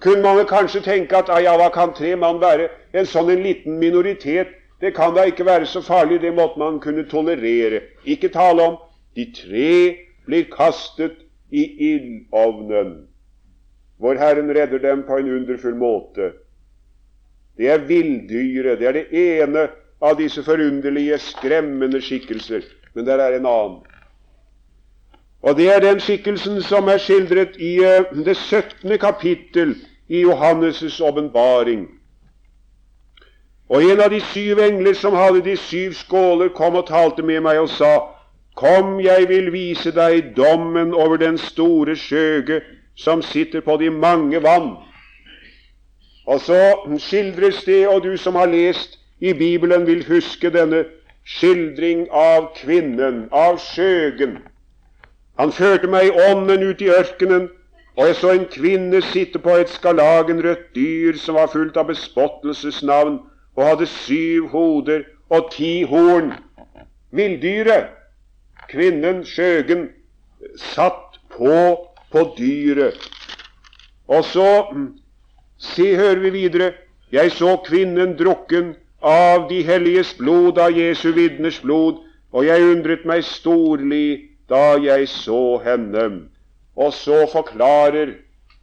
Kunne 0.00 0.22
mange 0.22 0.44
kanskje 0.44 0.80
tenke 0.80 1.16
at 1.16 1.30
ja, 1.42 1.54
hva 1.56 1.68
kan 1.74 1.94
tre 1.94 2.16
mann 2.16 2.40
være? 2.40 2.68
En 2.94 3.06
sånn 3.06 3.30
en 3.30 3.42
liten 3.42 3.78
minoritet, 3.78 4.50
det 4.80 4.94
kan 4.94 5.14
da 5.14 5.24
ikke 5.26 5.46
være 5.46 5.66
så 5.66 5.82
farlig, 5.82 6.20
det 6.22 6.34
måtte 6.34 6.58
man 6.58 6.80
kunne 6.80 7.06
tolerere. 7.10 7.80
Ikke 8.04 8.28
tale 8.28 8.62
om. 8.62 8.76
De 9.16 9.24
tre 9.34 10.07
blir 10.28 10.44
kastet 10.52 11.24
i 11.50 11.64
ildovnen, 11.92 13.08
hvor 13.96 14.20
Herren 14.20 14.52
redder 14.52 14.78
dem 14.78 15.02
på 15.08 15.16
en 15.18 15.30
underfull 15.38 15.76
måte. 15.76 16.32
Det 17.58 17.70
er 17.72 17.86
villdyret. 17.88 18.78
Det 18.78 18.88
er 18.88 18.92
det 18.92 19.06
ene 19.12 19.68
av 20.00 20.18
disse 20.20 20.44
forunderlige, 20.46 21.18
skremmende 21.18 22.00
skikkelser. 22.02 22.62
Men 22.94 23.06
der 23.06 23.18
er 23.18 23.36
en 23.36 23.46
annen. 23.46 23.80
Og 25.42 25.56
det 25.56 25.68
er 25.74 25.80
den 25.80 26.00
skikkelsen 26.00 26.62
som 26.62 26.88
er 26.88 26.98
skildret 26.98 27.56
i 27.62 27.78
uh, 27.80 28.24
det 28.24 28.36
17. 28.36 28.98
kapittel 28.98 29.74
i 30.08 30.22
Johannes' 30.24 31.02
åpenbaring. 31.02 31.88
Og 33.68 33.82
en 33.84 34.00
av 34.00 34.10
de 34.10 34.20
syv 34.20 34.58
engler 34.58 34.94
som 34.94 35.14
hadde 35.14 35.44
de 35.44 35.56
syv 35.56 35.92
skåler, 35.92 36.48
kom 36.48 36.74
og 36.74 36.86
talte 36.86 37.22
med 37.22 37.40
meg 37.40 37.58
og 37.58 37.68
sa:" 37.68 38.17
Kom, 38.58 38.98
jeg 39.00 39.28
vil 39.30 39.52
vise 39.54 39.92
deg 39.94 40.32
dommen 40.36 40.90
over 40.94 41.16
den 41.16 41.38
store 41.38 41.94
skjøge 41.96 42.60
som 42.98 43.22
sitter 43.22 43.62
på 43.62 43.76
de 43.78 43.90
mange 43.94 44.42
vann. 44.42 44.72
Og 46.26 46.40
så 46.42 46.58
skildres 46.98 47.62
det, 47.64 47.86
og 47.88 48.02
du 48.02 48.16
som 48.16 48.34
har 48.34 48.50
lest 48.50 48.98
i 49.20 49.32
Bibelen, 49.32 49.86
vil 49.86 50.02
huske 50.08 50.50
denne 50.50 50.84
skildring 51.24 52.08
av 52.10 52.50
kvinnen, 52.58 53.28
av 53.32 53.60
skjøgen, 53.62 54.40
han 55.38 55.52
førte 55.54 55.86
meg 55.86 56.08
i 56.08 56.14
ånden 56.30 56.64
ut 56.66 56.80
i 56.82 56.88
ørkenen, 56.90 57.44
og 57.94 58.06
jeg 58.06 58.16
så 58.18 58.32
en 58.34 58.46
kvinne 58.50 58.98
sitte 59.06 59.38
på 59.38 59.54
et 59.54 59.70
skarlagenrødt 59.70 60.64
dyr 60.74 61.18
som 61.18 61.38
var 61.38 61.50
fullt 61.52 61.78
av 61.78 61.86
bespottelsesnavn 61.92 63.20
og 63.54 63.62
hadde 63.62 63.86
syv 63.92 64.48
hoder 64.50 65.04
og 65.30 65.52
ti 65.54 65.84
horn. 65.86 66.32
Villdyret, 67.14 67.94
kvinnen, 68.68 69.24
skjøgen, 69.26 69.88
satt 70.56 71.18
på 71.32 71.54
på 72.12 72.34
dyret. 72.38 73.10
Og 74.08 74.24
så 74.24 74.48
se, 75.58 75.96
hører 75.96 76.20
vi 76.24 76.30
videre, 76.30 76.72
jeg 77.12 77.32
så 77.32 77.56
kvinnen 77.66 78.16
drukken 78.16 78.74
av 79.04 79.48
de 79.48 79.62
helliges 79.64 80.14
blod, 80.18 80.58
av 80.58 80.76
Jesu 80.76 81.10
vitners 81.12 81.60
blod, 81.60 82.00
og 82.32 82.44
jeg 82.44 82.64
undret 82.64 83.04
meg 83.08 83.24
storlig 83.24 84.28
da 84.48 84.76
jeg 84.80 85.08
så 85.12 85.58
henne. 85.64 86.06
Og 86.76 86.92
så 86.92 87.24
forklarer 87.32 88.14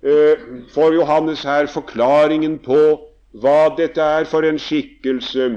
eh, 0.02 0.46
får 0.74 0.98
Johannes 0.98 1.44
her 1.46 1.70
forklaringen 1.70 2.60
på 2.66 2.82
hva 3.42 3.76
dette 3.78 4.02
er 4.02 4.26
for 4.30 4.46
en 4.48 4.60
skikkelse, 4.62 5.50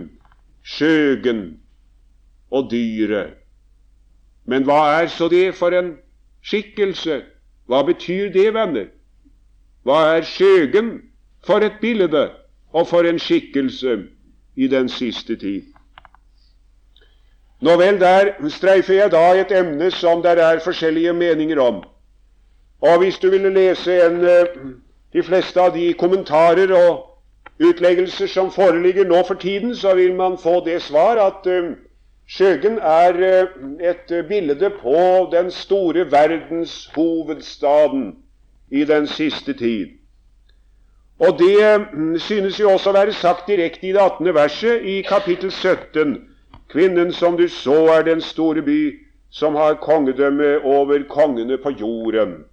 skjøgen 0.65 1.43
og 2.51 2.71
dyret. 2.73 3.38
Men 4.49 4.65
hva 4.65 4.81
er 5.03 5.11
så 5.13 5.29
det 5.29 5.55
for 5.55 5.75
en 5.77 5.97
skikkelse? 6.43 7.21
Hva 7.69 7.83
betyr 7.85 8.31
det, 8.33 8.47
venner? 8.57 8.87
Hva 9.85 9.99
er 10.17 10.25
skjøgen 10.25 11.03
for 11.45 11.65
et 11.65 11.77
bilde 11.81 12.31
og 12.73 12.87
for 12.89 13.05
en 13.05 13.21
skikkelse 13.21 13.99
i 14.57 14.69
den 14.73 14.89
siste 14.89 15.37
tid? 15.37 15.69
Nå 17.61 17.77
vel, 17.77 18.01
der 18.01 18.33
streifer 18.49 18.95
jeg 18.95 19.13
da 19.13 19.25
et 19.37 19.53
emne 19.53 19.91
som 19.91 20.23
der 20.23 20.41
er 20.41 20.63
forskjellige 20.65 21.13
meninger 21.13 21.61
om. 21.61 21.83
Og 22.81 22.99
hvis 22.99 23.19
du 23.19 23.31
ville 23.31 23.51
lese 23.51 24.07
en, 24.07 24.21
eh, 24.25 24.47
de 25.13 25.23
fleste 25.23 25.61
av 25.61 25.75
de 25.75 25.93
kommentarer 25.93 26.73
og 26.73 27.05
utleggelser 27.61 28.27
som 28.27 28.53
foreligger 28.53 29.05
nå 29.05 29.25
for 29.27 29.35
tiden, 29.35 29.77
så 29.77 29.95
vil 29.95 30.15
man 30.15 30.39
få 30.39 30.63
det 30.65 30.83
svar 30.83 31.19
at 31.19 31.47
uh, 31.47 31.75
Skjøgen 32.29 32.79
er 32.79 33.19
uh, 33.19 33.71
et 33.81 34.27
bilde 34.29 34.71
på 34.81 35.29
den 35.33 35.51
store 35.51 36.11
verdens 36.13 36.91
hovedstaden 36.95 38.17
i 38.71 38.85
den 38.85 39.07
siste 39.07 39.53
tid. 39.53 39.87
Og 41.19 41.39
det 41.39 41.81
uh, 41.81 42.21
synes 42.21 42.61
jo 42.61 42.71
også 42.71 42.91
å 42.93 42.99
være 43.01 43.13
sagt 43.13 43.49
direkte 43.49 43.89
i 43.89 43.95
det 43.97 44.03
18. 44.03 44.35
verset 44.35 44.85
i 44.85 45.01
kapittel 45.09 45.51
17 45.51 46.19
Kvinnen 46.69 47.13
som 47.13 47.37
du 47.37 47.49
så, 47.49 47.87
er 47.87 48.03
den 48.03 48.21
store 48.21 48.63
by 48.63 48.93
som 49.31 49.55
har 49.55 49.75
kongedømme 49.81 50.59
over 50.65 51.03
kongene 51.09 51.57
på 51.59 51.71
jorden. 51.71 52.45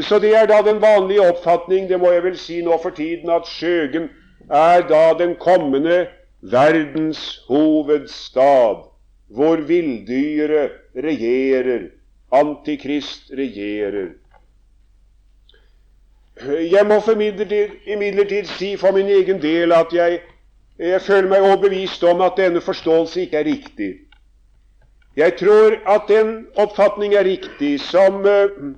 Så 0.00 0.18
det 0.18 0.34
er 0.36 0.46
da 0.46 0.58
den 0.62 0.82
vanlige 0.82 1.28
oppfatning, 1.30 1.88
det 1.88 2.00
må 2.00 2.10
jeg 2.10 2.24
vel 2.24 2.38
si 2.38 2.62
nå 2.62 2.78
for 2.82 2.90
tiden, 2.90 3.30
at 3.30 3.46
Skjøgen 3.46 4.08
er 4.50 4.82
da 4.88 5.14
den 5.18 5.36
kommende 5.38 6.06
verdens 6.52 7.22
hovedstad, 7.48 8.84
hvor 9.28 9.56
villdyret 9.56 10.70
regjerer, 10.96 11.90
Antikrist 12.34 13.30
regjerer. 13.30 14.14
Jeg 16.44 16.86
må 16.86 16.98
imidlertid 17.86 18.48
si 18.58 18.76
for 18.76 18.92
min 18.92 19.06
egen 19.06 19.38
del 19.42 19.72
at 19.72 19.92
jeg 19.94 20.18
jeg 20.78 21.02
føler 21.06 21.28
meg 21.30 21.44
overbevist 21.46 22.02
om 22.10 22.22
at 22.26 22.34
denne 22.38 22.60
forståelse 22.60 23.20
ikke 23.22 23.38
er 23.38 23.46
riktig. 23.46 23.90
Jeg 25.16 25.36
tror 25.38 25.76
at 25.86 26.08
den 26.10 26.48
oppfatning 26.58 27.14
er 27.14 27.22
riktig 27.24 27.76
som 27.80 28.24
uh, 28.26 28.74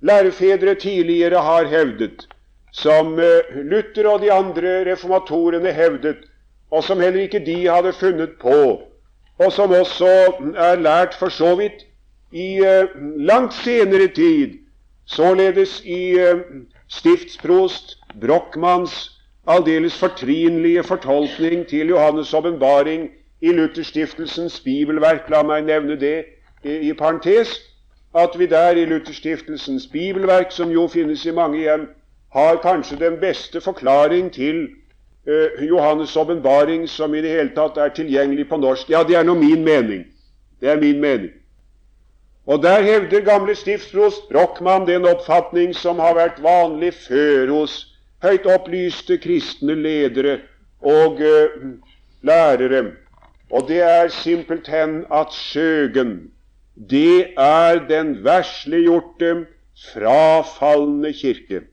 lærefedre 0.00 0.76
tidligere 0.78 1.42
har 1.42 1.66
hevdet, 1.66 2.28
som 2.72 3.18
uh, 3.18 3.50
Luther 3.66 4.06
og 4.06 4.22
de 4.22 4.30
andre 4.32 4.92
reformatorene 4.92 5.72
hevdet, 5.74 6.22
og 6.70 6.84
som 6.84 7.00
heller 7.00 7.20
ikke 7.20 7.44
de 7.46 7.68
hadde 7.68 7.92
funnet 7.92 8.30
på, 8.40 8.82
og 9.38 9.52
som 9.52 9.70
også 9.70 10.08
er 10.56 10.76
lært 10.80 11.14
for 11.18 11.28
så 11.28 11.54
vidt 11.54 11.86
i 12.32 12.60
eh, 12.62 12.88
langt 13.16 13.54
senere 13.54 14.08
tid, 14.08 14.58
således 15.06 15.80
i 15.84 16.14
stiftsprost 16.88 17.98
Brochmanns 18.20 19.20
aldeles 19.46 19.98
fortrinlige 19.98 20.82
fortolkning 20.82 21.66
til 21.66 21.90
Johannes' 21.90 22.36
åpenbaring 22.36 23.10
i 23.40 23.52
Lutherstiftelsens 23.52 24.60
bibelverk. 24.60 25.30
La 25.30 25.42
meg 25.42 25.64
nevne 25.64 25.96
det 26.00 26.24
i 26.64 26.92
parentes, 26.92 27.54
at 28.14 28.36
vi 28.38 28.46
der 28.46 28.76
i 28.76 28.84
Lutherstiftelsens 28.84 29.86
bibelverk, 29.92 30.52
som 30.52 30.70
jo 30.70 30.86
finnes 30.88 31.24
i 31.26 31.30
mange 31.32 31.58
hjem, 31.58 31.88
har 32.32 32.60
kanskje 32.62 32.98
den 32.98 33.16
beste 33.20 33.60
forklaring 33.60 34.32
til 34.32 34.68
uh, 35.28 35.62
Johannes' 35.62 36.16
åpenbaring 36.16 36.88
som 36.88 37.14
i 37.14 37.20
det 37.20 37.34
hele 37.34 37.52
tatt 37.56 37.76
er 37.76 37.92
tilgjengelig 37.94 38.48
på 38.48 38.60
norsk. 38.60 38.90
Ja, 38.90 39.02
det 39.04 39.16
er 39.18 39.26
nå 39.26 39.34
min 39.34 39.64
mening. 39.64 40.04
Det 40.60 40.70
er 40.70 40.80
min 40.80 41.00
mening. 41.00 41.32
Og 42.46 42.62
der 42.62 42.82
hevder 42.82 43.20
gamle 43.20 43.54
stiftsprost 43.54 44.28
Brochmann 44.28 44.86
den 44.88 45.04
oppfatning 45.06 45.74
som 45.76 46.00
har 46.02 46.16
vært 46.16 46.40
vanlig 46.42 46.94
før 47.04 47.52
hos 47.52 47.76
høyt 48.24 48.48
opplyste 48.48 49.20
kristne 49.22 49.76
ledere 49.76 50.40
og 50.80 51.20
uh, 51.20 51.70
lærere. 52.26 52.90
Og 53.50 53.68
det 53.68 53.80
er 53.82 54.08
simpelthen 54.08 55.04
at 55.12 55.34
skjøgen, 55.34 56.30
det 56.90 57.34
er 57.36 57.80
den 57.88 58.24
versliggjorte, 58.24 59.46
frafalne 59.92 61.12
kirke. 61.12 61.64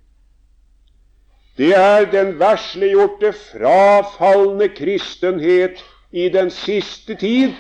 Det 1.58 1.74
er 1.74 2.06
den 2.12 2.36
veslegjorte, 2.40 3.34
frafalne 3.34 4.68
kristenhet 4.68 5.84
i 6.12 6.30
den 6.30 6.50
siste 6.50 7.16
tid. 7.16 7.56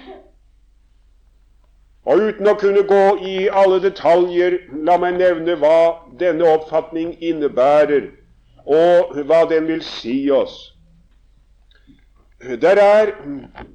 Og 2.06 2.22
uten 2.30 2.48
å 2.48 2.54
kunne 2.62 2.86
gå 2.88 3.04
i 3.26 3.36
alle 3.50 3.82
detaljer, 3.84 4.60
la 4.86 4.96
meg 5.02 5.18
nevne 5.18 5.58
hva 5.60 6.06
denne 6.22 6.46
oppfatning 6.48 7.18
innebærer, 7.20 8.12
og 8.64 9.18
hva 9.28 9.44
den 9.50 9.68
vil 9.68 9.82
si 9.84 10.30
oss. 10.32 10.56
Der 12.62 12.78
er 12.80 13.12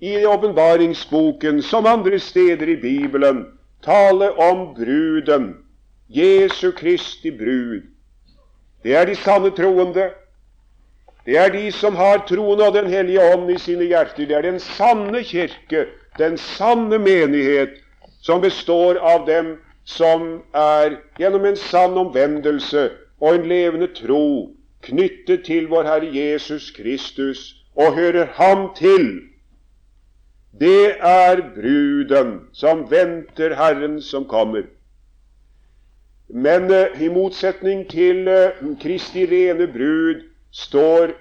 i 0.00 0.14
åpenbaringsboken, 0.24 1.62
som 1.62 1.86
andre 1.86 2.18
steder 2.22 2.70
i 2.72 2.78
Bibelen, 2.80 3.44
tale 3.82 4.30
om 4.38 4.70
bruden, 4.74 5.56
Jesu 6.08 6.70
Kristi 6.72 7.34
brud. 7.34 7.91
Det 8.82 8.94
er 8.94 9.06
de 9.06 9.14
sanne 9.16 9.50
troende. 9.54 10.10
Det 11.26 11.36
er 11.38 11.52
de 11.54 11.70
som 11.72 11.96
har 11.96 12.24
troen 12.26 12.60
og 12.60 12.74
Den 12.74 12.90
hellige 12.90 13.22
ånd 13.34 13.50
i 13.50 13.58
sine 13.58 13.84
hjerter. 13.84 14.26
Det 14.26 14.36
er 14.36 14.42
den 14.42 14.60
sanne 14.60 15.22
kirke, 15.22 15.86
den 16.18 16.38
sanne 16.38 16.98
menighet, 16.98 17.78
som 18.22 18.40
består 18.40 18.98
av 18.98 19.26
dem 19.26 19.56
som 19.84 20.42
er 20.54 20.98
gjennom 21.18 21.44
en 21.46 21.56
sann 21.58 21.98
omvendelse 21.98 22.90
og 23.20 23.34
en 23.34 23.48
levende 23.50 23.88
tro 23.94 24.52
knyttet 24.82 25.44
til 25.46 25.68
vår 25.70 25.86
Herre 25.86 26.10
Jesus 26.14 26.70
Kristus 26.74 27.54
og 27.78 27.94
hører 27.94 28.26
Ham 28.38 28.70
til. 28.78 29.22
Det 30.60 30.94
er 31.00 31.40
bruden 31.54 32.40
som 32.52 32.90
venter 32.90 33.54
Herren 33.56 34.00
som 34.02 34.26
kommer. 34.28 34.66
Men 36.32 36.70
uh, 36.72 37.02
i 37.02 37.08
motsetning 37.12 37.84
til 37.90 38.28
uh, 38.28 38.62
Kristi 38.80 39.26
rene 39.28 39.66
brud 39.68 40.22
står, 40.52 41.12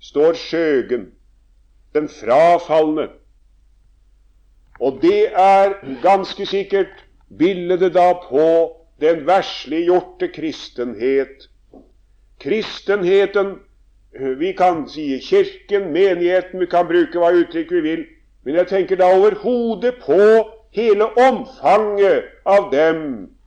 står 0.00 0.38
skjøgen, 0.40 1.10
den 1.94 2.08
frafalne, 2.08 3.08
og 4.80 4.98
det 5.02 5.28
er 5.38 5.76
ganske 6.02 6.46
sikkert 6.46 7.04
bildet 7.38 7.92
da 7.94 8.08
på 8.24 8.46
den 9.00 9.26
versliggjorte 9.26 10.28
kristenhet. 10.34 11.46
Kristenheten 12.40 13.58
Vi 14.38 14.52
kan 14.52 14.88
si 14.88 15.18
Kirken, 15.18 15.92
menigheten, 15.92 16.60
vi 16.60 16.66
kan 16.66 16.86
bruke 16.86 17.18
hva 17.18 17.32
uttrykk 17.34 17.72
vi 17.74 17.80
vil. 17.80 18.04
Men 18.46 18.54
jeg 18.54 18.68
tenker 18.70 18.96
da 19.00 19.08
overhodet 19.10 19.96
på 20.04 20.18
hele 20.74 21.08
omfanget 21.18 22.28
av 22.46 22.68
dem 22.70 23.00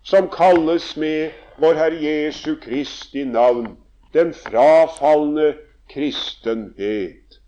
som 0.07 0.29
kalles 0.31 0.95
med 0.97 1.31
vår 1.59 1.73
Herre 1.75 1.99
Jesu 1.99 2.55
Kristi 2.55 3.25
navn, 3.27 3.73
den 4.13 4.33
frafalne 4.33 5.53
kristenhet. 5.91 7.41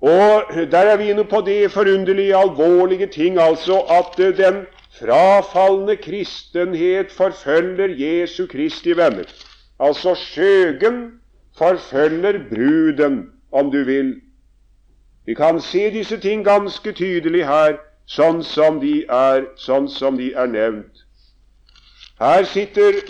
Og 0.00 0.52
der 0.72 0.90
er 0.92 0.96
vi 0.96 1.10
inne 1.10 1.24
på 1.24 1.40
det 1.46 1.70
forunderlige, 1.72 2.36
alvorlige 2.36 3.06
ting, 3.06 3.38
altså 3.40 3.80
at 3.80 4.20
eh, 4.20 4.36
den 4.36 4.66
frafalne 5.00 5.96
kristenhet 5.96 7.12
forfølger 7.12 7.88
Jesu 7.98 8.46
Kristi 8.46 8.96
venner. 8.96 9.24
Altså 9.80 10.14
skjøgen 10.14 11.20
forfølger 11.58 12.38
bruden, 12.50 13.30
om 13.52 13.70
du 13.70 13.84
vil. 13.84 14.20
Vi 15.26 15.34
kan 15.34 15.60
se 15.60 15.90
disse 15.90 16.20
ting 16.20 16.44
ganske 16.44 16.92
tydelig 16.92 17.46
her, 17.46 17.78
sånn 18.06 18.42
som 18.44 18.80
de 18.80 19.02
er, 19.12 19.44
sånn 19.56 19.88
som 19.92 20.16
de 20.16 20.32
er 20.32 20.46
nevnt. 20.48 20.97
Her 22.18 22.44
sitter 22.44 23.02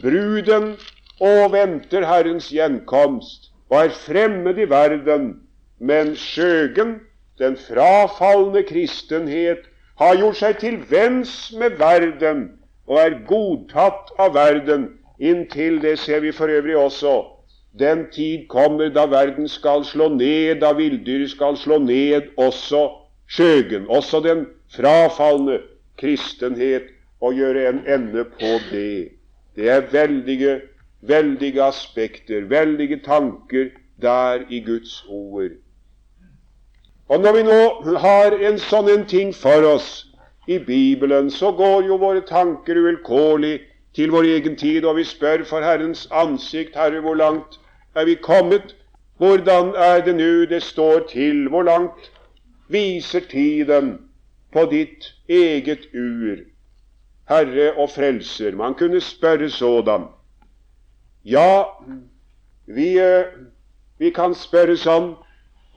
bruden 0.00 0.74
og 1.20 1.52
venter 1.52 2.06
Herrens 2.06 2.48
gjenkomst 2.50 3.52
og 3.70 3.84
er 3.84 3.94
fremmed 3.94 4.58
i 4.58 4.66
verden 4.70 5.30
men 5.80 6.14
skjøgen, 6.16 7.00
den 7.40 7.56
frafalne 7.56 8.62
kristenhet, 8.68 9.64
har 10.00 10.16
gjort 10.20 10.38
seg 10.40 10.58
til 10.60 10.78
venns 10.90 11.34
med 11.56 11.78
verden 11.80 12.42
og 12.88 13.00
er 13.00 13.16
godtatt 13.28 14.12
av 14.20 14.34
verden. 14.36 14.90
Inntil 15.20 15.80
det 15.80 15.98
ser 16.00 16.20
vi 16.24 16.32
for 16.32 16.52
øvrig 16.52 16.76
også. 16.76 17.14
Den 17.78 18.06
tid 18.12 18.46
kommer 18.48 18.88
da 18.92 19.06
verden 19.08 19.48
skal 19.48 19.84
slå 19.84 20.08
ned, 20.12 20.60
da 20.60 20.72
villdyret 20.76 21.30
skal 21.32 21.56
slå 21.56 21.78
ned 21.78 22.32
også 22.36 22.86
skjøgen, 23.30 23.86
også 23.88 24.20
den 24.24 24.46
frafalne 24.74 25.60
kristenhet, 26.00 26.88
og 27.20 27.34
gjøre 27.34 27.68
en 27.68 27.82
ende 27.86 28.24
på 28.24 28.52
det. 28.70 29.08
Det 29.56 29.68
er 29.68 29.80
veldige, 29.92 30.60
veldige 31.00 31.62
aspekter, 31.62 32.44
veldige 32.48 33.00
tanker 33.04 33.70
der 34.02 34.46
i 34.48 34.60
Guds 34.60 35.04
ord. 35.08 35.50
Og 37.08 37.20
når 37.20 37.32
vi 37.32 37.42
nå 37.42 37.96
har 37.98 38.36
en 38.48 38.58
sånn 38.58 38.88
en 38.88 39.06
ting 39.10 39.32
for 39.34 39.66
oss 39.66 39.88
i 40.46 40.58
Bibelen, 40.58 41.30
så 41.30 41.50
går 41.52 41.88
jo 41.88 41.98
våre 41.98 42.22
tanker 42.26 42.78
uvilkårlig 42.78 43.56
til 43.94 44.12
vår 44.14 44.28
egen 44.36 44.56
tid, 44.56 44.84
og 44.84 44.96
vi 44.96 45.04
spør 45.04 45.42
for 45.44 45.66
Herrens 45.66 46.06
ansikt, 46.10 46.76
Herre, 46.78 47.00
hvor 47.00 47.18
langt 47.18 47.58
er 47.94 48.06
vi 48.06 48.14
kommet? 48.14 48.76
Hvordan 49.18 49.74
er 49.74 50.04
det 50.06 50.14
nå 50.16 50.46
det 50.48 50.62
står 50.62 51.02
til? 51.10 51.48
Hvor 51.48 51.62
langt 51.66 52.12
viser 52.68 53.20
tiden 53.30 53.98
på 54.52 54.64
ditt 54.70 55.10
eget 55.28 55.90
ur? 55.94 56.49
Herre 57.30 57.72
og 57.78 57.90
Frelser. 57.94 58.56
Man 58.58 58.74
kunne 58.74 59.00
spørre 59.00 59.50
sådan. 59.50 60.08
Ja, 61.24 61.64
vi, 62.66 62.98
eh, 62.98 63.24
vi 63.98 64.10
kan 64.10 64.34
spørre 64.34 64.76
sånn 64.76 65.14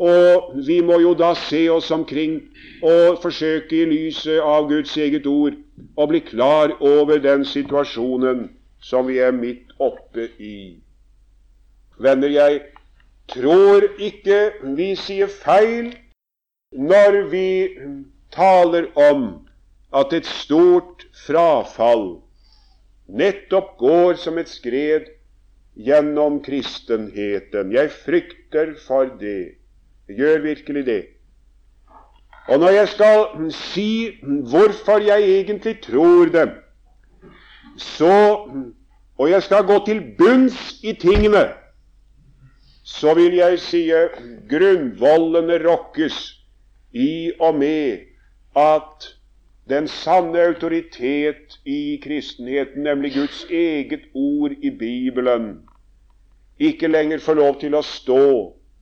og 0.02 0.54
vi 0.66 0.82
må 0.82 0.98
jo 1.00 1.14
da 1.14 1.34
se 1.38 1.68
oss 1.70 1.92
omkring 1.92 2.40
og 2.82 3.22
forsøke 3.22 3.84
i 3.84 3.86
lyset 3.86 4.42
av 4.42 4.68
Guds 4.70 4.96
eget 4.98 5.28
ord 5.30 5.54
å 5.96 6.08
bli 6.10 6.22
klar 6.26 6.74
over 6.82 7.22
den 7.22 7.46
situasjonen 7.46 8.48
som 8.82 9.08
vi 9.08 9.20
er 9.22 9.32
midt 9.32 9.70
oppe 9.80 10.32
i. 10.40 10.82
Venner, 12.02 12.30
jeg 12.30 12.62
tror 13.30 13.86
ikke 14.02 14.74
vi 14.76 14.96
sier 14.98 15.30
feil 15.30 15.94
når 16.74 17.22
vi 17.30 17.48
taler 18.34 18.90
om 18.98 19.43
at 19.94 20.14
et 20.14 20.26
stort 20.26 21.06
frafall 21.26 22.24
nettopp 23.08 23.76
går 23.78 24.18
som 24.22 24.38
et 24.42 24.50
skred 24.50 25.10
gjennom 25.76 26.40
kristenheten. 26.46 27.74
Jeg 27.74 27.92
frykter 28.04 28.76
for 28.88 29.10
det. 29.20 29.58
Jeg 30.10 30.18
gjør 30.18 30.46
virkelig 30.48 30.86
det. 30.86 31.02
Og 32.50 32.60
når 32.60 32.76
jeg 32.76 32.88
skal 32.92 33.52
si 33.56 33.90
hvorfor 34.22 35.00
jeg 35.00 35.30
egentlig 35.40 35.78
tror 35.82 36.32
det, 36.34 36.50
så 37.78 38.14
og 39.18 39.30
jeg 39.30 39.44
skal 39.44 39.64
gå 39.64 39.78
til 39.86 40.02
bunns 40.18 40.80
i 40.84 40.94
tingene, 41.00 41.46
så 42.84 43.14
vil 43.16 43.38
jeg 43.38 43.60
si 43.62 43.84
grunnvollene 44.50 45.60
rokkes 45.64 46.18
i 46.94 47.32
og 47.40 47.56
med 47.56 48.10
at 48.60 49.08
den 49.70 49.88
sanne 49.88 50.40
autoritet 50.40 51.60
i 51.66 52.00
kristenheten, 52.04 52.84
nemlig 52.84 53.14
Guds 53.14 53.46
eget 53.50 54.10
ord 54.14 54.52
i 54.62 54.70
Bibelen, 54.70 55.62
ikke 56.60 56.88
lenger 56.88 57.20
får 57.20 57.34
lov 57.34 57.60
til 57.60 57.76
å 57.76 57.82
stå 57.82 58.26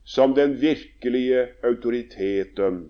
som 0.05 0.33
den 0.35 0.57
virkelige 0.61 1.47
autoriteten. 1.63 2.81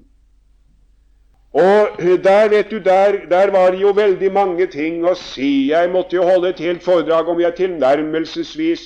Og 1.52 2.00
der, 2.24 2.50
vet 2.50 2.72
du, 2.72 2.80
der, 2.80 3.18
der 3.30 3.52
var 3.52 3.72
det 3.72 3.82
jo 3.82 3.92
veldig 3.92 4.32
mange 4.32 4.68
ting 4.72 5.04
å 5.04 5.12
si. 5.20 5.68
Jeg 5.72 5.92
måtte 5.92 6.16
jo 6.16 6.24
holde 6.24 6.54
et 6.54 6.64
helt 6.64 6.84
foredrag 6.84 7.28
om 7.28 7.42
jeg 7.44 7.58
tilnærmelsesvis 7.58 8.86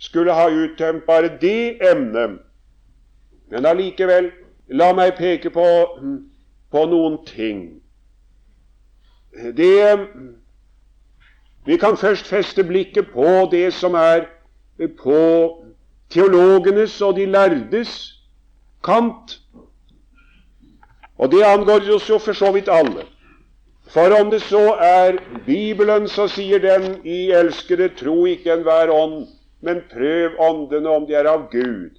skulle 0.00 0.32
ha 0.32 0.48
uttømt 0.48 1.04
bare 1.06 1.28
det 1.40 1.76
emnet. 1.90 2.40
Men 3.52 3.68
allikevel, 3.68 4.30
la 4.68 4.92
meg 4.96 5.14
peke 5.20 5.52
på, 5.52 5.66
på 6.72 6.86
noen 6.88 7.20
ting. 7.28 7.82
Det 9.36 10.08
Vi 11.66 11.76
kan 11.76 11.96
først 11.96 12.26
feste 12.26 12.64
blikket 12.64 13.10
på 13.12 13.48
det 13.50 13.74
som 13.74 13.94
er 13.94 14.28
på 15.02 15.22
teologenes 16.10 17.00
og 17.02 17.16
de 17.16 17.26
lærdes 17.26 18.12
kant. 18.84 19.40
Og 21.18 21.32
det 21.32 21.42
angår 21.42 21.90
oss 21.94 22.08
jo 22.10 22.18
for 22.18 22.32
så 22.32 22.52
vidt 22.52 22.68
alle. 22.68 23.02
For 23.90 24.14
om 24.20 24.30
det 24.30 24.42
så 24.42 24.74
er 24.82 25.18
Bibelen, 25.46 26.08
så 26.08 26.28
sier 26.28 26.58
den 26.58 27.00
i 27.06 27.30
elskede 27.30 27.88
tro 27.98 28.24
ikke 28.26 28.52
enhver 28.52 28.90
ånd, 28.90 29.26
men 29.60 29.82
prøv 29.92 30.38
åndene 30.38 30.88
om 30.90 31.06
de 31.06 31.14
er 31.14 31.28
av 31.30 31.48
Gud. 31.50 31.90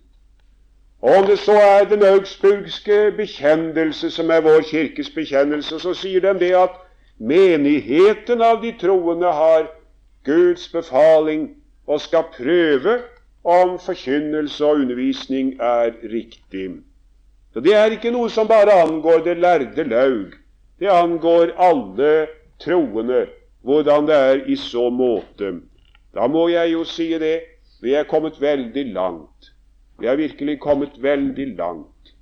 Og 1.01 1.15
om 1.15 1.25
det 1.27 1.39
så 1.39 1.51
er 1.51 1.85
den 1.89 2.03
augsburgske 2.03 3.11
bekjennelse, 3.17 4.11
som 4.11 4.29
er 4.29 4.41
vår 4.41 4.61
kirkes 4.69 5.09
bekjennelse, 5.09 5.79
så 5.79 5.93
sier 5.93 6.21
den 6.21 6.39
det 6.39 6.53
at 6.55 6.75
menigheten 7.17 8.41
av 8.41 8.61
de 8.61 8.71
troende 8.79 9.31
har 9.31 9.69
Guds 10.27 10.71
befaling 10.71 11.49
og 11.87 12.01
skal 12.01 12.27
prøve 12.33 12.99
om 13.47 13.77
forkynnelse 13.79 14.65
og 14.65 14.81
undervisning 14.83 15.55
er 15.59 15.93
riktig. 16.11 16.81
Så 17.53 17.59
Det 17.59 17.73
er 17.73 17.91
ikke 17.91 18.11
noe 18.11 18.29
som 18.29 18.47
bare 18.47 18.81
angår 18.83 19.23
det 19.25 19.37
lærde 19.37 19.83
laug. 19.83 20.35
Det 20.79 20.89
angår 20.91 21.55
alle 21.57 22.27
troende, 22.59 23.27
hvordan 23.61 24.07
det 24.07 24.15
er 24.15 24.43
i 24.45 24.55
så 24.55 24.89
måte. 24.89 25.61
Da 26.13 26.27
må 26.27 26.47
jeg 26.47 26.73
jo 26.73 26.83
si 26.83 27.09
det. 27.17 27.39
Vi 27.81 27.93
er 27.93 28.03
kommet 28.03 28.41
veldig 28.41 28.85
langt. 28.93 29.53
Vi 29.99 30.07
er 30.07 30.15
virkelig 30.15 30.59
kommet 30.59 31.01
veldig 31.01 31.47
langt. 31.57 32.13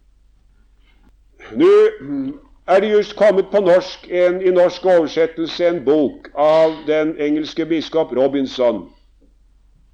Nå 1.55 1.71
er 2.68 2.80
det 2.80 2.91
just 2.91 3.16
kommet 3.16 3.45
på 3.51 3.59
norsk 3.61 4.07
en, 4.09 4.41
i 4.41 4.51
norsk 4.51 4.86
oversettelse 4.86 5.68
en 5.68 5.84
bok 5.86 6.30
av 6.34 6.74
den 6.88 7.16
engelske 7.22 7.66
biskop 7.66 8.13
Robinson. 8.18 8.88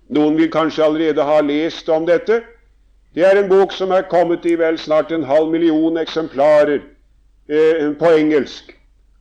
Noen 0.09 0.37
vil 0.39 0.51
kanskje 0.51 0.83
allerede 0.83 1.23
ha 1.23 1.39
lest 1.41 1.89
om 1.89 2.05
dette. 2.07 2.41
Det 3.15 3.25
er 3.27 3.41
en 3.41 3.49
bok 3.49 3.73
som 3.75 3.91
er 3.91 4.07
kommet 4.11 4.45
i 4.47 4.55
vel 4.59 4.77
snart 4.79 5.11
en 5.11 5.27
halv 5.27 5.51
million 5.51 5.99
eksemplarer 5.99 6.79
eh, 7.51 7.91
på 7.99 8.11
engelsk, 8.15 8.71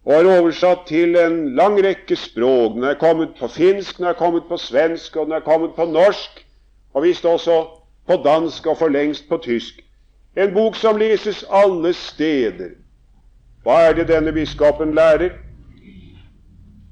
og 0.07 0.14
er 0.14 0.30
oversatt 0.38 0.86
til 0.86 1.18
en 1.18 1.57
lang 1.59 1.78
rekke 1.82 2.16
språk. 2.16 2.78
Den 2.78 2.86
er 2.86 2.98
kommet 3.03 3.34
på 3.38 3.48
finsk, 3.51 3.98
den 3.98 4.07
er 4.07 4.18
kommet 4.18 4.46
på 4.48 4.59
svensk, 4.59 5.16
og 5.16 5.26
den 5.26 5.38
er 5.38 5.46
kommet 5.46 5.74
på 5.74 5.88
norsk, 5.90 6.44
og 6.94 7.03
visst 7.03 7.26
også 7.26 7.64
på 8.07 8.18
dansk 8.24 8.66
og 8.66 8.78
for 8.78 8.88
lengst 8.88 9.28
på 9.28 9.38
tysk. 9.42 9.82
En 10.38 10.55
bok 10.55 10.78
som 10.78 10.98
leses 10.98 11.42
alle 11.51 11.92
steder. 11.94 12.79
Hva 13.70 13.84
er 13.86 13.92
det 13.94 14.08
denne 14.08 14.32
biskopen 14.34 14.96
lærer? 14.98 15.36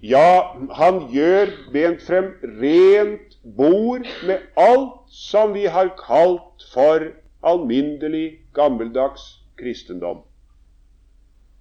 Ja, 0.02 0.54
han 0.78 1.00
gjør 1.10 1.50
bent 1.72 2.04
frem 2.06 2.28
rent 2.60 3.34
bord 3.56 4.06
med 4.28 4.44
alt 4.54 5.10
som 5.10 5.56
vi 5.56 5.64
har 5.64 5.90
kalt 5.98 6.68
for 6.74 7.08
alminnelig, 7.42 8.38
gammeldags 8.54 9.26
kristendom. 9.58 10.22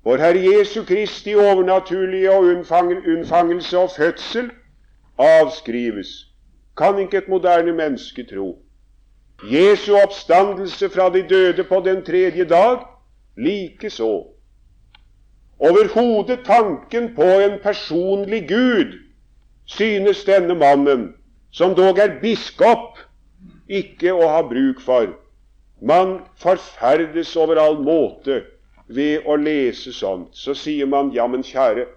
Vår 0.05 0.21
Herre 0.21 0.45
Jesu 0.45 0.83
Kristi 0.85 1.33
overnaturlige 1.33 2.31
og 2.31 2.53
unnfangelse 3.15 3.79
og 3.79 3.89
fødsel 3.97 4.51
avskrives. 5.17 6.13
Kan 6.77 6.99
ikke 6.99 7.25
et 7.25 7.27
moderne 7.27 7.73
menneske 7.73 8.29
tro. 8.29 8.61
Jesu 9.49 9.95
oppstandelse 9.97 10.89
fra 10.89 11.09
de 11.09 11.25
døde 11.29 11.63
på 11.63 11.81
den 11.85 12.05
tredje 12.05 12.45
dag 12.45 12.85
likeså. 13.37 14.36
Overhodet 15.59 16.45
tanken 16.45 17.15
på 17.15 17.23
en 17.23 17.59
personlig 17.59 18.43
Gud 18.49 18.93
synes 19.65 20.23
denne 20.25 20.55
mannen, 20.55 21.15
som 21.51 21.73
dog 21.75 21.97
er 21.99 22.19
biskop, 22.21 22.99
ikke 23.67 24.13
å 24.13 24.27
ha 24.29 24.43
bruk 24.45 24.79
for. 24.83 25.15
Man 25.81 26.19
forferdes 26.37 27.33
over 27.37 27.59
all 27.61 27.79
måte 27.81 28.43
ved 28.87 29.25
å 29.25 29.35
lese 29.41 29.93
sånt. 29.93 30.31
Så 30.37 30.55
sier 30.57 30.87
man, 30.89 31.11
ja, 31.13 31.27
men 31.27 31.43
kjære, 31.45 31.87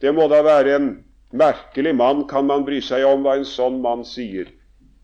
det 0.00 0.12
må 0.14 0.28
da 0.30 0.42
være 0.44 0.76
en 0.76 0.90
merkelig 1.32 1.94
mann, 1.96 2.26
kan 2.28 2.46
man 2.46 2.64
bry 2.68 2.80
seg 2.84 3.04
om 3.08 3.24
hva 3.24 3.38
en 3.38 3.48
sånn 3.48 3.80
mann 3.84 4.04
sier? 4.06 4.52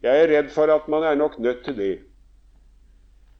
Jeg 0.05 0.25
er 0.25 0.31
redd 0.31 0.53
for 0.53 0.69
at 0.69 0.89
man 0.93 1.05
er 1.09 1.17
nok 1.17 1.39
nødt 1.41 1.65
til 1.65 1.77
det. 1.81 1.95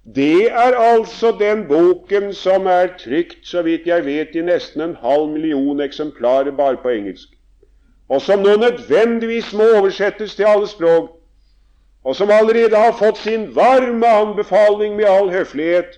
Det 0.05 0.53
er 0.53 0.77
altså 0.77 1.37
den 1.41 1.69
boken 1.69 2.35
som 2.35 2.67
er 2.67 2.87
trykt, 2.99 3.47
så 3.47 3.63
vidt 3.63 3.87
jeg 3.87 4.05
vet, 4.05 4.35
i 4.35 4.43
nesten 4.45 4.81
en 4.81 4.97
halv 5.01 5.29
million 5.33 5.81
eksemplarer 5.81 6.51
bare 6.53 6.77
på 6.77 6.89
engelsk, 6.89 7.29
og 8.09 8.21
som 8.23 8.45
nå 8.45 8.57
nødvendigvis 8.57 9.53
må 9.53 9.65
oversettes 9.79 10.35
til 10.35 10.45
alle 10.45 10.69
språk, 10.69 11.11
og 12.05 12.17
som 12.17 12.31
allerede 12.31 12.77
har 12.77 12.93
fått 12.99 13.19
sin 13.19 13.49
varme 13.57 14.07
anbefaling 14.07 14.97
med 14.97 15.05
all 15.09 15.31
høflighet, 15.31 15.97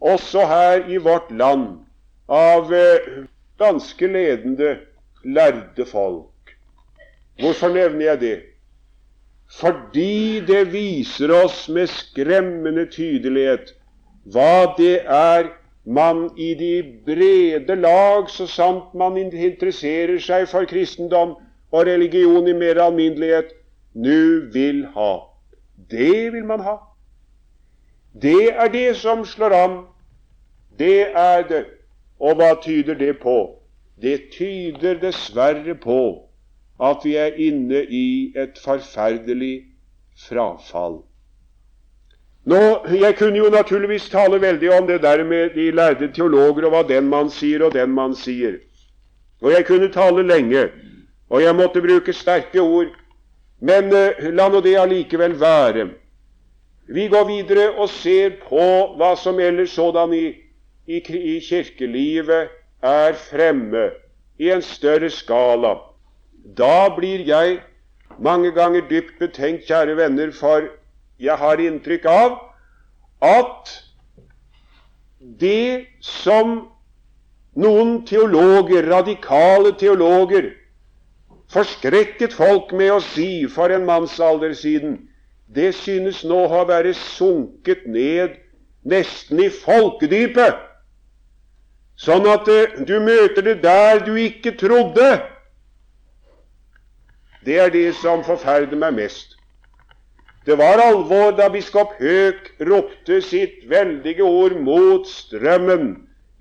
også 0.00 0.46
her 0.46 0.86
i 0.88 0.96
vårt 0.96 1.30
land, 1.30 1.66
av 2.28 2.70
eh, 2.74 3.26
ganske 3.58 4.06
ledende, 4.06 4.76
lærde 5.24 5.86
folk. 5.86 6.54
Hvorfor 7.40 7.74
nevner 7.74 8.06
jeg 8.06 8.20
det? 8.20 8.51
Fordi 9.52 10.40
det 10.48 10.72
viser 10.72 11.32
oss 11.44 11.66
med 11.68 11.90
skremmende 11.92 12.86
tydelighet 12.90 13.74
hva 14.32 14.74
det 14.78 15.02
er 15.04 15.50
man 15.84 16.30
i 16.38 16.54
de 16.54 16.82
brede 17.06 17.74
lag, 17.74 18.30
så 18.30 18.46
sant 18.46 18.94
man 18.94 19.16
interesserer 19.18 20.18
seg 20.22 20.46
for 20.50 20.66
kristendom 20.70 21.34
og 21.72 21.86
religion 21.86 22.46
i 22.46 22.54
mer 22.54 22.78
alminnelighet, 22.84 23.50
nå 23.94 24.48
vil 24.54 24.84
ha. 24.94 25.12
Det 25.90 26.32
vil 26.32 26.44
man 26.46 26.62
ha. 26.62 26.76
Det 28.14 28.52
er 28.52 28.68
det 28.70 28.96
som 28.96 29.24
slår 29.26 29.56
an. 29.56 29.78
Det 30.78 31.10
er 31.16 31.42
det. 31.48 31.64
Og 32.20 32.38
hva 32.38 32.54
tyder 32.62 32.94
det 32.94 33.18
på? 33.18 33.58
Det 34.02 34.30
tyder 34.36 35.00
dessverre 35.02 35.74
på 35.74 36.28
at 36.82 37.04
vi 37.04 37.14
er 37.16 37.38
inne 37.38 37.84
i 37.84 38.32
et 38.36 38.58
forferdelig 38.58 39.64
frafall. 40.28 41.02
Nå, 42.44 42.86
Jeg 43.00 43.16
kunne 43.16 43.38
jo 43.38 43.50
naturligvis 43.50 44.08
tale 44.10 44.40
veldig 44.40 44.70
om 44.74 44.86
det 44.86 45.02
der 45.02 45.24
med 45.24 45.50
de 45.54 45.70
lærde 45.70 46.12
teologer 46.12 46.64
og 46.66 46.70
hva 46.74 46.82
den 46.88 47.08
man 47.08 47.30
sier, 47.30 47.62
og 47.62 47.74
den 47.74 47.90
man 47.94 48.16
sier. 48.18 48.58
Og 49.42 49.52
jeg 49.52 49.66
kunne 49.66 49.92
tale 49.92 50.26
lenge, 50.26 50.68
og 51.30 51.42
jeg 51.42 51.54
måtte 51.56 51.80
bruke 51.80 52.12
sterke 52.12 52.60
ord. 52.60 52.90
Men 53.60 53.92
eh, 53.94 54.32
la 54.34 54.48
nå 54.50 54.60
det 54.60 54.74
allikevel 54.78 55.38
være. 55.40 55.88
Vi 56.88 57.06
går 57.08 57.24
videre 57.28 57.68
og 57.78 57.88
ser 57.88 58.34
på 58.42 58.64
hva 58.98 59.14
som 59.16 59.38
ellers 59.40 59.70
sådan 59.70 60.12
i, 60.12 60.26
i, 60.86 60.98
i 60.98 61.38
kirkelivet 61.40 62.50
er 62.82 63.14
fremme 63.30 63.90
i 64.38 64.50
en 64.50 64.62
større 64.62 65.10
skala. 65.10 65.76
Da 66.44 66.88
blir 66.96 67.22
jeg 67.26 67.60
mange 68.18 68.50
ganger 68.50 68.82
dypt 68.90 69.18
betenkt, 69.18 69.66
kjære 69.66 69.96
venner, 69.96 70.32
for 70.34 70.66
jeg 71.22 71.38
har 71.38 71.60
inntrykk 71.62 72.06
av 72.10 72.38
at 73.22 73.70
det 75.40 75.86
som 76.02 76.56
noen 77.54 78.02
teologer, 78.08 78.88
radikale 78.90 79.72
teologer, 79.78 80.50
forskrekket 81.52 82.34
folk 82.34 82.72
med 82.74 82.94
å 82.96 83.00
si 83.04 83.46
for 83.46 83.70
en 83.70 83.86
mannsalder 83.86 84.54
siden, 84.56 84.98
det 85.52 85.74
synes 85.76 86.22
nå 86.24 86.46
å 86.48 86.64
være 86.68 86.94
sunket 86.96 87.84
ned 87.86 88.38
nesten 88.88 89.42
i 89.44 89.50
folkedypet, 89.52 90.58
sånn 92.02 92.26
at 92.26 92.48
eh, 92.50 92.80
du 92.88 92.96
møter 93.04 93.44
det 93.46 93.58
der 93.62 94.00
du 94.02 94.16
ikke 94.18 94.56
trodde. 94.58 95.20
Det 97.44 97.58
er 97.58 97.70
det 97.74 97.94
som 97.98 98.22
forferder 98.24 98.78
meg 98.78 98.94
mest. 98.94 99.36
Det 100.46 100.58
var 100.58 100.80
alvor 100.82 101.34
da 101.38 101.48
biskop 101.50 101.94
Høek 102.02 102.48
ropte 102.66 103.20
sitt 103.22 103.62
veldige 103.70 104.24
ord 104.26 104.56
mot 104.58 105.06
strømmen 105.06 105.92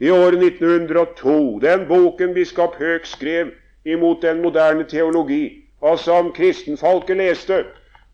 i 0.02 0.10
året 0.10 0.42
1902. 0.42 1.60
Den 1.62 1.86
boken 1.90 2.34
biskop 2.34 2.78
Høek 2.82 3.06
skrev 3.06 3.52
imot 3.86 4.22
den 4.22 4.42
moderne 4.42 4.84
teologi, 4.90 5.64
og 5.82 6.00
som 6.00 6.32
kristenfolket 6.34 7.18
leste, 7.18 7.64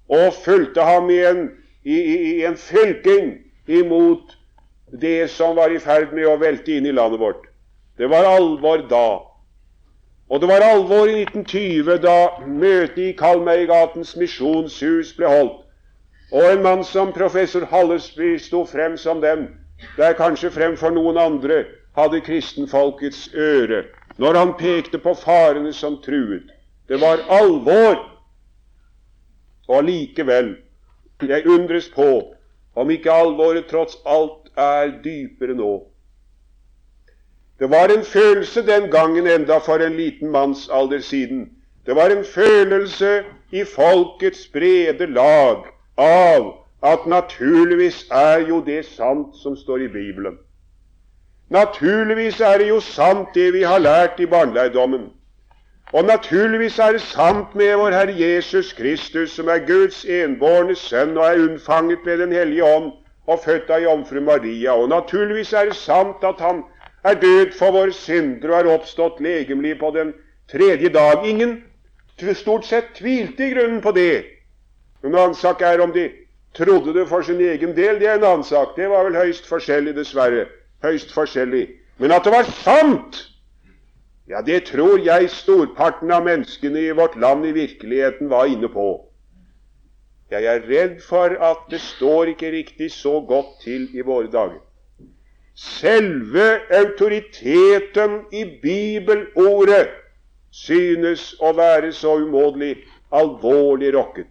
og 0.08 0.34
fulgte 0.44 0.84
ham 0.84 1.10
i 1.10 1.20
en, 1.28 1.50
i, 1.84 1.96
i, 1.96 2.18
i 2.40 2.46
en 2.48 2.58
fylking 2.58 3.34
imot 3.68 4.36
det 4.92 5.30
som 5.30 5.56
var 5.56 5.72
i 5.72 5.80
ferd 5.80 6.14
med 6.16 6.28
å 6.28 6.38
velte 6.40 6.78
inn 6.78 6.88
i 6.88 6.96
landet 6.96 7.20
vårt. 7.20 7.48
Det 7.98 8.08
var 8.12 8.28
alvor 8.28 8.84
da. 8.92 9.08
Og 10.30 10.42
det 10.42 10.50
var 10.50 10.64
alvor 10.66 11.08
i 11.08 11.22
1920 11.24 12.02
da 12.04 12.18
møtet 12.48 12.98
i 13.00 13.14
Kalmøygatens 13.16 14.16
misjonshus 14.20 15.14
ble 15.16 15.30
holdt, 15.32 15.62
og 16.36 16.44
en 16.52 16.64
mann 16.64 16.84
som 16.84 17.14
professor 17.16 17.64
Hallesby 17.72 18.36
sto 18.44 18.66
frem 18.68 18.98
som 19.00 19.22
dem, 19.24 19.48
der 19.96 20.18
kanskje 20.20 20.52
fremfor 20.52 20.92
noen 20.92 21.20
andre 21.22 21.62
hadde 21.96 22.20
kristenfolkets 22.26 23.30
øre, 23.34 23.86
når 24.18 24.36
han 24.42 24.54
pekte 24.60 25.00
på 25.00 25.14
farene 25.16 25.72
som 25.74 26.02
truet. 26.04 26.52
Det 26.88 27.00
var 27.02 27.24
alvor. 27.30 28.04
Og 29.68 29.84
likevel, 29.84 30.56
jeg 31.22 31.48
undres 31.48 31.90
på 31.92 32.34
om 32.76 32.92
ikke 32.92 33.12
alvoret 33.12 33.68
tross 33.72 33.98
alt 34.06 34.52
er 34.56 34.92
dypere 35.04 35.56
nå. 35.58 35.72
Det 37.60 37.70
var 37.70 37.88
en 37.88 38.03
følelse 38.03 38.66
den 38.66 38.91
gangen 38.91 39.28
enda 39.28 39.58
for 39.58 39.76
en 39.76 39.95
liten 39.97 40.32
manns 40.32 40.70
alder 40.70 40.99
siden. 40.99 41.49
Det 41.86 41.95
var 41.95 42.10
en 42.10 42.26
følelse 42.26 43.24
i 43.51 43.64
folkets 43.64 44.47
brede 44.53 45.05
lag 45.05 45.66
av 45.97 46.53
at 46.84 47.05
naturligvis 47.08 48.05
er 48.12 48.47
jo 48.49 48.62
det 48.66 48.86
sant 48.86 49.36
som 49.43 49.55
står 49.58 49.78
i 49.78 49.88
Bibelen. 49.88 50.38
Naturligvis 51.49 52.41
er 52.41 52.58
det 52.58 52.70
jo 52.70 52.80
sant 52.80 53.28
det 53.34 53.53
vi 53.53 53.64
har 53.64 53.80
lært 53.80 54.20
i 54.20 54.26
barneleidommen. 54.26 55.10
Og 55.93 56.03
naturligvis 56.05 56.80
er 56.80 56.91
det 56.91 57.01
sant 57.01 57.55
med 57.55 57.76
vår 57.76 57.91
Herre 57.91 58.16
Jesus 58.20 58.74
Kristus, 58.74 59.32
som 59.32 59.47
er 59.47 59.64
Guds 59.68 60.05
enbårne 60.05 60.76
sønn 60.76 61.18
og 61.18 61.26
er 61.26 61.43
unnfanget 61.43 61.99
ved 62.05 62.18
Den 62.18 62.32
hellige 62.32 62.64
ånd 62.64 62.91
og 63.28 63.39
født 63.45 63.70
av 63.70 63.80
jomfru 63.82 64.20
Maria. 64.22 64.72
Og 64.72 64.89
naturligvis 64.89 65.53
er 65.53 65.66
det 65.66 65.76
sant 65.76 66.24
at 66.24 66.39
han 66.39 66.64
er 67.08 67.20
død 67.22 67.53
for 67.58 67.72
våre 67.76 67.93
synder 67.95 68.51
og 68.51 68.60
er 68.60 68.72
oppstått 68.76 69.22
legemlig 69.24 69.78
på 69.80 69.91
den 69.95 70.14
tredje 70.51 70.89
dag. 70.93 71.26
Ingen 71.28 71.62
stort 72.36 72.66
sett 72.66 72.95
tvilte 72.97 73.45
i 73.45 73.53
grunnen 73.53 73.82
på 73.82 73.93
det. 73.95 74.26
En 75.05 75.16
annen 75.16 75.38
sak 75.38 75.62
er 75.62 75.82
om 75.84 75.93
de 75.95 76.10
trodde 76.58 76.93
det 76.93 77.08
for 77.08 77.22
sin 77.22 77.39
egen 77.39 77.76
del. 77.78 77.99
Det 77.99 78.10
er 78.10 78.20
en 78.20 78.30
annen 78.32 78.47
sak. 78.47 78.76
Det 78.76 78.89
var 78.89 79.08
vel 79.08 79.20
høyst 79.20 79.47
forskjellig, 79.49 79.95
dessverre. 79.95 80.47
Høyst 80.84 81.14
forskjellig. 81.14 81.68
Men 81.97 82.14
at 82.14 82.26
det 82.26 82.34
var 82.34 82.49
sant, 82.64 83.24
ja, 84.28 84.41
det 84.45 84.66
tror 84.68 84.99
jeg 84.99 85.30
storparten 85.32 86.12
av 86.12 86.26
menneskene 86.28 86.89
i 86.89 86.95
vårt 86.97 87.16
land 87.16 87.45
i 87.47 87.55
virkeligheten 87.55 88.30
var 88.30 88.49
inne 88.51 88.70
på. 88.70 88.89
Jeg 90.32 90.43
er 90.43 90.66
redd 90.68 90.97
for 91.08 91.32
at 91.39 91.70
det 91.72 91.80
står 91.80 92.34
ikke 92.34 92.51
riktig 92.51 92.91
så 92.91 93.22
godt 93.24 93.62
til 93.64 93.88
i 93.95 94.03
våre 94.03 94.28
dager. 94.28 94.60
Selve 95.58 96.62
autoriteten 96.70 98.20
i 98.32 98.43
bibelordet 98.62 99.89
synes 100.53 101.32
å 101.41 101.49
være 101.58 101.89
så 101.97 102.20
umåtelig 102.22 102.76
alvorlig 103.10 103.89
rokket. 103.95 104.30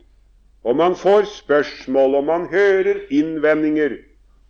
Og 0.63 0.79
man 0.79 0.95
får 0.99 1.27
spørsmål, 1.31 2.15
og 2.15 2.25
man 2.31 2.47
hører 2.51 3.03
innvendinger 3.11 3.99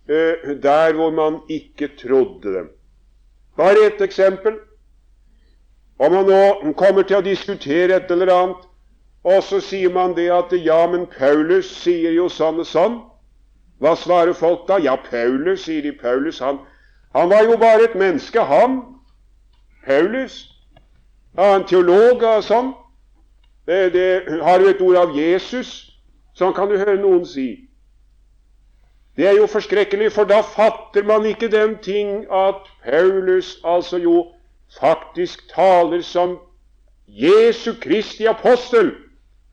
uh, 0.09 0.53
der 0.61 0.93
hvor 0.93 1.11
man 1.11 1.41
ikke 1.49 1.89
trodde 1.97 2.53
dem. 2.53 2.69
Bare 3.57 3.87
ett 3.87 4.01
eksempel. 4.01 4.59
Om 5.99 6.11
man 6.13 6.29
nå 6.29 6.73
kommer 6.77 7.01
til 7.09 7.17
å 7.17 7.25
diskutere 7.25 7.97
et 7.97 8.11
eller 8.13 8.29
annet, 8.33 8.65
og 9.25 9.41
så 9.43 9.57
sier 9.65 9.89
man 9.89 10.13
det 10.13 10.29
at 10.29 10.53
ja, 10.61 10.83
men 10.87 11.09
Paulus 11.09 11.71
sier 11.81 12.13
jo 12.13 12.29
sånn 12.29 12.61
og 12.61 12.69
sånn. 12.69 12.99
Hva 13.79 13.95
svarer 13.95 14.33
folk 14.33 14.67
da? 14.67 14.79
Ja, 14.81 14.95
Paulus, 14.95 15.65
sier 15.65 15.81
de. 15.85 15.91
Paulus, 15.91 16.39
han, 16.39 16.59
han 17.15 17.29
var 17.29 17.43
jo 17.45 17.57
bare 17.57 17.83
et 17.89 17.95
menneske, 17.95 18.41
han. 18.41 18.81
Paulus. 19.85 20.39
Ja, 21.37 21.55
en 21.55 21.67
teolog 21.69 22.23
og 22.25 22.43
sånn. 22.43 22.73
Det, 23.67 23.93
det, 23.93 24.07
har 24.41 24.59
du 24.59 24.69
et 24.69 24.81
ord 24.81 24.97
av 24.97 25.15
Jesus? 25.17 25.91
Sånn 26.37 26.55
kan 26.57 26.69
du 26.71 26.77
høre 26.79 26.97
noen 27.01 27.25
si. 27.27 27.67
Det 29.17 29.25
er 29.25 29.37
jo 29.37 29.47
forskrekkelig, 29.49 30.11
for 30.13 30.29
da 30.29 30.43
fatter 30.45 31.05
man 31.05 31.25
ikke 31.25 31.49
den 31.49 31.75
ting 31.81 32.25
at 32.29 32.67
Paulus 32.85 33.55
altså 33.65 33.97
jo 34.01 34.17
faktisk 34.77 35.47
taler 35.49 36.03
som 36.05 36.37
Jesu 37.07 37.73
Kristi 37.81 38.27
apostel, 38.29 38.93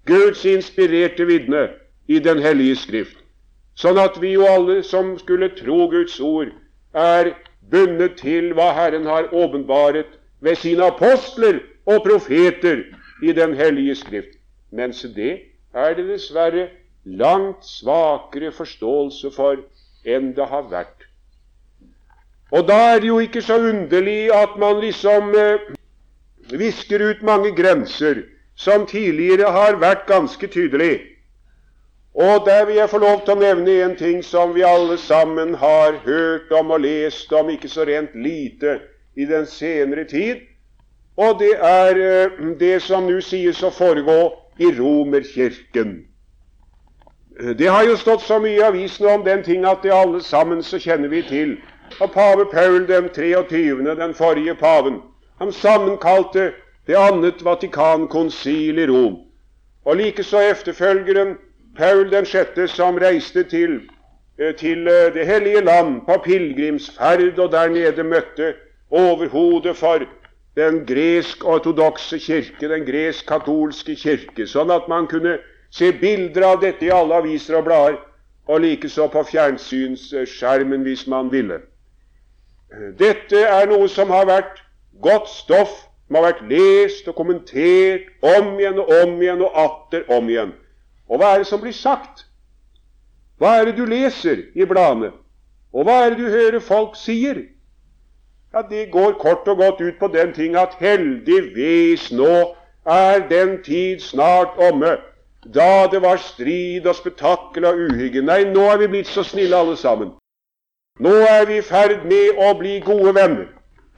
Guds 0.04 0.44
inspirerte 0.44 1.24
vitne 1.24 1.68
i 2.08 2.18
Den 2.20 2.42
hellige 2.44 2.76
Skrift. 2.76 3.23
Sånn 3.74 3.98
at 3.98 4.20
vi 4.22 4.34
jo 4.36 4.46
alle 4.46 4.82
som 4.86 5.14
skulle 5.18 5.50
tro 5.58 5.88
Guds 5.90 6.20
ord, 6.20 6.52
er 6.94 7.32
bundet 7.70 8.18
til 8.20 8.52
hva 8.54 8.70
Herren 8.76 9.06
har 9.10 9.32
åpenbaret 9.34 10.12
ved 10.44 10.60
sine 10.60 10.86
apostler 10.92 11.58
og 11.90 12.04
profeter 12.06 12.84
i 13.22 13.32
Den 13.32 13.54
hellige 13.58 13.96
Skrift. 13.98 14.38
Mens 14.70 15.02
det 15.16 15.32
er 15.74 15.94
det 15.94 16.06
dessverre 16.08 16.68
langt 17.04 17.66
svakere 17.66 18.52
forståelse 18.52 19.30
for 19.34 19.58
enn 20.04 20.32
det 20.36 20.46
har 20.50 20.68
vært. 20.70 21.08
Og 22.54 22.68
da 22.68 22.76
er 22.94 23.00
det 23.02 23.08
jo 23.08 23.18
ikke 23.18 23.42
så 23.42 23.58
underlig 23.58 24.30
at 24.34 24.54
man 24.60 24.78
liksom 24.80 25.32
eh, 25.34 25.72
visker 26.54 27.02
ut 27.02 27.22
mange 27.22 27.50
grenser 27.56 28.22
som 28.54 28.86
tidligere 28.86 29.50
har 29.50 29.80
vært 29.82 30.06
ganske 30.06 30.46
tydelig. 30.46 31.00
Og 32.14 32.46
der 32.46 32.64
vil 32.66 32.74
jeg 32.74 32.90
få 32.90 32.98
lov 32.98 33.24
til 33.24 33.34
å 33.34 33.40
nevne 33.42 33.74
en 33.82 33.96
ting 33.98 34.22
som 34.22 34.54
vi 34.54 34.62
alle 34.62 34.98
sammen 35.02 35.54
har 35.58 35.98
hørt 36.04 36.52
om 36.54 36.70
og 36.70 36.84
lest 36.84 37.32
om 37.32 37.50
ikke 37.50 37.68
så 37.68 37.86
rent 37.88 38.14
lite 38.14 38.78
i 39.16 39.26
den 39.26 39.46
senere 39.46 40.04
tid. 40.04 40.44
Og 41.16 41.38
det 41.38 41.54
er 41.58 41.98
eh, 41.98 42.40
det 42.60 42.82
som 42.82 43.06
nå 43.10 43.20
sies 43.22 43.62
å 43.62 43.70
foregå 43.74 44.18
i 44.58 44.70
Romerkirken. 44.78 46.04
Det 47.58 47.66
har 47.66 47.82
jo 47.82 47.96
stått 47.98 48.22
så 48.22 48.38
mye 48.38 48.60
i 48.60 48.62
avisene 48.62 49.10
om 49.10 49.24
den 49.26 49.42
ting 49.42 49.64
at 49.66 49.82
det 49.82 49.90
alle 49.90 50.20
sammen 50.22 50.62
så 50.62 50.78
kjenner 50.78 51.10
vi 51.10 51.22
til. 51.26 51.56
Og 51.98 52.12
pave 52.14 52.46
Paul 52.46 52.86
den 52.86 53.08
23., 53.10 53.82
den 53.98 54.14
forrige 54.14 54.54
paven, 54.54 55.00
han 55.42 55.52
sammenkalte 55.52 56.52
det 56.86 56.94
annet 56.98 57.42
Vatikankonsil 57.44 58.78
i 58.78 58.86
Rom. 58.86 59.16
Og 59.84 59.96
likeså 59.96 60.38
efterfølgeren 60.46 61.34
Paul 61.76 62.10
den 62.10 62.26
6., 62.26 62.70
som 62.70 62.98
reiste 62.98 63.42
til, 63.42 63.80
eh, 64.38 64.54
til 64.54 64.88
eh, 64.88 65.14
Det 65.14 65.26
hellige 65.26 65.60
land 65.60 66.00
på 66.06 66.20
pilegrimsferd, 66.24 67.38
og 67.38 67.52
der 67.52 67.68
nede 67.68 68.04
møtte 68.04 68.54
overhodet 68.90 69.76
for 69.76 69.98
den 70.56 70.86
gresk-ortodokse 70.86 72.18
kirke, 72.18 72.68
den 72.68 72.86
gresk-katolske 72.86 73.96
kirke, 73.96 74.46
sånn 74.46 74.70
at 74.70 74.88
man 74.88 75.06
kunne 75.10 75.38
se 75.74 75.90
bilder 75.92 76.46
av 76.46 76.60
dette 76.62 76.86
i 76.86 76.92
alle 76.94 77.14
aviser 77.14 77.58
og 77.58 77.64
blader, 77.64 77.98
og 78.46 78.60
likeså 78.60 79.08
på 79.10 79.22
fjernsynsskjermen 79.32 80.82
hvis 80.86 81.06
man 81.10 81.32
ville. 81.32 81.58
Dette 82.98 83.40
er 83.48 83.66
noe 83.70 83.88
som 83.88 84.10
har 84.10 84.26
vært 84.28 84.60
godt 85.02 85.28
stoff, 85.32 85.72
som 86.06 86.18
har 86.18 86.28
vært 86.28 86.44
lest 86.50 87.08
og 87.08 87.16
kommentert 87.18 88.10
om 88.22 88.58
igjen 88.60 88.78
og 88.82 88.92
om 89.00 89.16
igjen 89.22 89.42
og 89.42 89.58
atter 89.64 90.04
om 90.12 90.28
igjen. 90.28 90.52
Og 91.08 91.18
hva 91.18 91.34
er 91.34 91.42
det 91.42 91.46
som 91.46 91.60
blir 91.60 91.72
sagt? 91.76 92.26
Hva 93.38 93.58
er 93.58 93.68
det 93.68 93.76
du 93.76 93.84
leser 93.84 94.46
i 94.54 94.66
bladene? 94.66 95.12
Og 95.74 95.84
hva 95.84 96.04
er 96.04 96.14
det 96.14 96.22
du 96.22 96.30
hører 96.30 96.60
folk 96.60 96.96
sier? 96.96 97.42
Ja, 98.54 98.62
Det 98.62 98.90
går 98.90 99.12
kort 99.18 99.48
og 99.48 99.56
godt 99.56 99.80
ut 99.80 99.98
på 99.98 100.08
den 100.08 100.32
ting 100.32 100.56
at 100.56 100.76
heldigvis 100.78 102.12
nå 102.12 102.54
er 102.86 103.28
den 103.28 103.62
tid 103.62 104.00
snart 104.00 104.54
omme 104.58 104.96
da 105.54 105.86
det 105.92 106.02
var 106.02 106.16
strid 106.16 106.86
og 106.86 106.94
spetakkel 106.94 107.64
og 107.64 107.74
uhygge. 107.74 108.22
Nei, 108.22 108.44
nå 108.44 108.62
er 108.70 108.78
vi 108.78 108.86
blitt 108.86 109.10
så 109.10 109.22
snille 109.22 109.56
alle 109.56 109.76
sammen. 109.76 110.14
Nå 111.00 111.10
er 111.10 111.44
vi 111.46 111.58
i 111.58 111.66
ferd 111.66 112.06
med 112.06 112.38
å 112.38 112.54
bli 112.54 112.78
gode 112.80 113.14
venner. 113.14 113.48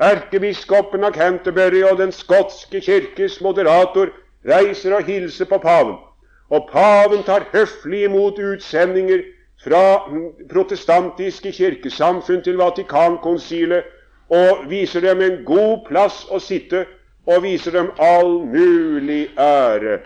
Erkebiskopen 0.00 1.04
av 1.04 1.12
Canterbury 1.12 1.84
og 1.84 2.00
den 2.00 2.12
skotske 2.12 2.80
kirkes 2.80 3.38
moderator 3.40 4.10
reiser 4.48 4.96
og 4.96 5.04
hilser 5.04 5.44
på 5.44 5.58
paven. 5.58 5.96
Og 6.50 6.68
paven 6.72 7.24
tar 7.26 7.48
høflig 7.52 8.04
imot 8.06 8.38
utsendinger 8.38 9.24
fra 9.64 9.82
protestantiske 10.50 11.52
kirkesamfunn 11.52 12.42
til 12.46 12.58
Vatikankonsilet 12.60 13.88
og 14.30 14.66
viser 14.70 15.00
dem 15.00 15.22
en 15.22 15.40
god 15.46 15.86
plass 15.88 16.24
å 16.30 16.38
sitte 16.42 16.84
og 17.26 17.42
viser 17.42 17.74
dem 17.74 17.90
all 17.98 18.38
mulig 18.46 19.26
ære. 19.38 19.98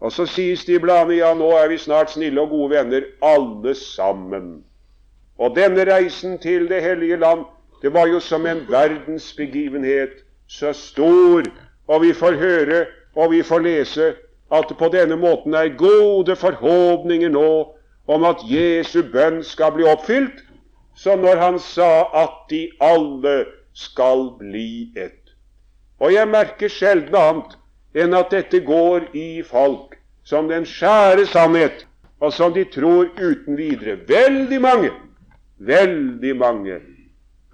Og 0.00 0.12
så 0.12 0.26
sies 0.28 0.64
det 0.66 0.76
i 0.76 0.82
bladene 0.82 1.18
ja, 1.18 1.32
nå 1.34 1.48
er 1.58 1.70
vi 1.72 1.78
snart 1.80 2.12
snille 2.12 2.42
og 2.42 2.52
gode 2.52 2.74
venner, 2.76 3.06
alle 3.24 3.74
sammen. 3.78 4.62
Og 5.38 5.56
denne 5.56 5.86
reisen 5.88 6.38
til 6.38 6.68
Det 6.68 6.82
hellige 6.82 7.16
land, 7.16 7.44
det 7.82 7.92
var 7.92 8.06
jo 8.06 8.20
som 8.20 8.46
en 8.46 8.66
verdensbegivenhet, 8.68 10.22
så 10.48 10.72
stor. 10.72 11.42
Og 11.88 12.02
vi 12.02 12.12
får 12.12 12.32
høre 12.32 12.86
og 13.14 13.30
vi 13.30 13.42
får 13.42 13.58
lese 13.58 14.14
at 14.54 14.68
det 14.70 14.76
på 14.78 14.88
denne 14.92 15.16
måten 15.18 15.54
er 15.54 15.74
gode 15.78 16.36
forhåpninger 16.36 17.32
nå 17.34 17.50
om 18.06 18.24
at 18.28 18.42
Jesu 18.46 19.02
bønn 19.12 19.42
skal 19.44 19.72
bli 19.74 19.86
oppfylt, 19.88 20.42
som 20.94 21.24
når 21.24 21.40
han 21.40 21.58
sa 21.58 22.06
at 22.14 22.44
de 22.50 22.68
alle 22.80 23.44
skal 23.74 24.28
bli 24.38 24.92
ett. 24.96 25.34
Og 25.98 26.12
jeg 26.14 26.28
merker 26.28 26.70
sjelden 26.70 27.16
annet 27.18 27.56
enn 27.94 28.14
at 28.14 28.30
dette 28.34 28.60
går 28.66 29.08
i 29.16 29.42
folk 29.46 29.96
som 30.24 30.48
den 30.48 30.66
skjære 30.68 31.26
sannhet, 31.30 31.86
og 32.20 32.32
som 32.32 32.54
de 32.54 32.64
tror 32.64 33.10
uten 33.18 33.56
videre. 33.58 33.98
Veldig 34.08 34.60
mange. 34.60 34.90
Veldig 35.58 36.36
mange. 36.36 36.78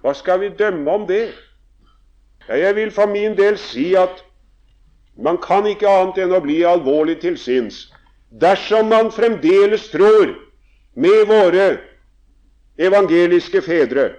Hva 0.01 0.13
skal 0.17 0.39
vi 0.41 0.49
dømme 0.57 0.91
om 0.91 1.07
det? 1.07 1.31
Jeg 2.49 2.75
vil 2.75 2.91
for 2.91 3.05
min 3.05 3.35
del 3.37 3.57
si 3.57 3.93
at 3.95 4.23
man 5.21 5.37
kan 5.41 5.67
ikke 5.69 5.89
annet 5.89 6.23
enn 6.23 6.35
å 6.35 6.41
bli 6.43 6.61
alvorlig 6.67 7.19
til 7.21 7.37
sinns 7.39 7.87
dersom 8.31 8.87
man 8.87 9.11
fremdeles 9.11 9.89
tror, 9.91 10.31
med 10.95 11.27
våre 11.27 11.67
evangeliske 12.79 13.61
fedre, 13.63 14.11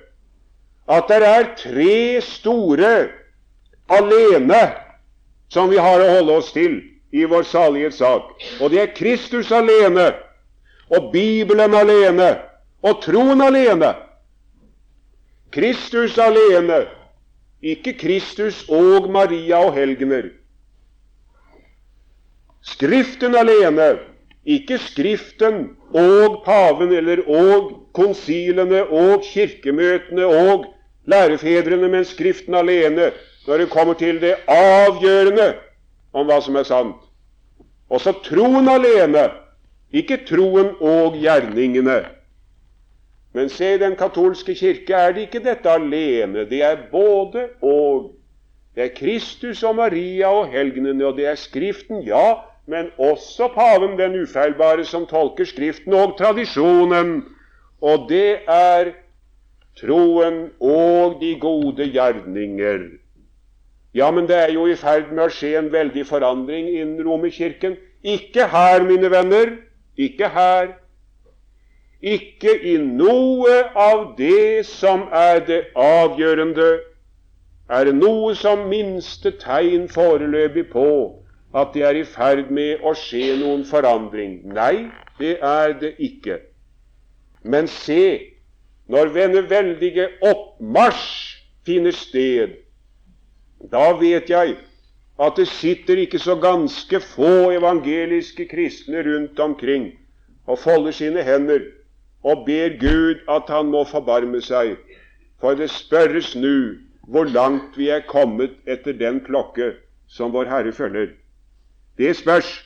at 0.88 1.08
det 1.08 1.20
er 1.24 1.50
tre 1.56 2.20
store 2.24 2.92
alene 3.92 4.62
som 5.52 5.70
vi 5.70 5.80
har 5.80 6.00
å 6.00 6.10
holde 6.16 6.36
oss 6.40 6.52
til 6.52 6.80
i 7.12 7.24
vår 7.28 7.44
salighetssak. 7.48 8.32
Og 8.60 8.72
det 8.72 8.80
er 8.80 8.94
Kristus 8.96 9.52
alene, 9.52 10.12
og 10.92 11.12
Bibelen 11.12 11.74
alene, 11.76 12.34
og 12.82 13.02
troen 13.04 13.40
alene. 13.44 13.92
Kristus 15.52 16.16
alene, 16.20 16.86
ikke 17.62 17.92
Kristus 18.00 18.64
og 18.68 19.10
Maria 19.12 19.60
og 19.66 19.76
helgener. 19.76 20.30
Skriften 22.62 23.34
alene, 23.34 23.96
ikke 24.46 24.78
Skriften 24.78 25.72
og 25.94 26.42
paven 26.44 26.92
eller 26.94 27.24
og 27.26 27.72
konsilene 27.94 28.84
og 28.86 29.24
kirkemøtene 29.26 30.26
og 30.26 30.68
lærefedrene, 31.10 31.88
men 31.88 32.04
Skriften 32.06 32.54
alene 32.54 33.10
når 33.46 33.58
det 33.58 33.70
kommer 33.70 33.94
til 33.98 34.20
det 34.22 34.36
avgjørende 34.46 35.52
om 36.14 36.26
hva 36.28 36.38
som 36.44 36.56
er 36.56 36.66
sant. 36.68 36.98
Også 37.90 38.14
troen 38.24 38.70
alene, 38.70 39.26
ikke 39.92 40.22
troen 40.28 40.72
og 40.80 41.18
gjerningene. 41.18 42.04
Men 43.34 43.48
se, 43.50 43.74
i 43.74 43.80
den 43.80 43.96
katolske 43.96 44.54
kirke 44.54 44.94
er 44.94 45.12
det 45.12 45.26
ikke 45.26 45.42
dette 45.44 45.70
alene. 45.70 46.46
Det 46.48 46.62
er 46.62 46.86
både 46.92 47.48
og. 47.62 48.12
Det 48.72 48.86
er 48.86 48.94
Kristus 48.96 49.62
og 49.68 49.76
Maria 49.76 50.30
og 50.32 50.48
helgenene, 50.48 51.04
og 51.04 51.18
det 51.18 51.26
er 51.28 51.36
Skriften, 51.36 52.00
ja, 52.06 52.38
men 52.66 52.90
også 52.98 53.48
paven 53.54 53.98
den 53.98 54.14
ufeilbare 54.22 54.84
som 54.84 55.06
tolker 55.06 55.44
Skriften 55.44 55.94
og 55.94 56.16
tradisjonen. 56.18 57.24
Og 57.82 58.06
det 58.08 58.38
er 58.46 58.92
troen 59.80 60.50
og 60.60 61.18
de 61.20 61.34
gode 61.40 61.88
gjerninger. 61.90 62.84
Ja, 63.94 64.10
men 64.10 64.28
det 64.28 64.36
er 64.36 64.52
jo 64.52 64.66
i 64.66 64.76
ferd 64.78 65.10
med 65.12 65.26
å 65.26 65.32
skje 65.32 65.56
en 65.58 65.72
veldig 65.72 66.06
forandring 66.08 66.70
innen 66.70 67.02
Romerkirken. 67.04 67.76
Ikke 68.02 68.46
her, 68.48 68.86
mine 68.86 69.10
venner. 69.10 69.56
Ikke 69.98 70.30
her. 70.32 70.70
Ikke 72.02 72.54
i 72.66 72.78
noe 72.82 73.58
av 73.78 74.14
det 74.18 74.64
som 74.66 75.04
er 75.12 75.42
det 75.46 75.60
avgjørende 75.78 76.70
er 77.72 77.84
det 77.86 77.94
noe 77.94 78.34
som 78.34 78.64
minste 78.68 79.30
tegn 79.40 79.86
foreløpig 79.88 80.66
på 80.72 80.88
at 81.54 81.74
det 81.74 81.84
er 81.84 81.98
i 82.00 82.04
ferd 82.08 82.50
med 82.54 82.80
å 82.84 82.94
skje 82.96 83.36
noen 83.40 83.64
forandring? 83.68 84.40
Nei, 84.48 84.88
det 85.20 85.36
er 85.44 85.74
det 85.78 85.94
ikke. 86.00 86.38
Men 87.44 87.68
se, 87.68 88.32
når 88.88 89.12
denne 89.16 89.42
veldige 89.50 90.08
oppmarsj 90.24 91.08
finner 91.66 91.94
sted, 91.96 92.56
da 93.70 93.92
vet 93.98 94.30
jeg 94.30 94.56
at 95.22 95.36
det 95.38 95.46
sitter 95.52 96.00
ikke 96.02 96.18
så 96.18 96.34
ganske 96.40 97.00
få 97.04 97.52
evangeliske 97.54 98.48
kristne 98.50 99.04
rundt 99.06 99.38
omkring 99.40 99.92
og 100.50 100.58
folder 100.58 100.96
sine 100.96 101.22
hender 101.22 101.68
og 102.26 102.44
ber 102.46 102.74
Gud 102.80 103.22
at 103.30 103.50
han 103.52 103.70
må 103.70 103.84
forbarme 103.86 104.40
seg. 104.42 104.76
For 105.42 105.58
det 105.58 105.70
spørres 105.70 106.34
nu 106.38 106.78
hvor 107.10 107.26
langt 107.26 107.76
vi 107.78 107.90
er 107.90 108.04
kommet 108.06 108.54
etter 108.66 108.94
den 108.94 109.20
klokke 109.26 109.74
som 110.08 110.32
Vår 110.34 110.50
Herre 110.50 110.72
følger. 110.72 111.10
Det 111.98 112.16
spørs. 112.16 112.64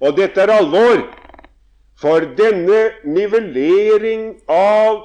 Og 0.00 0.16
dette 0.16 0.40
er 0.40 0.52
alvor. 0.52 1.06
For 2.00 2.24
denne 2.36 2.90
nivellering 3.04 4.40
av 4.48 5.02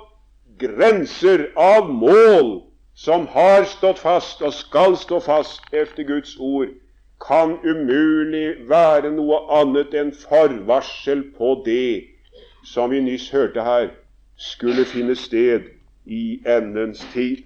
grenser, 0.59 1.49
av 1.57 1.89
mål, 1.89 2.61
som 2.95 3.27
har 3.27 3.65
stått 3.67 3.99
fast 3.99 4.41
og 4.41 4.53
skal 4.55 4.95
stå 4.97 5.19
fast 5.19 5.73
efter 5.73 6.07
Guds 6.07 6.37
ord, 6.39 6.71
kan 7.27 7.57
umulig 7.63 8.69
være 8.69 9.11
noe 9.11 9.41
annet 9.59 9.95
enn 9.95 10.13
forvarsel 10.15 11.23
på 11.35 11.57
det 11.65 12.05
som 12.63 12.91
vi 12.91 13.01
nyss 13.03 13.29
hørte 13.35 13.63
her, 13.63 13.89
skulle 14.37 14.85
finne 14.85 15.15
sted 15.15 15.67
i 16.05 16.39
endens 16.47 17.03
tid. 17.13 17.43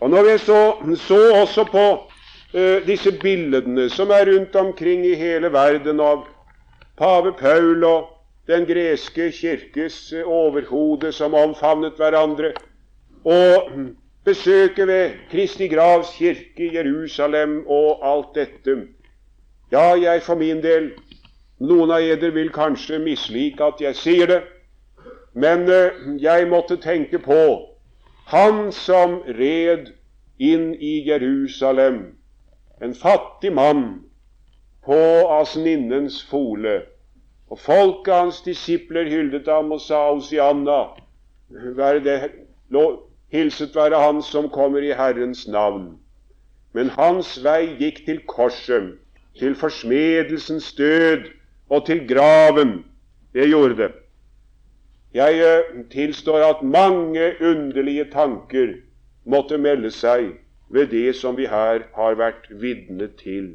Og 0.00 0.10
når 0.10 0.22
vi 0.22 0.38
så, 0.38 0.60
så 0.96 1.20
også 1.40 1.64
på 1.64 1.86
disse 2.86 3.10
bildene 3.18 3.88
som 3.90 4.12
er 4.14 4.28
rundt 4.28 4.54
omkring 4.56 5.00
i 5.02 5.16
hele 5.18 5.48
verden 5.50 5.98
av 6.00 6.20
pave 6.98 7.32
Paul 7.32 7.82
og 7.84 8.14
den 8.46 8.66
greske 8.68 9.30
kirkes 9.32 10.12
uh, 10.12 10.28
overhode 10.28 11.12
som 11.12 11.34
omfavnet 11.34 11.96
hverandre, 11.96 12.52
og 13.24 13.70
besøket 14.24 14.88
ved 14.88 15.10
Kristi 15.30 15.68
gravs 15.68 16.12
kirke 16.18 16.70
Jerusalem 16.74 17.62
og 17.66 18.04
alt 18.04 18.34
dette. 18.34 18.76
Ja, 19.72 19.94
jeg 19.96 20.22
for 20.22 20.34
min 20.34 20.62
del 20.62 20.92
Noen 21.64 21.92
av 21.94 22.02
eder 22.02 22.32
vil 22.34 22.50
kanskje 22.52 22.98
mislike 22.98 23.62
at 23.62 23.78
jeg 23.80 23.96
sier 23.96 24.26
det, 24.28 24.40
men 25.32 25.64
uh, 25.70 25.94
jeg 26.20 26.48
måtte 26.50 26.76
tenke 26.82 27.18
på 27.22 27.38
han 28.28 28.72
som 28.72 29.20
red 29.38 29.92
inn 30.42 30.72
i 30.74 30.98
Jerusalem, 31.06 32.16
en 32.80 32.94
fattig 32.94 33.52
mann 33.52 34.04
på 34.84 34.98
asninnens 35.40 36.22
fole. 36.30 36.82
Og 37.50 37.58
folket 37.60 38.14
hans 38.14 38.40
disipler 38.42 39.08
hyldet 39.08 39.48
ham 39.48 39.72
og 39.72 39.80
sa 39.84 40.08
Osianna, 40.12 40.80
være 41.50 42.30
hilset 43.32 43.74
være 43.76 44.00
Han 44.00 44.22
som 44.22 44.48
kommer 44.50 44.82
i 44.82 44.94
Herrens 44.94 45.46
navn. 45.48 45.98
Men 46.72 46.90
hans 46.90 47.36
vei 47.44 47.76
gikk 47.78 48.04
til 48.06 48.20
korset, 48.26 48.94
til 49.38 49.54
forsmedelsens 49.54 50.72
død 50.74 51.28
og 51.70 51.86
til 51.86 52.08
graven. 52.08 52.84
Det 53.34 53.48
gjorde 53.48 53.76
det. 53.76 53.92
Jeg 55.14 55.38
eh, 55.38 55.84
tilstår 55.90 56.42
at 56.42 56.62
mange 56.62 57.32
underlige 57.40 58.04
tanker 58.10 58.74
måtte 59.24 59.58
melde 59.58 59.90
seg 59.94 60.32
ved 60.68 60.86
det 60.86 61.16
som 61.16 61.36
vi 61.36 61.46
her 61.46 61.86
har 61.94 62.18
vært 62.18 62.48
vitne 62.50 63.08
til. 63.20 63.54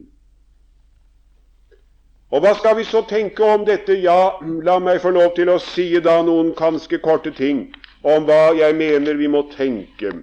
Og 2.32 2.44
hva 2.44 2.54
skal 2.54 2.78
vi 2.78 2.86
så 2.86 3.02
tenke 3.10 3.44
om 3.44 3.66
dette? 3.66 3.96
Ja, 3.98 4.38
la 4.42 4.78
meg 4.80 5.02
få 5.02 5.10
lov 5.16 5.34
til 5.36 5.50
å 5.50 5.58
si 5.64 5.92
da 6.00 6.20
noen 6.22 6.54
ganske 6.58 7.00
korte 7.02 7.34
ting 7.34 7.70
om 8.06 8.28
hva 8.30 8.54
jeg 8.56 8.76
mener 8.78 9.18
vi 9.18 9.28
må 9.28 9.48
tenke. 9.56 10.14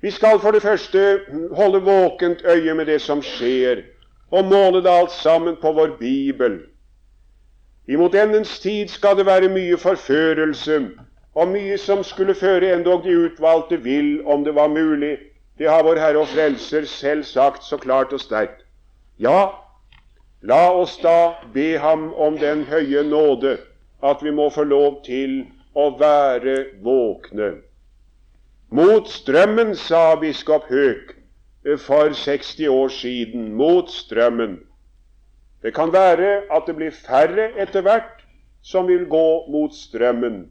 Vi 0.00 0.10
skal 0.10 0.40
for 0.40 0.52
det 0.52 0.62
første 0.62 1.20
holde 1.56 1.80
våkent 1.84 2.44
øye 2.44 2.74
med 2.74 2.86
det 2.86 3.00
som 3.00 3.22
skjer, 3.22 3.84
og 4.30 4.48
måle 4.48 4.80
det 4.82 4.90
alt 4.90 5.12
sammen 5.12 5.56
på 5.60 5.72
vår 5.72 5.96
bibel. 6.00 6.58
Imot 7.88 8.14
endens 8.16 8.58
tid 8.60 8.88
skal 8.88 9.16
det 9.16 9.26
være 9.26 9.52
mye 9.52 9.76
forførelse 9.76 10.80
og 11.34 11.48
mye 11.48 11.76
som 11.78 12.02
skulle 12.04 12.34
føre 12.34 12.72
endog 12.72 13.04
de 13.04 13.16
utvalgte 13.26 13.76
vil, 13.84 14.26
om 14.26 14.44
det 14.44 14.54
var 14.54 14.68
mulig. 14.68 15.18
Det 15.58 15.66
har 15.70 15.84
vår 15.86 16.00
Herre 16.02 16.22
og 16.24 16.28
Frelser 16.28 16.86
selv 16.90 17.22
sagt 17.24 17.62
så 17.64 17.76
klart 17.78 18.12
og 18.12 18.20
sterkt. 18.20 18.64
Ja, 19.22 19.54
la 20.42 20.62
oss 20.74 20.96
da 21.02 21.36
be 21.54 21.76
Ham 21.78 22.08
om 22.14 22.38
den 22.38 22.64
høye 22.66 23.04
nåde 23.06 23.58
at 24.02 24.22
vi 24.22 24.32
må 24.34 24.50
få 24.50 24.64
lov 24.66 25.02
til 25.06 25.44
å 25.74 25.90
være 25.98 26.56
våkne. 26.82 27.54
Mot 28.74 29.08
strømmen, 29.08 29.74
sa 29.78 30.16
biskop 30.18 30.66
Høek 30.70 31.14
for 31.78 32.10
60 32.10 32.68
år 32.68 32.88
siden. 32.88 33.52
Mot 33.54 33.90
strømmen. 33.90 34.58
Det 35.62 35.74
kan 35.74 35.92
være 35.92 36.42
at 36.52 36.66
det 36.66 36.76
blir 36.76 36.90
færre 36.90 37.52
etter 37.56 37.86
hvert 37.86 38.24
som 38.62 38.88
vil 38.88 39.06
gå 39.08 39.46
mot 39.48 39.74
strømmen. 39.74 40.50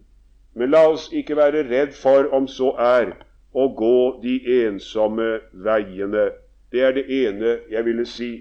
Men 0.55 0.71
la 0.71 0.87
oss 0.89 1.09
ikke 1.11 1.35
være 1.37 1.67
redd 1.69 1.93
for, 1.97 2.29
om 2.33 2.47
så 2.47 2.71
er, 2.79 3.13
å 3.53 3.67
gå 3.77 3.97
de 4.23 4.37
ensomme 4.65 5.39
veiene. 5.53 6.31
Det 6.71 6.81
er 6.81 6.95
det 6.97 7.05
ene 7.09 7.57
jeg 7.71 7.85
ville 7.85 8.05
si. 8.09 8.31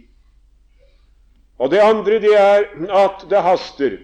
Og 1.59 1.71
det 1.71 1.83
andre 1.85 2.19
det 2.23 2.33
er 2.39 2.65
at 2.91 3.27
det 3.31 3.43
haster. 3.45 3.99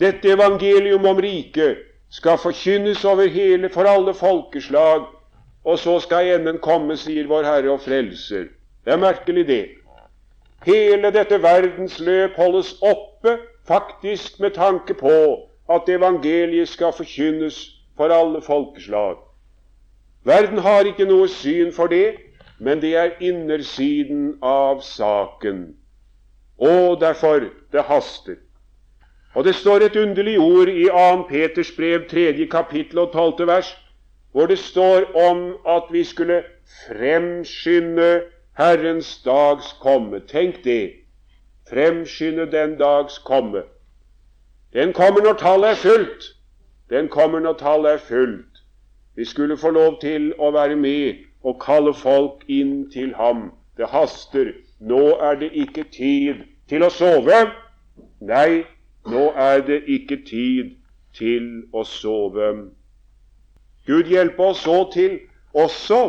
Dette 0.00 0.32
evangelium 0.32 1.04
om 1.06 1.20
riket 1.22 1.84
skal 2.10 2.38
forkynnes 2.38 3.04
over 3.04 3.28
hele 3.28 3.68
for 3.68 3.86
alle 3.86 4.14
folkeslag, 4.14 5.04
og 5.64 5.78
så 5.78 5.98
skal 6.00 6.32
enden 6.36 6.58
komme, 6.62 6.96
sier 6.96 7.26
vår 7.28 7.44
Herre 7.44 7.74
og 7.74 7.82
Frelser. 7.84 8.48
Det 8.84 8.94
er 8.94 9.02
merkelig, 9.02 9.46
det. 9.46 9.64
Hele 10.66 11.10
dette 11.14 11.42
verdensløp 11.42 12.38
holdes 12.38 12.72
oppe 12.82 13.36
faktisk 13.66 14.40
med 14.40 14.50
tanke 14.54 14.94
på 14.94 15.14
at 15.70 15.88
evangeliet 15.90 16.68
skal 16.68 16.94
forkynnes 16.94 17.58
for 17.96 18.14
alle 18.14 18.42
folkeslag. 18.42 19.25
Verden 20.26 20.58
har 20.58 20.84
ikke 20.84 21.06
noe 21.06 21.28
syn 21.30 21.70
for 21.72 21.86
det, 21.86 22.16
men 22.58 22.80
det 22.82 22.96
er 22.98 23.12
innersiden 23.22 24.38
av 24.42 24.80
saken. 24.82 25.76
Og 26.58 27.00
derfor 27.00 27.46
det 27.72 27.84
haster. 27.86 28.40
Og 29.34 29.44
det 29.44 29.54
står 29.54 29.84
et 29.86 29.96
underlig 29.96 30.38
ord 30.40 30.68
i 30.68 30.88
2. 30.88 31.22
Peters 31.28 31.70
brev, 31.76 32.08
3. 32.10 32.46
kapittel 32.50 32.98
og 32.98 33.12
12. 33.12 33.46
vers, 33.46 33.76
hvor 34.32 34.46
det 34.46 34.58
står 34.58 35.14
om 35.28 35.56
at 35.68 35.82
vi 35.92 36.04
skulle 36.04 36.42
fremskynde 36.88 38.22
Herrens 38.58 39.22
dags 39.24 39.76
komme. 39.80 40.20
Tenk 40.28 40.64
det. 40.64 40.92
Fremskynde 41.70 42.50
den 42.50 42.78
dags 42.78 43.18
komme. 43.18 43.62
Den 44.72 44.92
kommer 44.92 45.22
når 45.22 45.32
tallet 45.32 45.70
er 45.70 45.74
fullt. 45.74 46.24
Den 46.90 47.08
kommer 47.08 47.40
når 47.40 47.52
tallet 47.52 47.92
er 47.92 47.98
fullt. 47.98 48.55
Vi 49.16 49.24
skulle 49.24 49.56
få 49.56 49.70
lov 49.70 50.00
til 50.00 50.32
å 50.38 50.50
være 50.52 50.76
med 50.76 51.24
og 51.42 51.60
kalle 51.62 51.94
folk 51.94 52.44
inn 52.48 52.90
til 52.92 53.14
ham. 53.16 53.50
Det 53.76 53.88
haster. 53.88 54.52
Nå 54.80 55.16
er 55.20 55.38
det 55.40 55.52
ikke 55.56 55.84
tid 55.92 56.42
til 56.68 56.84
å 56.84 56.90
sove. 56.92 57.38
Nei, 58.20 58.64
nå 59.08 59.30
er 59.36 59.62
det 59.64 59.82
ikke 59.88 60.20
tid 60.26 60.74
til 61.16 61.48
å 61.72 61.84
sove. 61.88 62.50
Gud 63.86 64.10
hjelpe 64.10 64.50
oss 64.50 64.64
så 64.66 64.82
til 64.92 65.20
også 65.56 66.00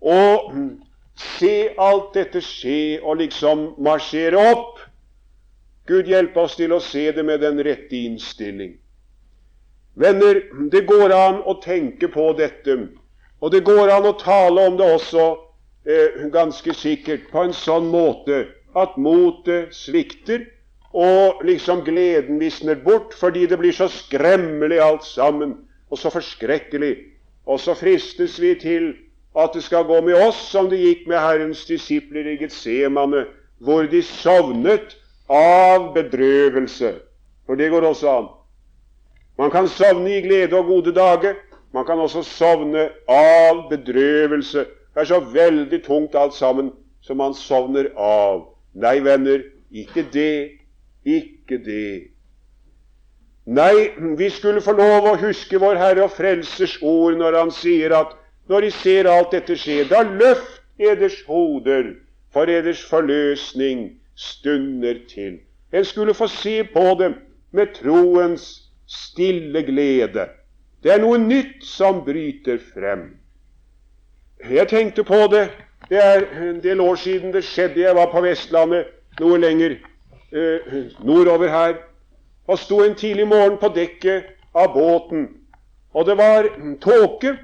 å 0.00 0.20
se 1.20 1.54
alt 1.78 2.12
dette 2.16 2.42
skje 2.44 3.00
og 3.00 3.20
liksom 3.22 3.70
marsjere 3.78 4.40
opp. 4.52 4.80
Gud 5.88 6.08
hjelpe 6.10 6.44
oss 6.44 6.56
til 6.58 6.74
å 6.74 6.82
se 6.84 7.06
det 7.14 7.24
med 7.24 7.40
den 7.44 7.62
rette 7.64 7.96
innstilling. 7.96 8.79
Venner, 10.00 10.40
det 10.72 10.86
går 10.88 11.12
an 11.12 11.42
å 11.44 11.58
tenke 11.60 12.08
på 12.08 12.30
dette, 12.38 12.76
og 13.40 13.52
det 13.52 13.60
går 13.66 13.90
an 13.92 14.08
å 14.08 14.14
tale 14.16 14.62
om 14.70 14.78
det 14.78 14.86
også 14.94 15.26
eh, 15.84 16.22
ganske 16.32 16.72
sikkert 16.76 17.26
på 17.32 17.44
en 17.44 17.52
sånn 17.56 17.90
måte 17.92 18.46
at 18.80 18.96
motet 18.96 19.74
svikter, 19.76 20.46
og 20.96 21.44
liksom 21.46 21.84
gleden 21.86 22.40
visner 22.40 22.80
bort 22.80 23.12
fordi 23.14 23.44
det 23.46 23.60
blir 23.60 23.76
så 23.76 23.90
skremmelig 23.92 24.80
alt 24.82 25.04
sammen, 25.06 25.54
og 25.90 26.00
så 26.00 26.10
forskrekkelig. 26.14 26.94
Og 27.46 27.60
så 27.60 27.76
fristes 27.78 28.38
vi 28.40 28.54
til 28.58 28.90
at 29.38 29.52
det 29.54 29.62
skal 29.68 29.84
gå 29.84 30.00
med 30.06 30.16
oss 30.16 30.40
som 30.50 30.68
det 30.70 30.80
gikk 30.80 31.06
med 31.10 31.20
Herrens 31.20 31.62
disipler 31.68 32.26
i 32.32 32.38
Getsemane, 32.40 33.26
hvor 33.60 33.86
de 33.90 34.02
sovnet 34.02 34.96
av 35.30 35.92
bedrøvelse. 35.94 36.96
For 37.46 37.58
det 37.58 37.70
går 37.70 37.86
også 37.92 38.10
an. 38.16 38.28
Man 39.40 39.50
kan 39.50 39.68
sovne 39.68 40.18
i 40.18 40.20
glede 40.20 40.56
og 40.58 40.66
gode 40.68 40.92
dager. 40.92 41.34
Man 41.72 41.86
kan 41.88 41.98
også 41.98 42.22
sovne 42.22 42.90
av 43.08 43.62
bedrøvelse. 43.70 44.66
Det 44.94 45.00
er 45.00 45.08
så 45.08 45.20
veldig 45.32 45.80
tungt 45.86 46.14
alt 46.14 46.34
sammen 46.36 46.72
som 47.00 47.16
man 47.16 47.32
sovner 47.34 47.88
av. 47.96 48.42
Nei, 48.76 48.98
venner, 49.00 49.40
ikke 49.72 50.04
det. 50.12 50.60
Ikke 51.08 51.56
det. 51.64 52.10
Nei, 53.48 53.88
vi 54.20 54.28
skulle 54.28 54.60
få 54.60 54.76
lov 54.76 55.08
å 55.08 55.16
huske 55.24 55.58
vår 55.58 55.80
Herre 55.80 56.04
og 56.04 56.12
Frelsers 56.18 56.76
ord 56.84 57.16
når 57.16 57.38
Han 57.40 57.50
sier 57.54 57.96
at 57.96 58.12
når 58.50 58.66
De 58.66 58.70
ser 58.76 59.08
alt 59.08 59.32
dette 59.32 59.56
skje, 59.56 59.84
da 59.88 60.02
løft 60.02 60.60
eders 60.76 61.22
hoder, 61.24 61.94
for 62.34 62.50
eders 62.50 62.82
forløsning 62.84 63.94
stunder 64.16 65.00
til. 65.08 65.38
En 65.72 65.84
skulle 65.84 66.14
få 66.14 66.28
se 66.28 66.64
på 66.74 66.84
dem 66.98 67.14
med 67.56 67.72
troens 67.78 68.69
stille 68.90 69.62
glede. 69.62 70.26
Det 70.82 70.92
er 70.92 71.02
noe 71.02 71.18
nytt 71.18 71.64
som 71.64 72.02
bryter 72.04 72.58
frem. 72.74 73.10
Jeg 74.50 74.68
tenkte 74.68 75.04
på 75.04 75.26
det. 75.30 75.50
Det 75.90 75.98
er 76.04 76.24
en 76.50 76.62
del 76.62 76.80
år 76.80 76.94
siden 76.94 77.32
det 77.32 77.44
skjedde. 77.44 77.80
Jeg 77.80 77.94
var 77.96 78.10
på 78.12 78.22
Vestlandet 78.24 78.88
noe 79.20 79.38
lenger 79.38 79.76
eh, 80.32 80.74
nordover 81.04 81.48
her 81.48 81.78
og 82.50 82.58
sto 82.58 82.80
en 82.82 82.96
tidlig 82.98 83.28
morgen 83.28 83.58
på 83.60 83.68
dekket 83.74 84.32
av 84.54 84.72
båten. 84.74 85.28
Og 85.94 86.06
det 86.06 86.16
var 86.18 86.48
tåke, 86.82 87.36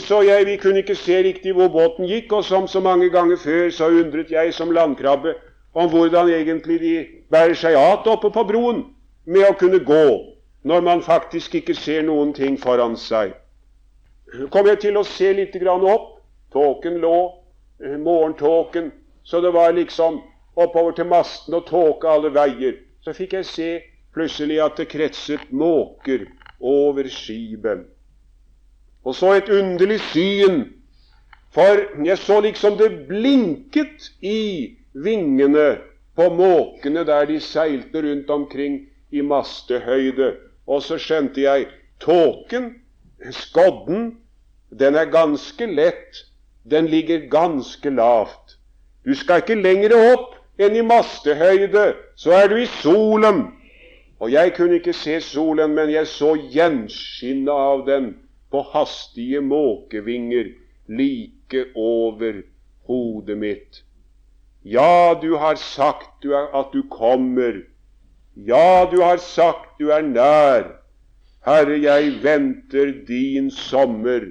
så 0.00 0.20
jeg, 0.22 0.46
vi 0.46 0.56
kunne 0.60 0.82
ikke 0.82 0.96
se 0.98 1.22
riktig 1.24 1.54
hvor 1.56 1.68
båten 1.72 2.08
gikk. 2.08 2.32
Og 2.32 2.44
som 2.44 2.68
så 2.68 2.80
mange 2.80 3.08
ganger 3.10 3.36
før 3.40 3.70
så 3.70 3.88
undret 3.88 4.30
jeg 4.30 4.52
som 4.54 4.72
landkrabbe 4.72 5.34
om 5.74 5.88
hvordan 5.88 6.28
egentlig 6.28 6.80
de 6.80 6.94
bærer 7.30 7.54
seg 7.54 7.76
at 7.78 8.08
oppe 8.08 8.30
på 8.34 8.44
broen 8.44 8.84
med 9.24 9.48
å 9.48 9.56
kunne 9.56 9.80
gå 9.84 10.04
når 10.68 10.80
man 10.84 11.02
faktisk 11.02 11.54
ikke 11.54 11.74
ser 11.74 12.02
noen 12.04 12.34
ting 12.36 12.58
foran 12.60 12.96
seg. 13.00 13.32
kom 14.50 14.66
jeg 14.68 14.80
til 14.80 14.96
å 14.96 15.04
se 15.04 15.32
litt 15.32 15.56
opp. 15.66 16.14
Tåken 16.52 16.98
lå, 17.00 17.34
eh, 17.84 17.96
morgentåken, 17.96 18.92
så 19.24 19.40
det 19.40 19.50
var 19.52 19.72
liksom 19.72 20.22
oppover 20.56 20.92
til 20.92 21.04
masten 21.04 21.54
og 21.54 21.66
tåke 21.66 22.08
alle 22.08 22.30
veier. 22.30 22.74
Så 23.04 23.12
fikk 23.12 23.32
jeg 23.32 23.44
se 23.44 23.82
plutselig 24.14 24.58
at 24.64 24.76
det 24.76 24.88
kretset 24.88 25.52
måker 25.52 26.26
over 26.60 27.04
skipet. 27.04 27.86
Og 29.04 29.14
så 29.14 29.34
et 29.36 29.48
underlig 29.48 30.00
syn, 30.00 30.64
for 31.50 32.04
jeg 32.04 32.18
så 32.18 32.40
liksom 32.40 32.76
det 32.76 33.06
blinket 33.08 34.10
i 34.20 34.76
vingene 34.92 35.78
på 36.16 36.28
måkene 36.34 37.04
der 37.06 37.26
de 37.26 37.40
seilte 37.40 38.02
rundt 38.02 38.30
omkring 38.30 38.88
i 39.12 39.20
mastehøyde. 39.20 40.47
Og 40.68 40.82
så 40.84 40.98
skjønte 41.00 41.40
jeg 41.40 41.66
tåken, 42.04 42.74
skodden, 43.32 44.18
den 44.70 44.94
er 44.94 45.08
ganske 45.10 45.66
lett. 45.66 46.24
Den 46.68 46.86
ligger 46.86 47.24
ganske 47.32 47.90
lavt. 47.90 48.58
Du 49.04 49.14
skal 49.16 49.40
ikke 49.40 49.56
lenger 49.56 49.94
opp 49.96 50.34
enn 50.60 50.76
i 50.76 50.84
mastehøyde, 50.84 51.94
så 52.18 52.34
er 52.36 52.50
du 52.52 52.58
i 52.60 52.68
solen. 52.82 53.46
Og 54.20 54.32
jeg 54.32 54.52
kunne 54.56 54.80
ikke 54.80 54.92
se 54.92 55.20
solen, 55.24 55.72
men 55.74 55.90
jeg 55.94 56.10
så 56.10 56.34
gjenskinnet 56.52 57.54
av 57.54 57.86
den 57.86 58.10
på 58.52 58.64
hastige 58.74 59.40
måkevinger 59.40 60.50
like 60.88 61.64
over 61.76 62.42
hodet 62.88 63.38
mitt. 63.38 63.82
Ja, 64.64 65.14
du 65.22 65.36
har 65.36 65.56
sagt 65.56 66.26
at 66.28 66.72
du 66.74 66.82
kommer. 66.90 67.62
Ja, 68.46 68.88
du 68.90 69.00
har 69.02 69.16
sagt 69.16 69.80
du 69.80 69.88
er 69.90 70.02
nær. 70.02 70.68
Herre, 71.46 71.78
jeg 71.82 72.12
venter 72.22 72.92
din 73.08 73.50
sommer 73.50 74.28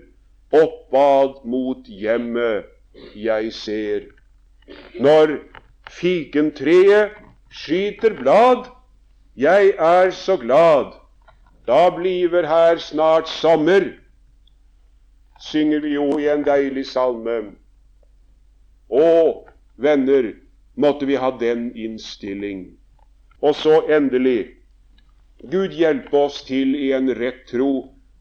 oppad 0.52 1.44
mot 1.44 1.88
hjemmet 1.88 2.66
jeg 3.16 3.52
ser. 3.54 4.08
Når 5.00 5.38
fikentreet 5.92 7.20
skyter 7.52 8.16
blad, 8.22 8.70
jeg 9.36 9.74
er 9.78 10.10
så 10.12 10.38
glad, 10.38 10.96
da 11.68 11.90
bliver 11.96 12.48
her 12.48 12.78
snart 12.78 13.30
sommer, 13.30 13.92
synger 15.42 15.80
vi 15.80 15.94
jo 15.94 16.18
i 16.18 16.32
en 16.32 16.48
deilig 16.48 16.86
salme. 16.88 17.38
Å, 18.90 19.08
venner, 19.76 20.32
måtte 20.76 21.06
vi 21.06 21.20
ha 21.20 21.32
den 21.40 21.74
innstilling. 21.76 22.78
Og 23.42 23.56
så 23.56 23.82
endelig 23.90 24.56
Gud 25.52 25.76
hjelpe 25.78 26.18
oss 26.18 26.42
til 26.48 26.74
i 26.76 26.92
en 26.98 27.12
rett 27.20 27.46
tro 27.52 27.72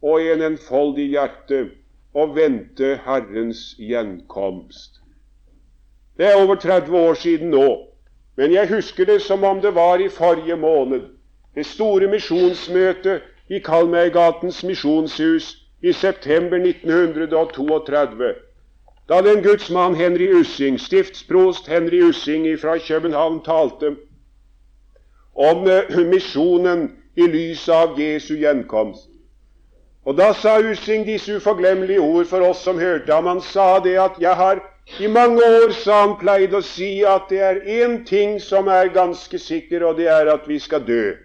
og 0.02 0.20
i 0.20 0.30
en 0.34 0.44
enfoldig 0.52 1.08
hjerte 1.14 1.62
å 2.12 2.26
vente 2.36 2.96
Herrens 3.06 3.74
gjenkomst. 3.80 5.00
Det 6.16 6.28
er 6.28 6.40
over 6.40 6.60
30 6.60 6.96
år 6.96 7.14
siden 7.20 7.52
nå 7.52 7.68
men 8.36 8.52
jeg 8.52 8.68
husker 8.68 9.04
det 9.04 9.22
som 9.22 9.44
om 9.44 9.60
det 9.60 9.74
var 9.74 10.00
i 10.00 10.08
forrige 10.08 10.56
måned. 10.56 11.00
Det 11.54 11.66
store 11.66 12.08
misjonsmøtet 12.12 13.22
i 13.48 13.60
Kalmøygatens 13.64 14.64
misjonshus 14.64 15.56
i 15.82 15.92
september 15.92 16.60
1932. 16.60 18.34
Da 19.08 19.20
den 19.22 19.42
gudsmann 19.42 19.94
Henry 19.94 20.28
Ussing, 20.40 20.80
stiftsprost 20.80 21.68
Henry 21.68 22.02
Ussing 22.08 22.58
fra 22.60 22.76
København, 22.78 23.40
talte 23.44 23.96
om 25.37 25.66
uh, 25.68 25.99
misjonen 26.09 26.89
i 27.16 27.28
lys 27.28 27.68
av 27.68 28.01
Jesu 28.01 28.34
gjenkomst. 28.41 29.11
Og 30.07 30.16
Da 30.16 30.32
sa 30.32 30.59
Ussing 30.62 31.07
disse 31.07 31.37
uforglemmelige 31.37 32.01
ord 32.01 32.26
for 32.30 32.45
oss 32.47 32.62
som 32.62 32.78
hørte 32.78 33.12
ham. 33.12 33.26
Han 33.26 33.41
sa 33.41 33.80
det 33.80 33.97
at 33.99 34.20
'jeg 34.20 34.37
har 34.37 34.62
i 35.01 35.07
mange 35.07 35.43
år 35.43 35.72
sa 35.74 35.95
han 36.01 36.12
pleid 36.16 36.53
å 36.55 36.62
si 36.62 37.05
at 37.05 37.24
det 37.28 37.41
er 37.43 37.57
én 37.66 37.97
ting 38.07 38.37
som 38.41 38.68
er 38.70 38.93
ganske 38.95 39.39
sikker, 39.39 39.82
og 39.82 39.97
det 39.99 40.07
er 40.07 40.30
at 40.30 40.47
vi 40.47 40.59
skal 40.62 40.84
dø. 40.87 41.16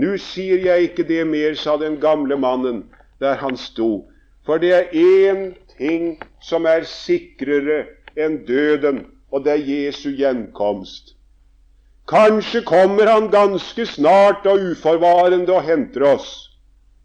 Nå 0.00 0.16
sier 0.16 0.64
jeg 0.64 0.88
ikke 0.88 1.04
det 1.04 1.26
mer, 1.28 1.54
sa 1.54 1.76
den 1.76 2.00
gamle 2.00 2.38
mannen 2.40 2.80
der 3.20 3.36
han 3.36 3.56
sto, 3.60 4.08
for 4.46 4.58
det 4.58 4.72
er 4.72 4.96
én 4.96 5.52
ting 5.76 6.16
som 6.40 6.64
er 6.64 6.88
sikrere 6.88 7.84
enn 8.16 8.40
døden, 8.48 9.04
og 9.30 9.44
det 9.44 9.52
er 9.52 9.68
Jesu 9.68 10.08
gjenkomst. 10.16 11.13
Kanskje 12.08 12.60
kommer 12.60 13.06
han 13.06 13.30
ganske 13.30 13.86
snart 13.86 14.46
og 14.46 14.60
uforvarende 14.60 15.52
og 15.52 15.62
henter 15.64 16.04
oss. 16.04 16.50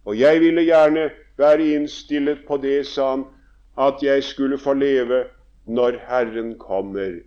Og 0.06 0.20
jeg 0.20 0.42
ville 0.42 0.66
gjerne 0.68 1.10
være 1.38 1.76
innstillet 1.76 2.42
på 2.48 2.58
det, 2.58 2.88
sa 2.88 3.10
han, 3.10 3.26
at 3.80 4.04
jeg 4.04 4.24
skulle 4.24 4.58
få 4.60 4.74
leve 4.74 5.24
når 5.66 6.02
Herren 6.08 6.58
kommer. 6.60 7.20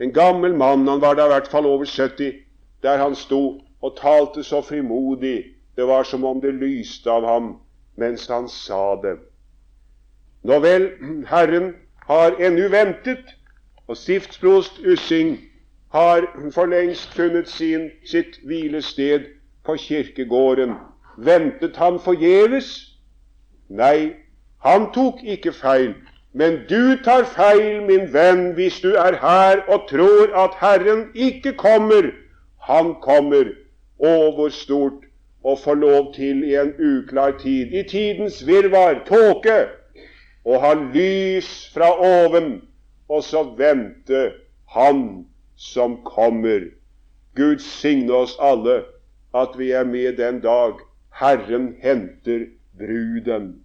En 0.00 0.12
gammel 0.12 0.54
mann, 0.54 0.88
han 0.88 1.00
var 1.00 1.14
da 1.14 1.26
i 1.26 1.32
hvert 1.34 1.48
fall 1.48 1.66
over 1.66 1.84
70, 1.84 2.32
der 2.82 2.96
han 3.02 3.14
sto 3.14 3.60
og 3.82 3.96
talte 3.96 4.44
så 4.44 4.60
frimodig. 4.62 5.44
Det 5.76 5.86
var 5.86 6.02
som 6.02 6.24
om 6.24 6.40
det 6.40 6.54
lyste 6.54 7.10
av 7.10 7.26
ham 7.26 7.56
mens 7.96 8.26
han 8.26 8.48
sa 8.48 8.94
det. 9.02 9.16
Nå 10.42 10.58
vel, 10.60 10.90
Herren 11.26 11.74
har 12.06 12.36
ennå 12.38 12.68
ventet, 12.70 13.24
og 13.86 13.96
stiftsprost 13.96 14.78
Ussing 14.86 15.38
har 15.94 16.26
for 16.50 16.66
lengst 16.66 17.14
funnet 17.14 17.48
sin, 17.48 17.90
sitt 18.04 18.40
hvilested 18.42 19.28
på 19.64 19.76
kirkegården. 19.78 20.72
Ventet 21.16 21.76
han 21.76 22.00
forgjeves? 22.02 22.70
Nei, 23.68 24.10
han 24.58 24.88
tok 24.92 25.22
ikke 25.22 25.52
feil. 25.54 25.94
Men 26.32 26.64
du 26.68 26.96
tar 27.04 27.22
feil, 27.30 27.84
min 27.86 28.08
venn, 28.12 28.48
hvis 28.58 28.80
du 28.82 28.96
er 28.98 29.14
her 29.22 29.62
og 29.70 29.86
tror 29.90 30.34
at 30.44 30.56
Herren 30.58 31.04
ikke 31.14 31.52
kommer. 31.52 32.10
Han 32.66 32.96
kommer. 33.02 33.52
Å, 34.02 34.14
hvor 34.34 34.50
stort 34.50 35.04
å 35.46 35.54
få 35.54 35.76
lov 35.78 36.08
til 36.16 36.42
i 36.48 36.56
en 36.58 36.72
uklar 36.74 37.36
tid, 37.38 37.70
i 37.70 37.84
tidens 37.86 38.40
virvar, 38.48 39.04
tåke, 39.06 39.68
å 40.42 40.58
ha 40.58 40.72
lys 40.74 41.52
fra 41.74 41.92
oven, 41.94 42.64
og 43.08 43.22
så 43.22 43.44
vente 43.54 44.32
Han 44.74 45.28
som 45.56 46.02
kommer. 46.04 46.70
Gud 47.34 47.58
signe 47.58 48.12
oss 48.12 48.36
alle 48.40 48.84
at 49.34 49.58
vi 49.58 49.70
er 49.70 49.84
med 49.84 50.16
den 50.16 50.40
dag 50.40 50.78
Herren 51.14 51.74
henter 51.82 52.46
bruden. 52.78 53.64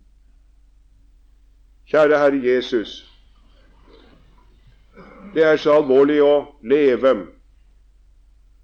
Kjære 1.89 2.17
Herre 2.17 2.41
Jesus. 2.53 3.05
Det 5.33 5.43
er 5.43 5.57
så 5.57 5.73
alvorlig 5.81 6.21
å 6.25 6.33
leve. 6.61 7.13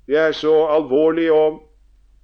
Det 0.08 0.18
er 0.18 0.34
så 0.38 0.54
alvorlig 0.70 1.32
å 1.34 1.46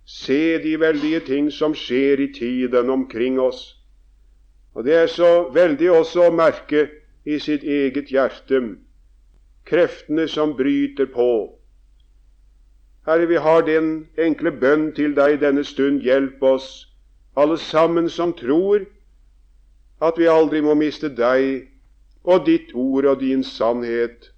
se 0.06 0.58
de 0.62 0.76
veldige 0.82 1.20
ting 1.26 1.52
som 1.54 1.74
skjer 1.78 2.22
i 2.22 2.32
tiden 2.34 2.90
omkring 2.90 3.40
oss. 3.42 3.78
Og 4.74 4.86
det 4.86 4.96
er 4.96 5.08
så 5.08 5.50
veldig 5.54 5.92
også 5.92 6.28
å 6.28 6.34
merke 6.34 6.88
i 7.26 7.38
sitt 7.40 7.64
eget 7.64 8.10
hjerte 8.14 8.62
kreftene 9.66 10.28
som 10.28 10.56
bryter 10.58 11.06
på. 11.06 11.58
Herre, 13.06 13.26
vi 13.26 13.36
har 13.36 13.62
den 13.66 14.08
enkle 14.18 14.52
bønn 14.52 14.92
til 14.94 15.16
deg 15.18 15.40
denne 15.42 15.64
stund. 15.66 16.02
Hjelp 16.06 16.44
oss, 16.44 16.68
alle 17.36 17.58
sammen 17.58 18.10
som 18.10 18.34
tror 18.38 18.86
at 20.02 20.18
vi 20.18 20.30
aldri 20.30 20.62
må 20.62 20.76
miste 20.78 21.10
deg 21.10 21.68
og 22.24 22.46
ditt 22.46 22.74
ord 22.78 23.06
og 23.06 23.22
din 23.22 23.44
sannhet 23.44 24.30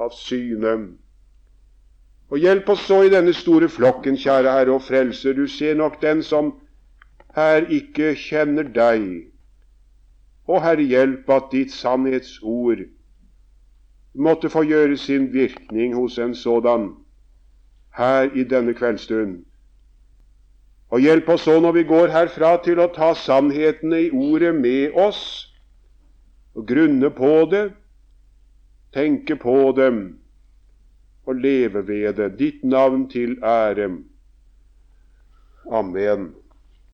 av 0.00 0.12
syne. 0.12 0.76
Og 2.28 2.42
hjelp 2.42 2.68
oss 2.74 2.84
så 2.88 3.04
i 3.06 3.12
denne 3.12 3.32
store 3.36 3.68
flokken, 3.70 4.18
kjære 4.18 4.52
Herre 4.52 4.74
og 4.76 4.82
Frelser. 4.82 5.32
Du 5.32 5.46
ser 5.46 5.76
nok 5.78 6.00
den 6.02 6.22
som 6.26 6.52
her 7.36 7.68
ikke 7.70 8.14
kjenner 8.18 8.66
deg. 8.66 9.30
Og 10.50 10.62
Herre, 10.64 10.82
hjelp 10.82 11.30
at 11.30 11.52
ditt 11.52 11.72
sannhetsord 11.72 12.86
måtte 14.16 14.50
få 14.50 14.64
gjøre 14.64 14.96
sin 14.96 15.32
virkning 15.32 15.94
hos 15.94 16.18
en 16.18 16.34
sådan 16.34 16.90
her 17.96 18.30
i 18.34 18.44
denne 18.44 18.74
kveldsstund. 18.74 19.44
Og 20.90 21.00
hjelp 21.00 21.28
oss 21.28 21.42
så 21.42 21.60
når 21.60 21.72
vi 21.72 21.82
går 21.84 22.12
herfra 22.14 22.56
til 22.64 22.80
å 22.80 22.90
ta 22.94 23.12
sannhetene 23.18 24.06
i 24.06 24.10
ordet 24.14 24.54
med 24.54 24.94
oss, 24.94 25.20
og 26.54 26.68
grunne 26.68 27.10
på 27.10 27.32
det, 27.50 27.70
tenke 28.94 29.36
på 29.36 29.72
dem 29.76 30.18
og 31.26 31.42
leve 31.42 31.82
ved 31.88 32.14
det. 32.16 32.30
Ditt 32.38 32.64
navn 32.64 33.08
til 33.10 33.36
ære. 33.44 33.90
Amen. 35.72 36.30